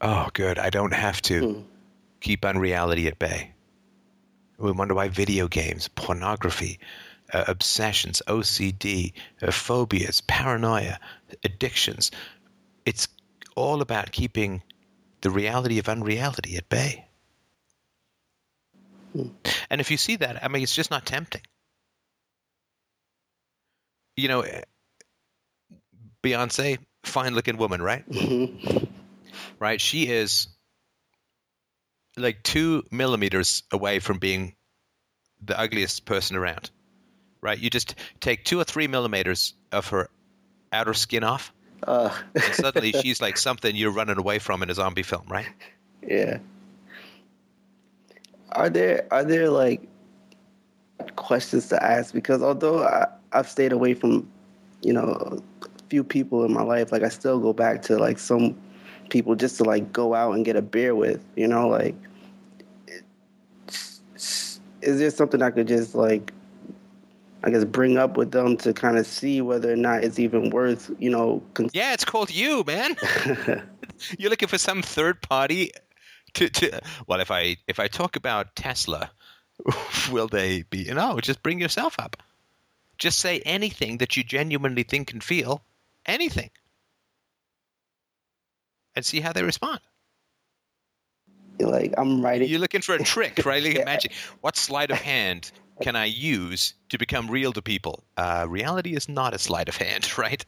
[0.00, 0.58] Oh, good.
[0.58, 1.64] I don't have to Mm.
[2.20, 3.52] keep unreality at bay.
[4.58, 6.78] We wonder why video games, pornography,
[7.32, 10.98] uh, obsessions, OCD, uh, phobias, paranoia,
[11.42, 12.10] addictions,
[12.84, 13.08] it's
[13.54, 14.62] all about keeping
[15.22, 17.06] the reality of unreality at bay.
[19.70, 21.42] And if you see that, I mean, it's just not tempting.
[24.16, 24.44] You know,
[26.22, 28.08] Beyonce, fine looking woman, right?
[28.08, 28.88] Mhm.
[29.58, 29.80] Right?
[29.80, 30.48] She is
[32.16, 34.54] like two millimeters away from being
[35.44, 36.70] the ugliest person around.
[37.40, 37.58] Right?
[37.58, 40.08] You just take two or three millimeters of her
[40.72, 41.52] outer skin off,
[41.86, 45.46] Uh, and suddenly she's like something you're running away from in a zombie film, right?
[46.06, 46.38] yeah.
[48.52, 49.82] Are there are there like
[51.16, 52.12] questions to ask?
[52.14, 54.28] Because although I, I've stayed away from,
[54.82, 55.42] you know,
[55.92, 58.56] few people in my life, like I still go back to like some
[59.10, 61.22] people just to like go out and get a beer with.
[61.36, 61.94] You know, like
[64.80, 66.32] is there something I could just like
[67.44, 70.48] I guess bring up with them to kind of see whether or not it's even
[70.48, 72.96] worth, you know, con- Yeah, it's called you, man.
[74.18, 75.72] You're looking for some third party
[76.32, 79.10] to, to well if I if I talk about Tesla,
[80.10, 82.16] will they be no, just bring yourself up.
[82.96, 85.60] Just say anything that you genuinely think and feel.
[86.06, 86.50] Anything.
[88.94, 89.80] And see how they respond.
[91.60, 93.62] like I'm writing You're looking for a trick, right?
[93.62, 93.84] Like Yeah.
[93.84, 94.12] magic.
[94.40, 98.04] What sleight of hand can I use to become real to people?
[98.16, 100.44] Uh, reality is not a sleight of hand, right?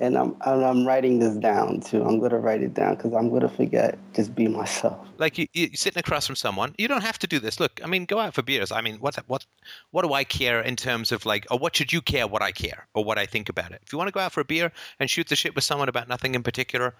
[0.00, 2.02] And I'm and I'm writing this down too.
[2.04, 3.98] I'm gonna write it down because I'm gonna forget.
[4.14, 5.06] Just be myself.
[5.18, 6.74] like you, you're sitting across from someone.
[6.78, 7.58] You don't have to do this.
[7.60, 8.70] Look i mean go out for beers.
[8.70, 9.44] I mean what what
[9.90, 12.52] what do i care in terms of like or what should you care what i
[12.52, 13.80] care or what i think about it?
[13.84, 15.88] If you want to go out for a beer and shoot the shit with someone
[15.88, 16.94] about nothing in particular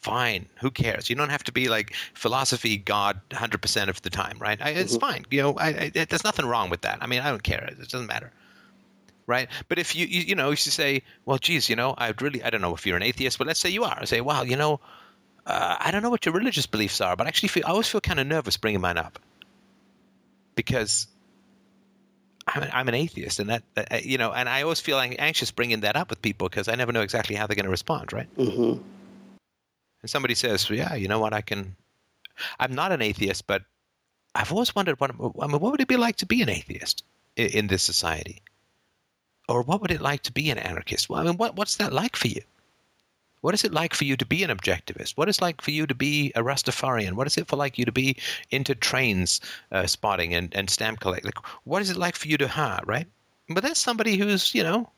[0.00, 0.48] fine.
[0.60, 1.10] Who cares?
[1.10, 4.60] You don't have to be like philosophy god 100% of the time right?
[4.62, 5.00] I, it's mm-hmm.
[5.00, 5.24] fine.
[5.30, 6.98] You know I, I, there's nothing wrong with that.
[7.00, 7.64] I mean i don't care.
[7.64, 8.32] It doesn't matter
[9.28, 9.48] right?
[9.68, 12.42] But if you, you, you know, if you say, well, geez, you know, I'd really,
[12.42, 13.96] I don't know if you're an atheist, but let's say you are.
[14.00, 14.80] I say, wow, you know,
[15.46, 17.86] uh, I don't know what your religious beliefs are, but I actually feel, I always
[17.86, 19.18] feel kind of nervous bringing mine up
[20.54, 21.06] because
[22.46, 25.80] I'm, I'm an atheist, and that, that, you know, and I always feel anxious bringing
[25.80, 28.34] that up with people because I never know exactly how they're going to respond, right?
[28.36, 28.82] Mm-hmm.
[30.00, 31.76] And somebody says, yeah, you know what, I can,
[32.58, 33.62] I'm not an atheist, but
[34.34, 37.04] I've always wondered what, I mean, what would it be like to be an atheist
[37.36, 38.40] in, in this society?
[39.48, 41.08] Or what would it like to be an anarchist?
[41.08, 42.42] Well, I mean, what, what's that like for you?
[43.40, 45.16] What is it like for you to be an objectivist?
[45.16, 47.12] What is it like for you to be a Rastafarian?
[47.12, 48.16] What is it for like you to be
[48.50, 51.28] into trains uh, spotting and, and stamp collecting?
[51.28, 53.06] Like, what is it like for you to ha, right?
[53.48, 54.90] But that's somebody who's, you know,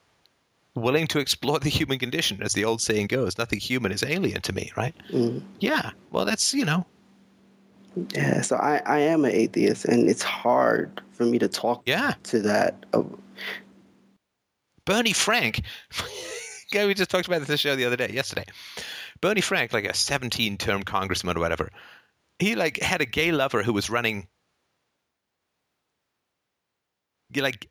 [0.75, 3.37] willing to explore the human condition, as the old saying goes.
[3.37, 4.95] Nothing human is alien to me, right?
[5.11, 5.91] mm Yeah.
[6.11, 6.87] Well, that's, you know,
[8.15, 8.41] Yeah.
[8.41, 12.15] So I I am an atheist, and it's hard for me to talk yeah.
[12.25, 12.87] to that.
[12.95, 13.03] Uh,
[14.91, 15.63] Barney Frank,
[16.73, 18.43] guy we just talked about this show the other day, yesterday.
[19.21, 21.71] Barney Frank, like a 17-term congressman or whatever,
[22.41, 24.27] he like had a gay lover who was running,
[27.37, 27.69] like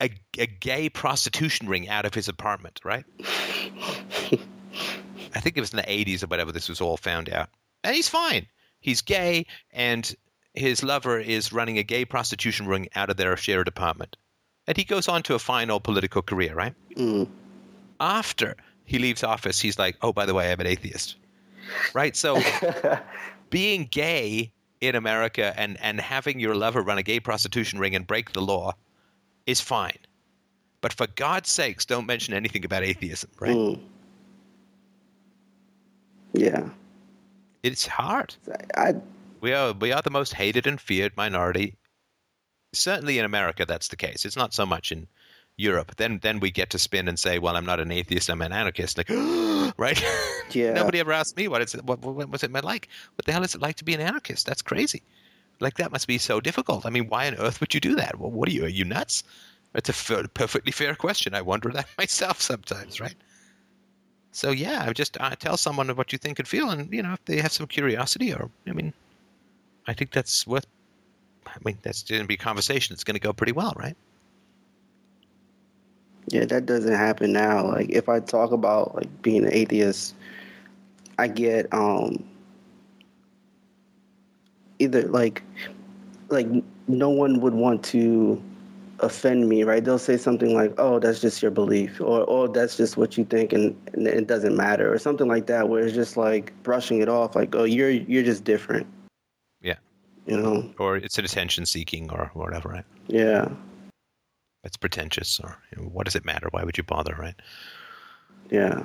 [0.00, 0.08] a,
[0.38, 3.04] a gay prostitution ring out of his apartment, right?
[5.34, 6.52] I think it was in the 80s or whatever.
[6.52, 7.48] This was all found out,
[7.82, 8.46] and he's fine.
[8.78, 10.14] He's gay, and
[10.54, 14.16] his lover is running a gay prostitution ring out of their shared apartment.
[14.66, 16.74] And he goes on to a fine old political career, right?
[16.94, 17.28] mm,
[18.00, 21.16] After he leaves office, he's like, oh, by the way, I'm an atheist.
[21.94, 22.14] Right?
[22.16, 22.40] So
[23.50, 28.06] being gay in America and, and having your lover run a gay prostitution ring and
[28.06, 28.74] break the law
[29.46, 29.98] is fine.
[30.80, 33.56] But for God's sakes, don't mention anything about atheism, right?
[33.56, 33.80] mm.
[36.32, 36.68] Yeah.
[37.62, 38.34] It's hard.
[38.76, 38.94] I
[39.40, 41.76] We are we are the most hated and feared minority.
[42.72, 44.24] Certainly in America, that's the case.
[44.24, 45.06] It's not so much in
[45.56, 45.96] Europe.
[45.96, 48.30] Then then we get to spin and say, "Well, I'm not an atheist.
[48.30, 49.10] I'm an anarchist." Like,
[49.76, 50.02] right?
[50.52, 50.74] Yeah.
[50.74, 52.88] Nobody ever asked me what it's what, what was it like.
[53.14, 54.46] What the hell is it like to be an anarchist?
[54.46, 55.02] That's crazy.
[55.60, 56.84] Like that must be so difficult.
[56.84, 58.18] I mean, why on earth would you do that?
[58.18, 58.66] Well, what are you?
[58.66, 59.24] Are you nuts?
[59.74, 61.34] It's a f- perfectly fair question.
[61.34, 63.14] I wonder that myself sometimes, right?
[64.32, 67.14] So yeah, I just uh, tell someone what you think and feel, and you know,
[67.14, 68.92] if they have some curiosity, or I mean,
[69.86, 70.66] I think that's worth.
[71.54, 72.94] I mean, that's going to be a conversation.
[72.94, 73.96] It's going to go pretty well, right?
[76.28, 77.66] Yeah, that doesn't happen now.
[77.66, 80.14] Like if I talk about like being an atheist,
[81.18, 82.24] I get um
[84.78, 85.42] either like
[86.30, 86.46] like
[86.88, 88.42] no one would want to
[89.00, 89.84] offend me, right?
[89.84, 93.24] They'll say something like, "Oh, that's just your belief," or "Oh, that's just what you
[93.24, 97.00] think, and, and it doesn't matter," or something like that, where it's just like brushing
[97.02, 98.86] it off, like, "Oh, you're you're just different,".
[100.26, 100.72] You know?
[100.78, 102.84] Or it's an attention seeking, or whatever, right?
[103.08, 103.48] Yeah,
[104.64, 106.48] It's pretentious, or you know, what does it matter?
[106.50, 107.34] Why would you bother, right?
[108.50, 108.84] yeah,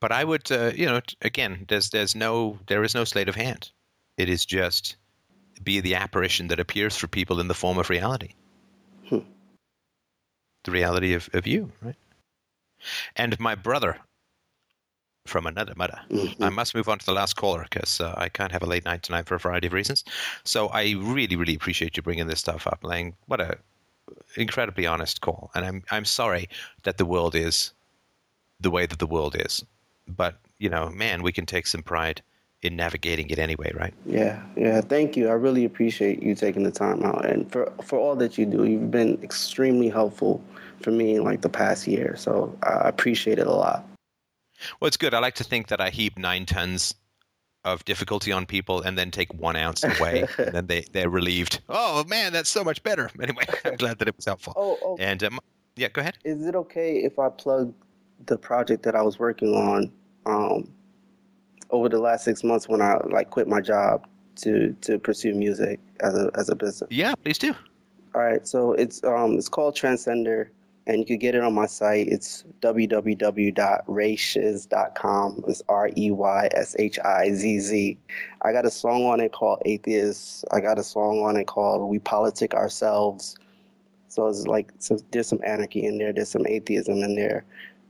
[0.00, 3.34] but I would, uh, you know, again, there's there's no there is no sleight of
[3.36, 3.70] hand.
[4.16, 4.96] It is just
[5.62, 8.32] be the apparition that appears for people in the form of reality.
[9.08, 9.18] Hmm.
[10.64, 11.96] The reality of, of you, right?
[13.16, 13.98] And my brother
[15.30, 15.98] from another mother.
[16.10, 16.34] Mhm.
[16.40, 18.84] I must move on to the last caller because uh, I can't have a late
[18.84, 20.04] night tonight for a variety of reasons.
[20.44, 23.14] So I really, really appreciate you bringing this stuff up, Lang.
[23.26, 23.56] What a
[24.36, 26.48] incredibly honest call, and I'm I'm sorry
[26.82, 27.72] that the world is
[28.60, 29.64] the way that the world is,
[30.06, 32.20] but you know, man, we can take some pride
[32.62, 33.94] in navigating it anyway, right?
[34.04, 34.82] Yeah, yeah.
[34.82, 35.28] Thank you.
[35.28, 38.64] I really appreciate you taking the time out and for for all that you do.
[38.64, 40.42] You've been extremely helpful
[40.82, 42.16] for me in like the past year.
[42.16, 43.84] So I appreciate it a lot.
[44.80, 45.14] Well, it's good.
[45.14, 46.94] I like to think that I heap nine tons
[47.64, 51.60] of difficulty on people and then take one ounce away, and then they they're relieved.
[51.68, 53.10] Oh man, that's so much better.
[53.22, 54.54] Anyway, I'm glad that it was helpful.
[54.56, 55.38] Oh, oh And um,
[55.76, 56.16] yeah, go ahead.
[56.24, 57.74] is it okay if I plug
[58.26, 59.92] the project that I was working on
[60.26, 60.70] um,
[61.70, 64.06] over the last six months when I like quit my job
[64.36, 66.88] to to pursue music as a as a business?
[66.90, 67.54] Yeah, please do.
[68.14, 70.48] All right, so it's um it's called Transcender,
[70.86, 72.06] and you can get it on my site.
[72.08, 75.44] It's www.reyshizz.com.
[75.46, 77.98] It's R E Y S H I Z Z.
[78.42, 80.44] I got a song on it called Atheists.
[80.50, 83.36] I got a song on it called We Politic Ourselves.
[84.08, 86.12] So it's like so there's some anarchy in there.
[86.12, 87.44] There's some atheism in there.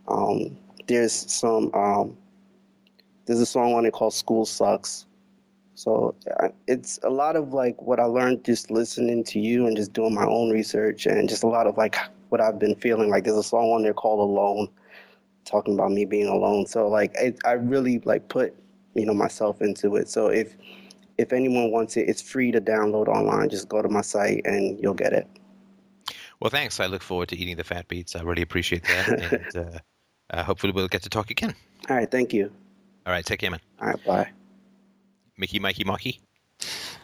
[0.09, 0.57] Um,
[0.87, 2.17] there's some um,
[3.27, 5.07] there's a song on it called School Sucks.
[5.75, 6.15] So
[6.67, 10.13] it's a lot of like what I learned just listening to you and just doing
[10.13, 11.97] my own research and just a lot of like
[12.31, 13.11] what I've been feeling.
[13.11, 14.69] Like there's a song on there called Alone,
[15.45, 16.67] talking about me being alone.
[16.67, 18.55] So like it, I really like put
[18.95, 20.09] you know myself into it.
[20.09, 20.57] So if
[21.19, 23.51] if anyone wants it, it's free to download online.
[23.51, 25.29] Just go to my site and you'll get it.
[26.41, 26.81] Well, thanks.
[26.81, 28.17] I look forward to eating the fat beats.
[28.17, 29.09] I really appreciate that,
[29.55, 29.79] and uh,
[30.31, 31.55] uh, hopefully we'll get to talk again.
[31.91, 32.51] All right, thank you.
[33.07, 33.61] All right, take care, man.
[33.81, 34.31] All right, bye.
[35.37, 36.21] Mickey, Mikey, Mocky.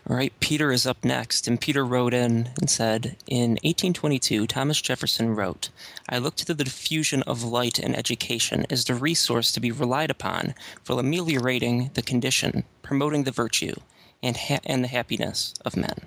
[0.09, 4.81] All right, Peter is up next, and Peter wrote in and said, In 1822, Thomas
[4.81, 5.71] Jefferson wrote,
[6.09, 10.13] I look to the diffusion of light and education as the resource to be relied
[10.13, 10.55] upon
[10.85, 13.75] for ameliorating the condition, promoting the virtue,
[14.23, 16.07] and, ha- and the happiness of men.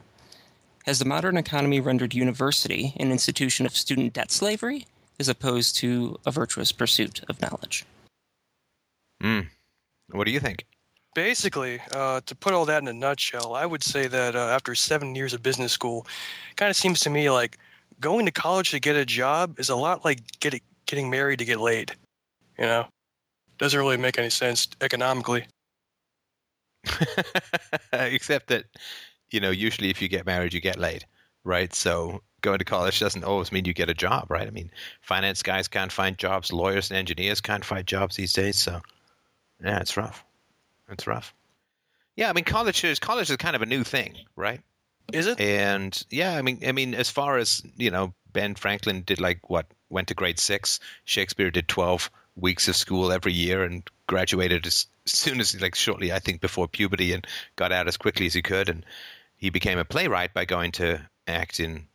[0.85, 4.87] Has the modern economy rendered university an institution of student debt slavery
[5.19, 7.83] as opposed to a virtuous pursuit of knowledge?
[9.21, 9.47] Mm.
[10.11, 10.68] What do you think?
[11.19, 14.73] Basically, uh, to put all that in a nutshell, I would say that uh, after
[14.73, 16.07] seven years of business school,
[16.49, 17.57] it kind of seems to me like
[17.99, 21.45] going to college to get a job is a lot like getting getting married to
[21.45, 21.91] get laid.
[22.57, 22.87] You know,
[23.57, 25.45] doesn't really make any sense economically.
[27.91, 28.63] Except that,
[29.29, 31.03] you know, usually if you get married, you get laid,
[31.43, 31.75] right?
[31.75, 34.47] So going to college doesn't always mean you get a job, right?
[34.47, 34.71] I mean,
[35.01, 38.55] finance guys can't find jobs, lawyers and engineers can't find jobs these days.
[38.55, 38.79] So,
[39.61, 40.23] yeah, it's rough.
[40.89, 41.33] It's rough.
[42.15, 44.61] Yeah, I mean, college is college is kind of a new thing, right?
[45.13, 45.39] Is it?
[45.39, 49.49] And yeah, I mean, I mean, as far as you know, Ben Franklin did like
[49.49, 50.79] what went to grade six.
[51.05, 56.11] Shakespeare did twelve weeks of school every year and graduated as soon as like shortly,
[56.11, 57.25] I think, before puberty, and
[57.55, 58.69] got out as quickly as he could.
[58.69, 58.85] And
[59.37, 61.87] he became a playwright by going to act in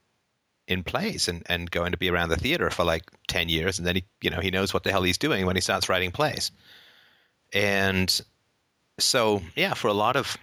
[0.66, 3.86] in plays and, and going to be around the theater for like 10 years and
[3.86, 6.10] then he you know he knows what the hell he's doing when he starts writing
[6.10, 6.52] plays
[7.52, 8.22] and
[8.98, 10.36] so yeah for a lot of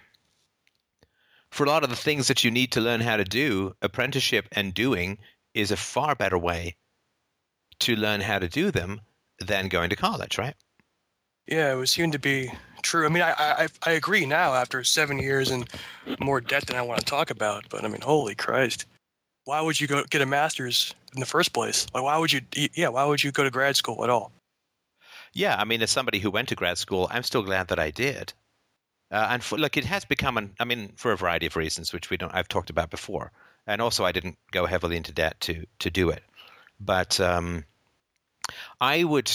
[1.50, 4.48] for a lot of the things that you need to learn how to do apprenticeship
[4.52, 5.18] and doing
[5.54, 6.74] is a far better way
[7.78, 9.00] to learn how to do them
[9.38, 10.54] than going to college right
[11.46, 12.50] Yeah, it was seem to be
[12.82, 13.06] true.
[13.06, 15.68] I mean, I, I I agree now after seven years and
[16.20, 17.64] more debt than I want to talk about.
[17.70, 18.86] But I mean, holy Christ,
[19.44, 21.86] why would you go get a master's in the first place?
[21.94, 22.40] Like, why would you?
[22.74, 24.32] Yeah, why would you go to grad school at all?
[25.32, 27.90] Yeah, I mean, as somebody who went to grad school, I'm still glad that I
[27.90, 28.34] did.
[29.12, 30.54] Uh, and for, look, it has become an.
[30.58, 32.34] I mean, for a variety of reasons, which we don't.
[32.34, 33.30] I've talked about before,
[33.66, 36.22] and also I didn't go heavily into debt to to do it.
[36.80, 37.64] But um,
[38.80, 39.30] I would,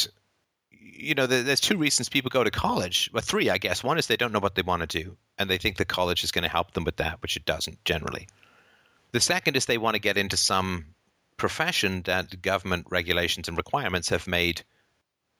[0.71, 3.11] you know, there, there's two reasons people go to college.
[3.13, 3.83] Well, three, I guess.
[3.83, 6.23] One is they don't know what they want to do, and they think the college
[6.23, 8.27] is going to help them with that, which it doesn't generally.
[9.11, 10.85] The second is they want to get into some
[11.37, 14.63] profession that government regulations and requirements have made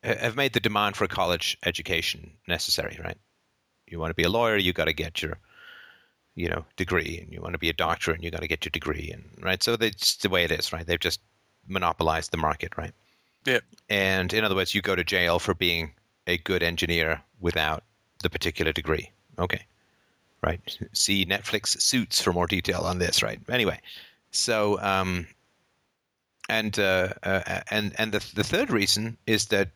[0.04, 3.18] have made the demand for a college education necessary, right?
[3.88, 5.38] You want to be a lawyer, you got to get your,
[6.36, 8.66] you know, degree, and you want to be a doctor, and you got to get
[8.66, 9.62] your degree, and right.
[9.62, 10.86] So that's the way it is, right?
[10.86, 11.22] They've just
[11.68, 12.94] monopolized the market, right?
[13.46, 13.60] Yeah.
[13.90, 15.94] And in other words, you go to jail for being
[16.28, 17.84] a good engineer without
[18.22, 19.12] the particular degree.
[19.40, 19.66] Okay,
[20.42, 20.78] right?
[20.94, 23.40] See Netflix Suits for more detail on this, right?
[23.50, 23.80] Anyway,
[24.32, 25.28] so um,
[26.50, 29.70] and uh, uh, and and the the third reason is that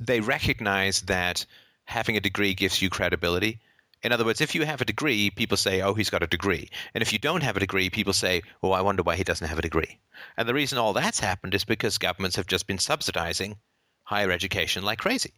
[0.00, 1.46] they recognize that
[1.84, 3.60] having a degree gives you credibility.
[4.02, 6.68] In other words, if you have a degree, people say, oh, he's got a degree.
[6.92, 9.46] And if you don't have a degree, people say, oh, I wonder why he doesn't
[9.46, 9.98] have a degree.
[10.36, 13.58] And the reason all that's happened is because governments have just been subsidizing
[14.02, 15.32] higher education like crazy.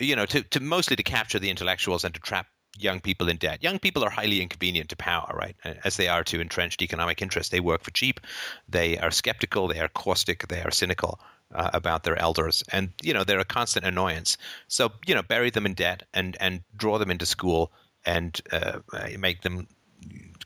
[0.00, 2.46] You know, to, to mostly to capture the intellectuals and to trap
[2.78, 3.64] young people in debt.
[3.64, 5.56] Young people are highly inconvenient to power, right?
[5.82, 7.50] As they are to entrenched economic interests.
[7.50, 8.20] They work for cheap.
[8.68, 9.66] They are skeptical.
[9.66, 10.46] They are caustic.
[10.46, 11.18] They are cynical
[11.54, 14.36] uh, about their elders, and you know they're a constant annoyance.
[14.68, 17.72] So you know, bury them in debt and and draw them into school
[18.06, 18.78] and uh,
[19.18, 19.66] make them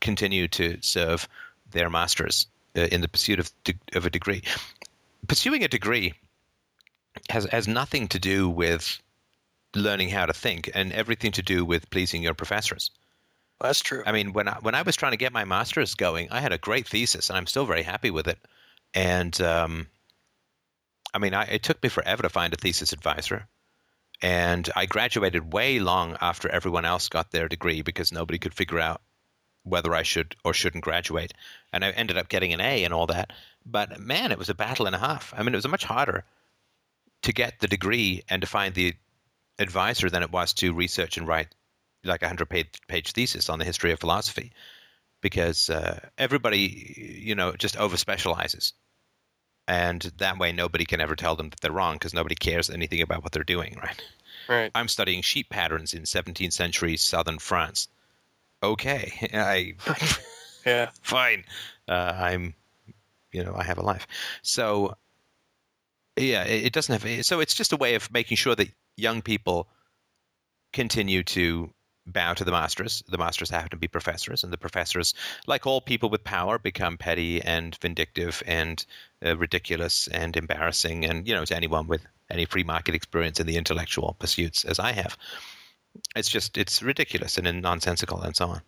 [0.00, 1.28] continue to serve
[1.70, 3.50] their masters uh, in the pursuit of
[3.94, 4.42] of a degree.
[5.28, 6.14] Pursuing a degree
[7.30, 9.00] has has nothing to do with
[9.74, 12.90] learning how to think and everything to do with pleasing your professors.
[13.60, 14.02] That's true.
[14.06, 16.52] I mean, when I, when I was trying to get my master's going, I had
[16.52, 18.38] a great thesis, and I'm still very happy with it.
[18.94, 19.86] And um,
[21.14, 23.46] I mean, I, it took me forever to find a thesis advisor.
[24.20, 28.80] And I graduated way long after everyone else got their degree because nobody could figure
[28.80, 29.00] out
[29.62, 31.32] whether I should or shouldn't graduate.
[31.72, 33.32] And I ended up getting an A and all that.
[33.64, 35.32] But man, it was a battle and a half.
[35.36, 36.24] I mean, it was much harder
[37.22, 38.94] to get the degree and to find the
[39.58, 41.54] advisor than it was to research and write
[42.04, 44.52] like a 100 page, page thesis on the history of philosophy
[45.22, 48.74] because uh, everybody, you know, just over specializes
[49.66, 53.00] and that way nobody can ever tell them that they're wrong because nobody cares anything
[53.00, 54.04] about what they're doing, right?
[54.48, 54.70] Right.
[54.74, 57.88] I'm studying sheep patterns in 17th century southern France.
[58.62, 59.74] Okay, I
[60.66, 61.44] yeah, fine.
[61.88, 62.54] Uh, I'm,
[63.32, 64.06] you know, I have a life.
[64.42, 64.96] So,
[66.16, 67.26] yeah, it, it doesn't have.
[67.26, 69.68] So it's just a way of making sure that young people
[70.72, 71.70] continue to
[72.06, 73.02] bow to the masters.
[73.08, 75.14] The masters happen to be professors, and the professors,
[75.46, 78.84] like all people with power, become petty and vindictive and
[79.24, 83.46] uh, ridiculous and embarrassing, and you know, to anyone with any free market experience in
[83.46, 85.16] the intellectual pursuits, as I have.
[86.16, 88.62] It's just it's ridiculous and nonsensical and so on.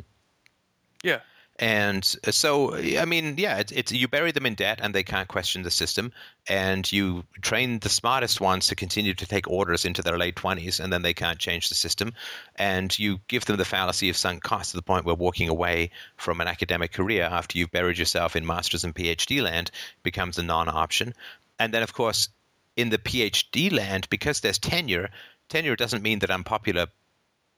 [1.03, 1.21] Yeah,
[1.59, 5.03] and uh, so, I mean, yeah, it's, it's, you bury them in debt and they
[5.03, 6.13] can't question the system,
[6.49, 10.81] and you train the smartest ones to continue to take orders into their late twenties,
[10.81, 12.13] and then they can't change the system,
[12.57, 15.91] and you give them the fallacy of sunk costs to the point where walking away
[16.17, 19.71] from an academic career after you've buried yourself in masters and PhD land
[20.03, 21.15] becomes a non-option,
[21.59, 22.29] and then of course,
[22.77, 25.09] in the PhD land, because there's tenure,
[25.49, 26.89] tenure doesn't mean that unpopular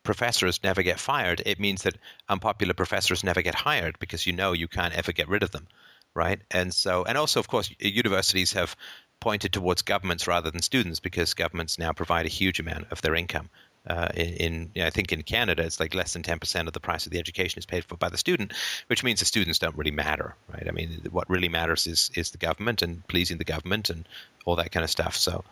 [0.09, 1.99] professors never get fired, it means that
[2.31, 5.67] unpopular professors never get hired because you know you can't ever get rid of them,
[6.15, 6.41] right?
[6.51, 8.75] And so, and also, of course, universities have
[9.21, 13.15] pointed towards governments rather than students because governments now provide a huge amount of their
[13.15, 13.51] income.
[13.87, 16.73] Uh, in, in you know, I think in Canada, it's like less than 10% of
[16.73, 18.55] the price of the education is paid for by the student,
[18.87, 20.67] which means the students don't really matter, right?
[20.67, 24.09] I mean, what really matters is is the government and pleasing the government and
[24.47, 25.15] all that kind of stuff.
[25.17, 25.45] So,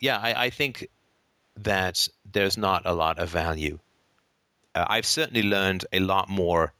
[0.00, 0.88] yeah, I, I think
[1.56, 3.78] that there's not a lot of value
[4.74, 6.72] uh, I've certainly learned a lot more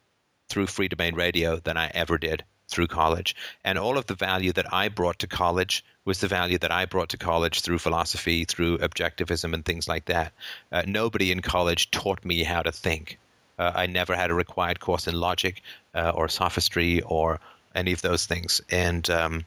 [0.49, 3.37] through Freedomain Radio than I ever did through college.
[3.65, 6.87] And all of the value that I brought to college was the value that I
[6.87, 10.33] brought to college through philosophy, through objectivism, and things like that.
[10.73, 13.19] Uh, nobody in college taught me how to think.
[13.59, 15.63] Uh, I never had a required course in logic
[15.95, 17.39] uh, or sophistry or
[17.75, 18.61] any of those things.
[18.71, 19.45] And um,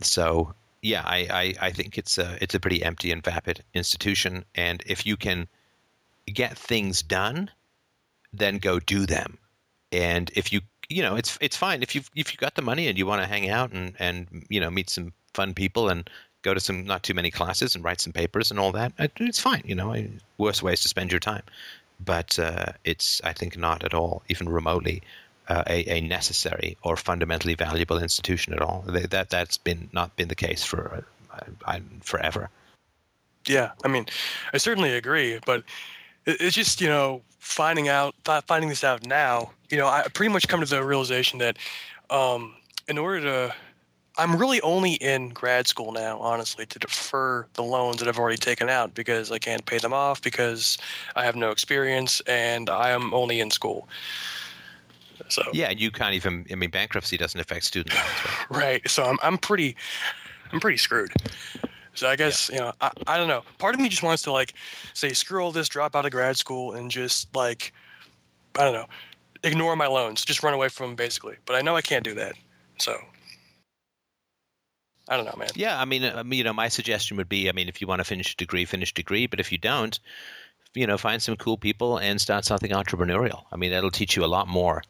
[0.00, 4.44] so, yeah, I, I, I, think it's a, it's a pretty empty and vapid institution.
[4.54, 5.48] And if you can
[6.30, 7.50] get things done,
[8.32, 9.38] then go do them.
[9.92, 11.82] And if you you know it's it's fine.
[11.82, 14.46] If you if you got the money and you want to hang out and and
[14.48, 16.08] you know meet some fun people and
[16.42, 19.40] go to some not too many classes and write some papers and all that it's
[19.40, 19.94] fine you know
[20.38, 21.42] worse ways to spend your time.
[22.04, 25.02] But uh, it's i think not at all even remotely
[25.48, 28.84] uh, a, a, necessary or fundamentally valuable institution at all.
[28.86, 32.50] That that's been not been the case for uh, forever.
[33.46, 34.06] Yeah i mean
[34.52, 35.64] i certainly agree but
[36.28, 38.14] it's just you know finding out
[38.46, 41.56] finding this out now you know i pretty much come to the realization that
[42.10, 42.54] um,
[42.86, 43.54] in order to
[44.18, 48.36] i'm really only in grad school now honestly to defer the loans that i've already
[48.36, 50.76] taken out because i can't pay them off because
[51.16, 53.88] i have no experience and i am only in school.
[55.30, 55.42] So.
[55.52, 58.46] Yeah you can't even i mean bankruptcy doesn't affect student loans right?
[58.62, 58.90] right.
[58.90, 59.76] So i'm, I'm pretty
[60.52, 61.12] i'm pretty screwed
[61.98, 62.54] so I guess yeah.
[62.54, 63.42] you know I, I don't know.
[63.58, 64.54] Part of me just wants to like
[64.94, 67.72] say screw all this, drop out of grad school, and just like
[68.56, 68.86] I don't know,
[69.42, 71.36] ignore my loans, just run away from them basically.
[71.44, 72.34] But I know I can't do that.
[72.78, 72.96] So
[75.08, 75.48] I don't know, man.
[75.54, 78.00] Yeah, I mean, uh, you know, my suggestion would be, I mean, if you want
[78.00, 79.26] to finish a degree, finish a degree.
[79.26, 79.98] But if you don't,
[80.74, 83.44] you know, find some cool people and start something entrepreneurial.
[83.50, 84.82] I mean, that'll teach you a lot more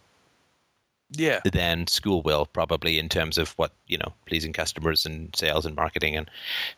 [1.11, 1.41] Yeah.
[1.51, 5.75] than school will probably in terms of what you know pleasing customers and sales and
[5.75, 6.31] marketing and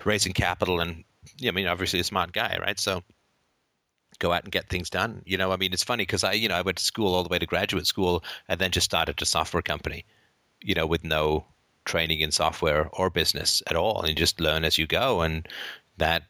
[0.04, 1.04] raising capital and
[1.44, 2.78] I mean obviously a smart guy right?
[2.78, 3.02] So
[4.20, 5.50] go out and get things done you know?
[5.52, 7.38] I mean it's funny because I you know I went to school all the way
[7.38, 10.04] to graduate school and then just started a software company
[10.62, 11.44] you know with no
[11.84, 14.02] training in software or business at all.
[14.02, 15.48] And just learn as you go and
[15.98, 16.24] that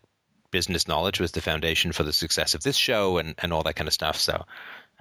[0.50, 3.76] business knowledge was the foundation for the success of this show and, and all that
[3.76, 4.16] kind of stuff.
[4.16, 4.44] So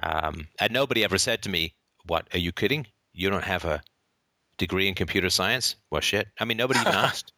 [0.03, 1.73] um, and nobody ever said to me
[2.09, 2.87] what are you kidding?
[3.13, 3.81] You don't have a
[4.57, 5.75] degree in computer science?
[5.89, 6.27] Well shit.
[6.39, 7.33] I mean nobody even asked.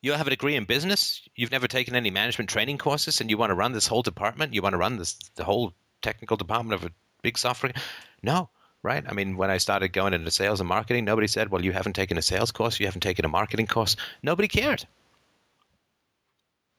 [0.00, 1.22] You have a degree in business?
[1.34, 4.54] You've never taken any management training courses and you want to run this whole department?
[4.54, 6.92] You want to run this the whole technical department of a
[7.22, 7.72] big software?
[8.22, 8.50] No
[8.82, 9.04] right?
[9.08, 11.94] I mean when i started going into sales and marketing nobody said well you haven't
[11.94, 13.96] taken a sales course you haven't taken a marketing course.
[14.22, 14.84] Nobody cared.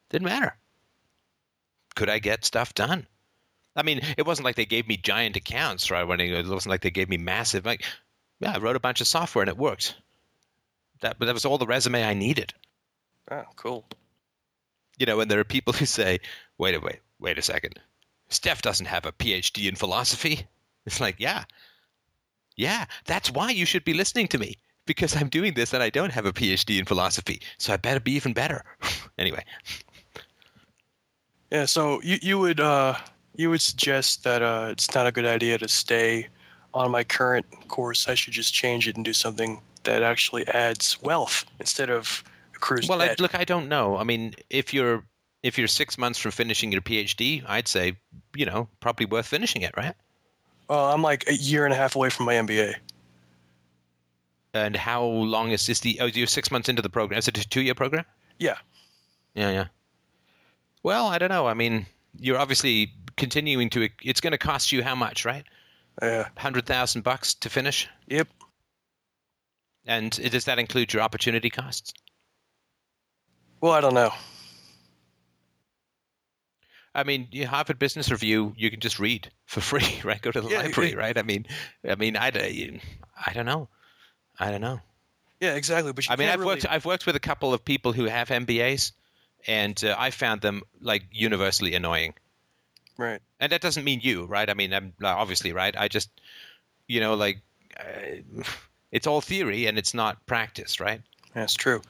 [0.10, 0.56] Didn't matter.
[1.96, 3.08] Could i get stuff done
[3.76, 6.04] I mean, it wasn't like they gave me giant accounts, right?
[6.04, 7.66] When it, it wasn't like they gave me massive.
[7.66, 7.84] Like,
[8.40, 9.96] yeah, I wrote a bunch of software and it worked.
[11.02, 12.54] That, but that was all the resume I needed.
[13.32, 13.86] Oh, cool.
[14.98, 16.20] You know, and there are people who say,
[16.58, 17.80] "Wait a wait, wait a second,
[18.28, 20.46] Steph doesn't have a PhD in philosophy."
[20.86, 21.44] It's like, yeah,
[22.56, 25.92] yeah, that's why you should be listening to me because I'm doing this and I
[25.92, 28.64] don't have a PhD in philosophy, so I better be even better.
[29.20, 29.44] anyway,
[31.52, 31.66] Yeah.
[31.66, 32.98] So you you would uh
[33.40, 36.28] you would suggest that uh it's not a good idea to stay
[36.74, 38.10] on my current course.
[38.10, 42.88] I should just change it and do something that actually adds wealth instead of accrues
[42.90, 43.96] well, I, look, I don't know.
[43.96, 45.04] I mean, if you're
[45.42, 47.96] if you're six months from finishing your PhD, I'd say,
[48.36, 49.96] you know, probably worth finishing it, right?
[50.70, 52.76] Well, I'm like a year and a half away from my MBA.
[54.54, 55.80] And how long is this?
[55.80, 57.20] The oh, you're six months into the program.
[57.20, 58.04] Is it a two-year program?
[58.38, 58.58] Yeah.
[59.34, 59.68] Yeah, yeah.
[60.84, 61.48] Well, I don't know.
[61.48, 61.86] I mean,
[62.18, 63.90] you're obviously continuing to.
[64.02, 65.44] It's going to cost you how much, right?
[66.02, 66.28] Yeah.
[66.38, 67.88] Hundred thousand bucks to finish.
[68.08, 68.28] Yep.
[69.86, 71.94] And does that include your opportunity costs?
[73.62, 74.12] Well, I don't know.
[76.96, 80.22] I mean, you Harvard Business Review, you can just read for free, right?
[80.22, 81.18] Go to the Yeah, library, right?
[81.18, 81.46] I mean,
[81.88, 82.28] I mean, I,
[83.26, 83.70] I don't know,
[84.40, 84.80] I don't know.
[85.40, 85.94] Yeah, exactly.
[85.94, 86.56] But I mean, I've really...
[86.56, 88.92] worked, I've worked with a couple of people who have MBAs,
[89.48, 92.14] and uh, I found them like universally annoying.
[93.00, 93.22] Right.
[93.40, 94.50] And that doesn't mean you, right?
[94.50, 95.74] I mean, I'm obviously right.
[95.78, 96.10] I just,
[96.90, 97.40] you know, like,
[97.80, 98.44] uh,
[98.92, 101.02] it's all theory and it's not practice, right?
[101.34, 101.82] That's true.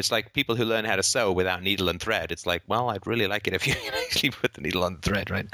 [0.00, 2.32] It's like people who learn how to sew without needle and thread.
[2.32, 3.74] It's like, well, I'd really like it if you
[4.04, 5.46] actually put the needle on the thread, right?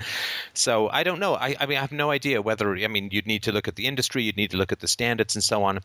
[0.54, 1.34] So I don't know.
[1.34, 2.74] I, I mean, I have no idea whether.
[2.74, 4.88] I mean, you'd need to look at the industry, you'd need to look at the
[4.88, 5.80] standards and so on.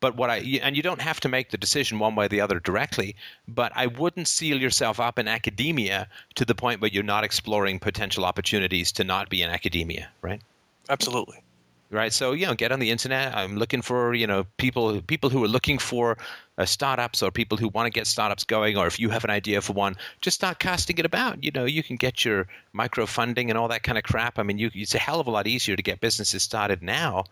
[0.00, 2.40] But what I and you don't have to make the decision one way or the
[2.40, 3.16] other directly.
[3.46, 7.78] But I wouldn't seal yourself up in academia to the point where you're not exploring
[7.78, 10.40] potential opportunities to not be in academia, right?
[10.88, 11.42] Absolutely.
[11.90, 12.12] Right?
[12.12, 13.36] So you know, get on the internet.
[13.36, 16.16] I'm looking for you know people people who are looking for
[16.58, 19.30] uh, startups or people who want to get startups going, or if you have an
[19.30, 21.42] idea for one, just start casting it about.
[21.42, 24.38] You know, you can get your micro funding and all that kind of crap.
[24.38, 27.24] I mean, you, it's a hell of a lot easier to get businesses started now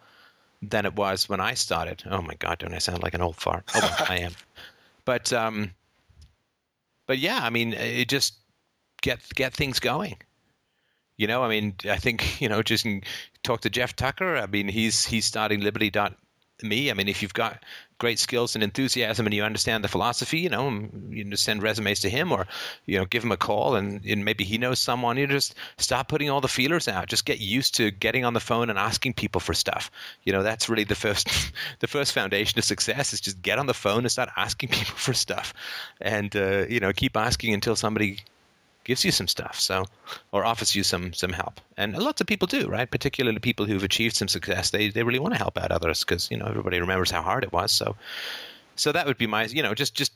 [0.63, 2.03] than it was when I started.
[2.11, 3.65] Oh my God, don't I sound like an old fart?
[3.75, 4.33] Oh, well, I am.
[5.07, 5.71] But um,
[7.07, 8.37] but yeah, I mean, it just
[9.03, 10.17] get get things going.
[11.17, 12.87] You know, I mean, I think you know, just
[13.43, 14.37] talk to Jeff Tucker.
[14.37, 16.91] I mean, he's he's starting Liberty.me.
[16.91, 17.63] I mean, if you've got
[17.99, 22.01] great skills and enthusiasm and you understand the philosophy, you know, you just send resumes
[22.01, 22.49] to him or
[22.87, 25.17] you know, give him a call and, and maybe he knows someone.
[25.17, 27.07] You just stop putting all the feelers out.
[27.07, 29.93] Just get used to getting on the phone and asking people for stuff.
[30.25, 31.29] You know, that's really the first
[31.79, 34.97] the first foundation of success is just get on the phone and start asking people
[34.97, 35.55] for stuff,
[36.01, 38.19] and uh, you know, keep asking until somebody
[38.85, 39.85] gives you some stuff so
[40.33, 41.61] or offers you some some help.
[41.77, 42.91] And lots of people do right?
[42.91, 46.31] Particularly people who've achieved some success they they really want to help out others because
[46.31, 47.97] you know everybody remembers how hard it was so
[48.77, 50.13] so that would be my you know just just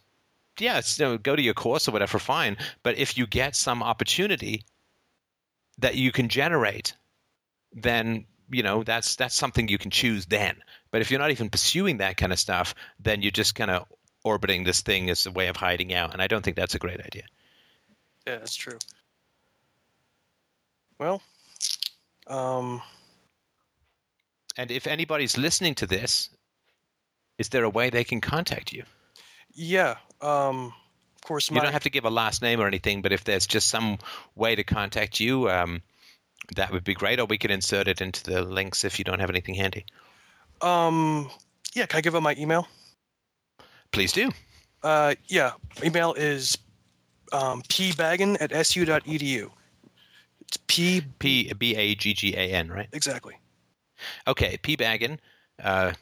[0.58, 0.80] yeah
[1.22, 2.56] go to your course or whatever fine.
[2.82, 4.64] But if you get some opportunity
[5.78, 6.94] that you can generate
[7.72, 10.56] then you know that's that's something you can choose then.
[10.90, 13.86] But if you're not even pursuing that kind of stuff then you're just kind of
[14.24, 16.78] orbiting this thing as a way of hiding out and i don't think that's a
[16.78, 17.24] great idea
[18.28, 18.78] Yeah, that's true.
[20.98, 21.22] Well,
[22.26, 22.82] um,
[24.58, 26.28] And if anybody's listening to this,
[27.38, 28.84] is there a way they can contact you?
[29.54, 29.96] yeah.
[30.20, 30.72] Um,
[31.16, 33.46] of course, You don't have to give a last name or anything, but if there's
[33.46, 33.98] just some
[34.34, 35.80] way to contact you, um,
[36.56, 37.20] that would be great.
[37.20, 39.84] Or we could insert it into the links if you don't have anything handy.
[40.60, 41.30] um,
[41.74, 41.86] yeah.
[41.86, 42.66] Can I give up my email?
[43.92, 44.30] Please do.
[44.82, 45.52] Uh, yeah.
[45.84, 46.58] Email is
[47.32, 49.50] um, pbaggin at su.edu.
[50.40, 52.88] It's p P B A G G A N, right?
[52.92, 53.38] exactly.
[54.26, 54.76] Okay, P.
[54.76, 55.18] Baggin,
[55.62, 55.92] uh,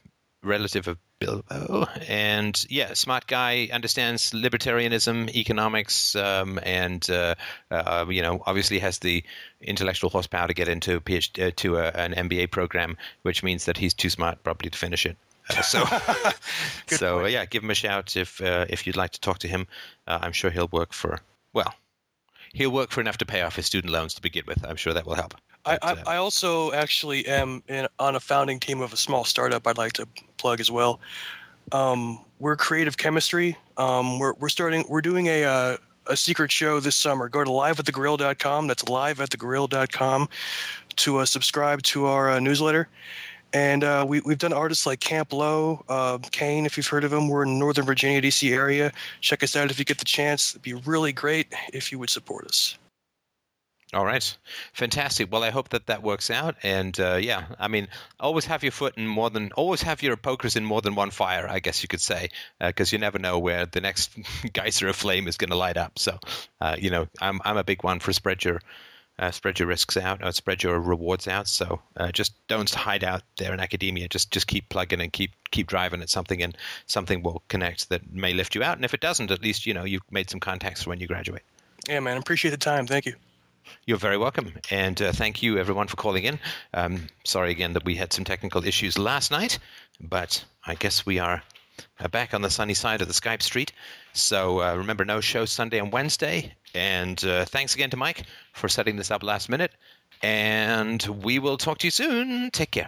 [0.43, 7.35] relative of Bilbo, and yeah, smart guy, understands libertarianism, economics, um, and uh,
[7.71, 9.25] uh, you know, obviously has the
[9.63, 13.65] intellectual horsepower to get into a PhD, uh, to a, an MBA program, which means
[13.65, 15.17] that he's too smart probably to finish it.
[15.51, 15.85] Uh, so,
[16.97, 19.49] so uh, yeah, give him a shout if uh, if you'd like to talk to
[19.49, 19.67] him.
[20.07, 21.21] Uh, I'm sure he'll work for
[21.53, 21.75] well,
[22.53, 24.65] he'll work for enough to pay off his student loans to begin with.
[24.67, 25.35] I'm sure that will help.
[25.65, 29.25] I, I, uh, I also actually am in, on a founding team of a small
[29.25, 30.07] startup I'd like to
[30.37, 31.01] plug as well.
[31.73, 33.57] Um, we're creative chemistry.
[33.77, 37.29] Um, we're, we're starting, we're doing a, uh, a secret show this summer.
[37.29, 38.67] Go to liveatthegrill.com.
[38.69, 40.29] That's liveatthegrill.com
[40.97, 42.89] to uh, subscribe to our uh, newsletter.
[43.53, 47.13] And uh, we, we've done artists like Camp Lo, uh, Kane, if you've heard of
[47.13, 47.29] him.
[47.29, 48.53] We're in Northern Virginia, D.C.
[48.53, 48.93] area.
[49.21, 50.53] Check us out if you get the chance.
[50.53, 52.77] It'd be really great if you would support us.
[53.95, 54.37] All right,
[54.73, 55.31] fantastic.
[55.31, 56.57] Well, I hope that that works out.
[56.65, 57.87] And uh, yeah, I mean,
[58.19, 61.11] always have your foot in more than, always have your pokers in more than one
[61.11, 61.49] fire.
[61.49, 64.19] I guess you could say, because you never know where the next
[64.53, 66.01] geyser of flame is going to light up.
[66.01, 66.19] So,
[66.61, 68.61] uh, you know, I'm I'm a big one for spread your
[69.19, 71.49] uh, spread your risks out, or spread your rewards out.
[71.49, 74.09] So uh, just don't hide out there in academia.
[74.09, 76.57] Just just keep plugging and keep keep driving at something, and
[76.87, 78.77] something will connect that may lift you out.
[78.77, 81.07] And if it doesn't, at least you know you've made some contacts for when you
[81.07, 81.43] graduate.
[81.89, 82.17] Yeah, man.
[82.17, 82.87] Appreciate the time.
[82.87, 83.15] Thank you.
[83.85, 84.53] You're very welcome.
[84.71, 86.39] And uh, thank you, everyone, for calling in.
[86.73, 89.59] Um, sorry again that we had some technical issues last night,
[90.01, 91.43] but I guess we are
[92.01, 93.73] uh, back on the sunny side of the Skype street.
[94.13, 96.55] So uh, remember, no show Sunday and Wednesday.
[96.77, 99.73] And uh, thanks again to Mike for setting this up last minute.
[100.23, 102.51] And we will talk to you soon.
[102.51, 102.85] Take care.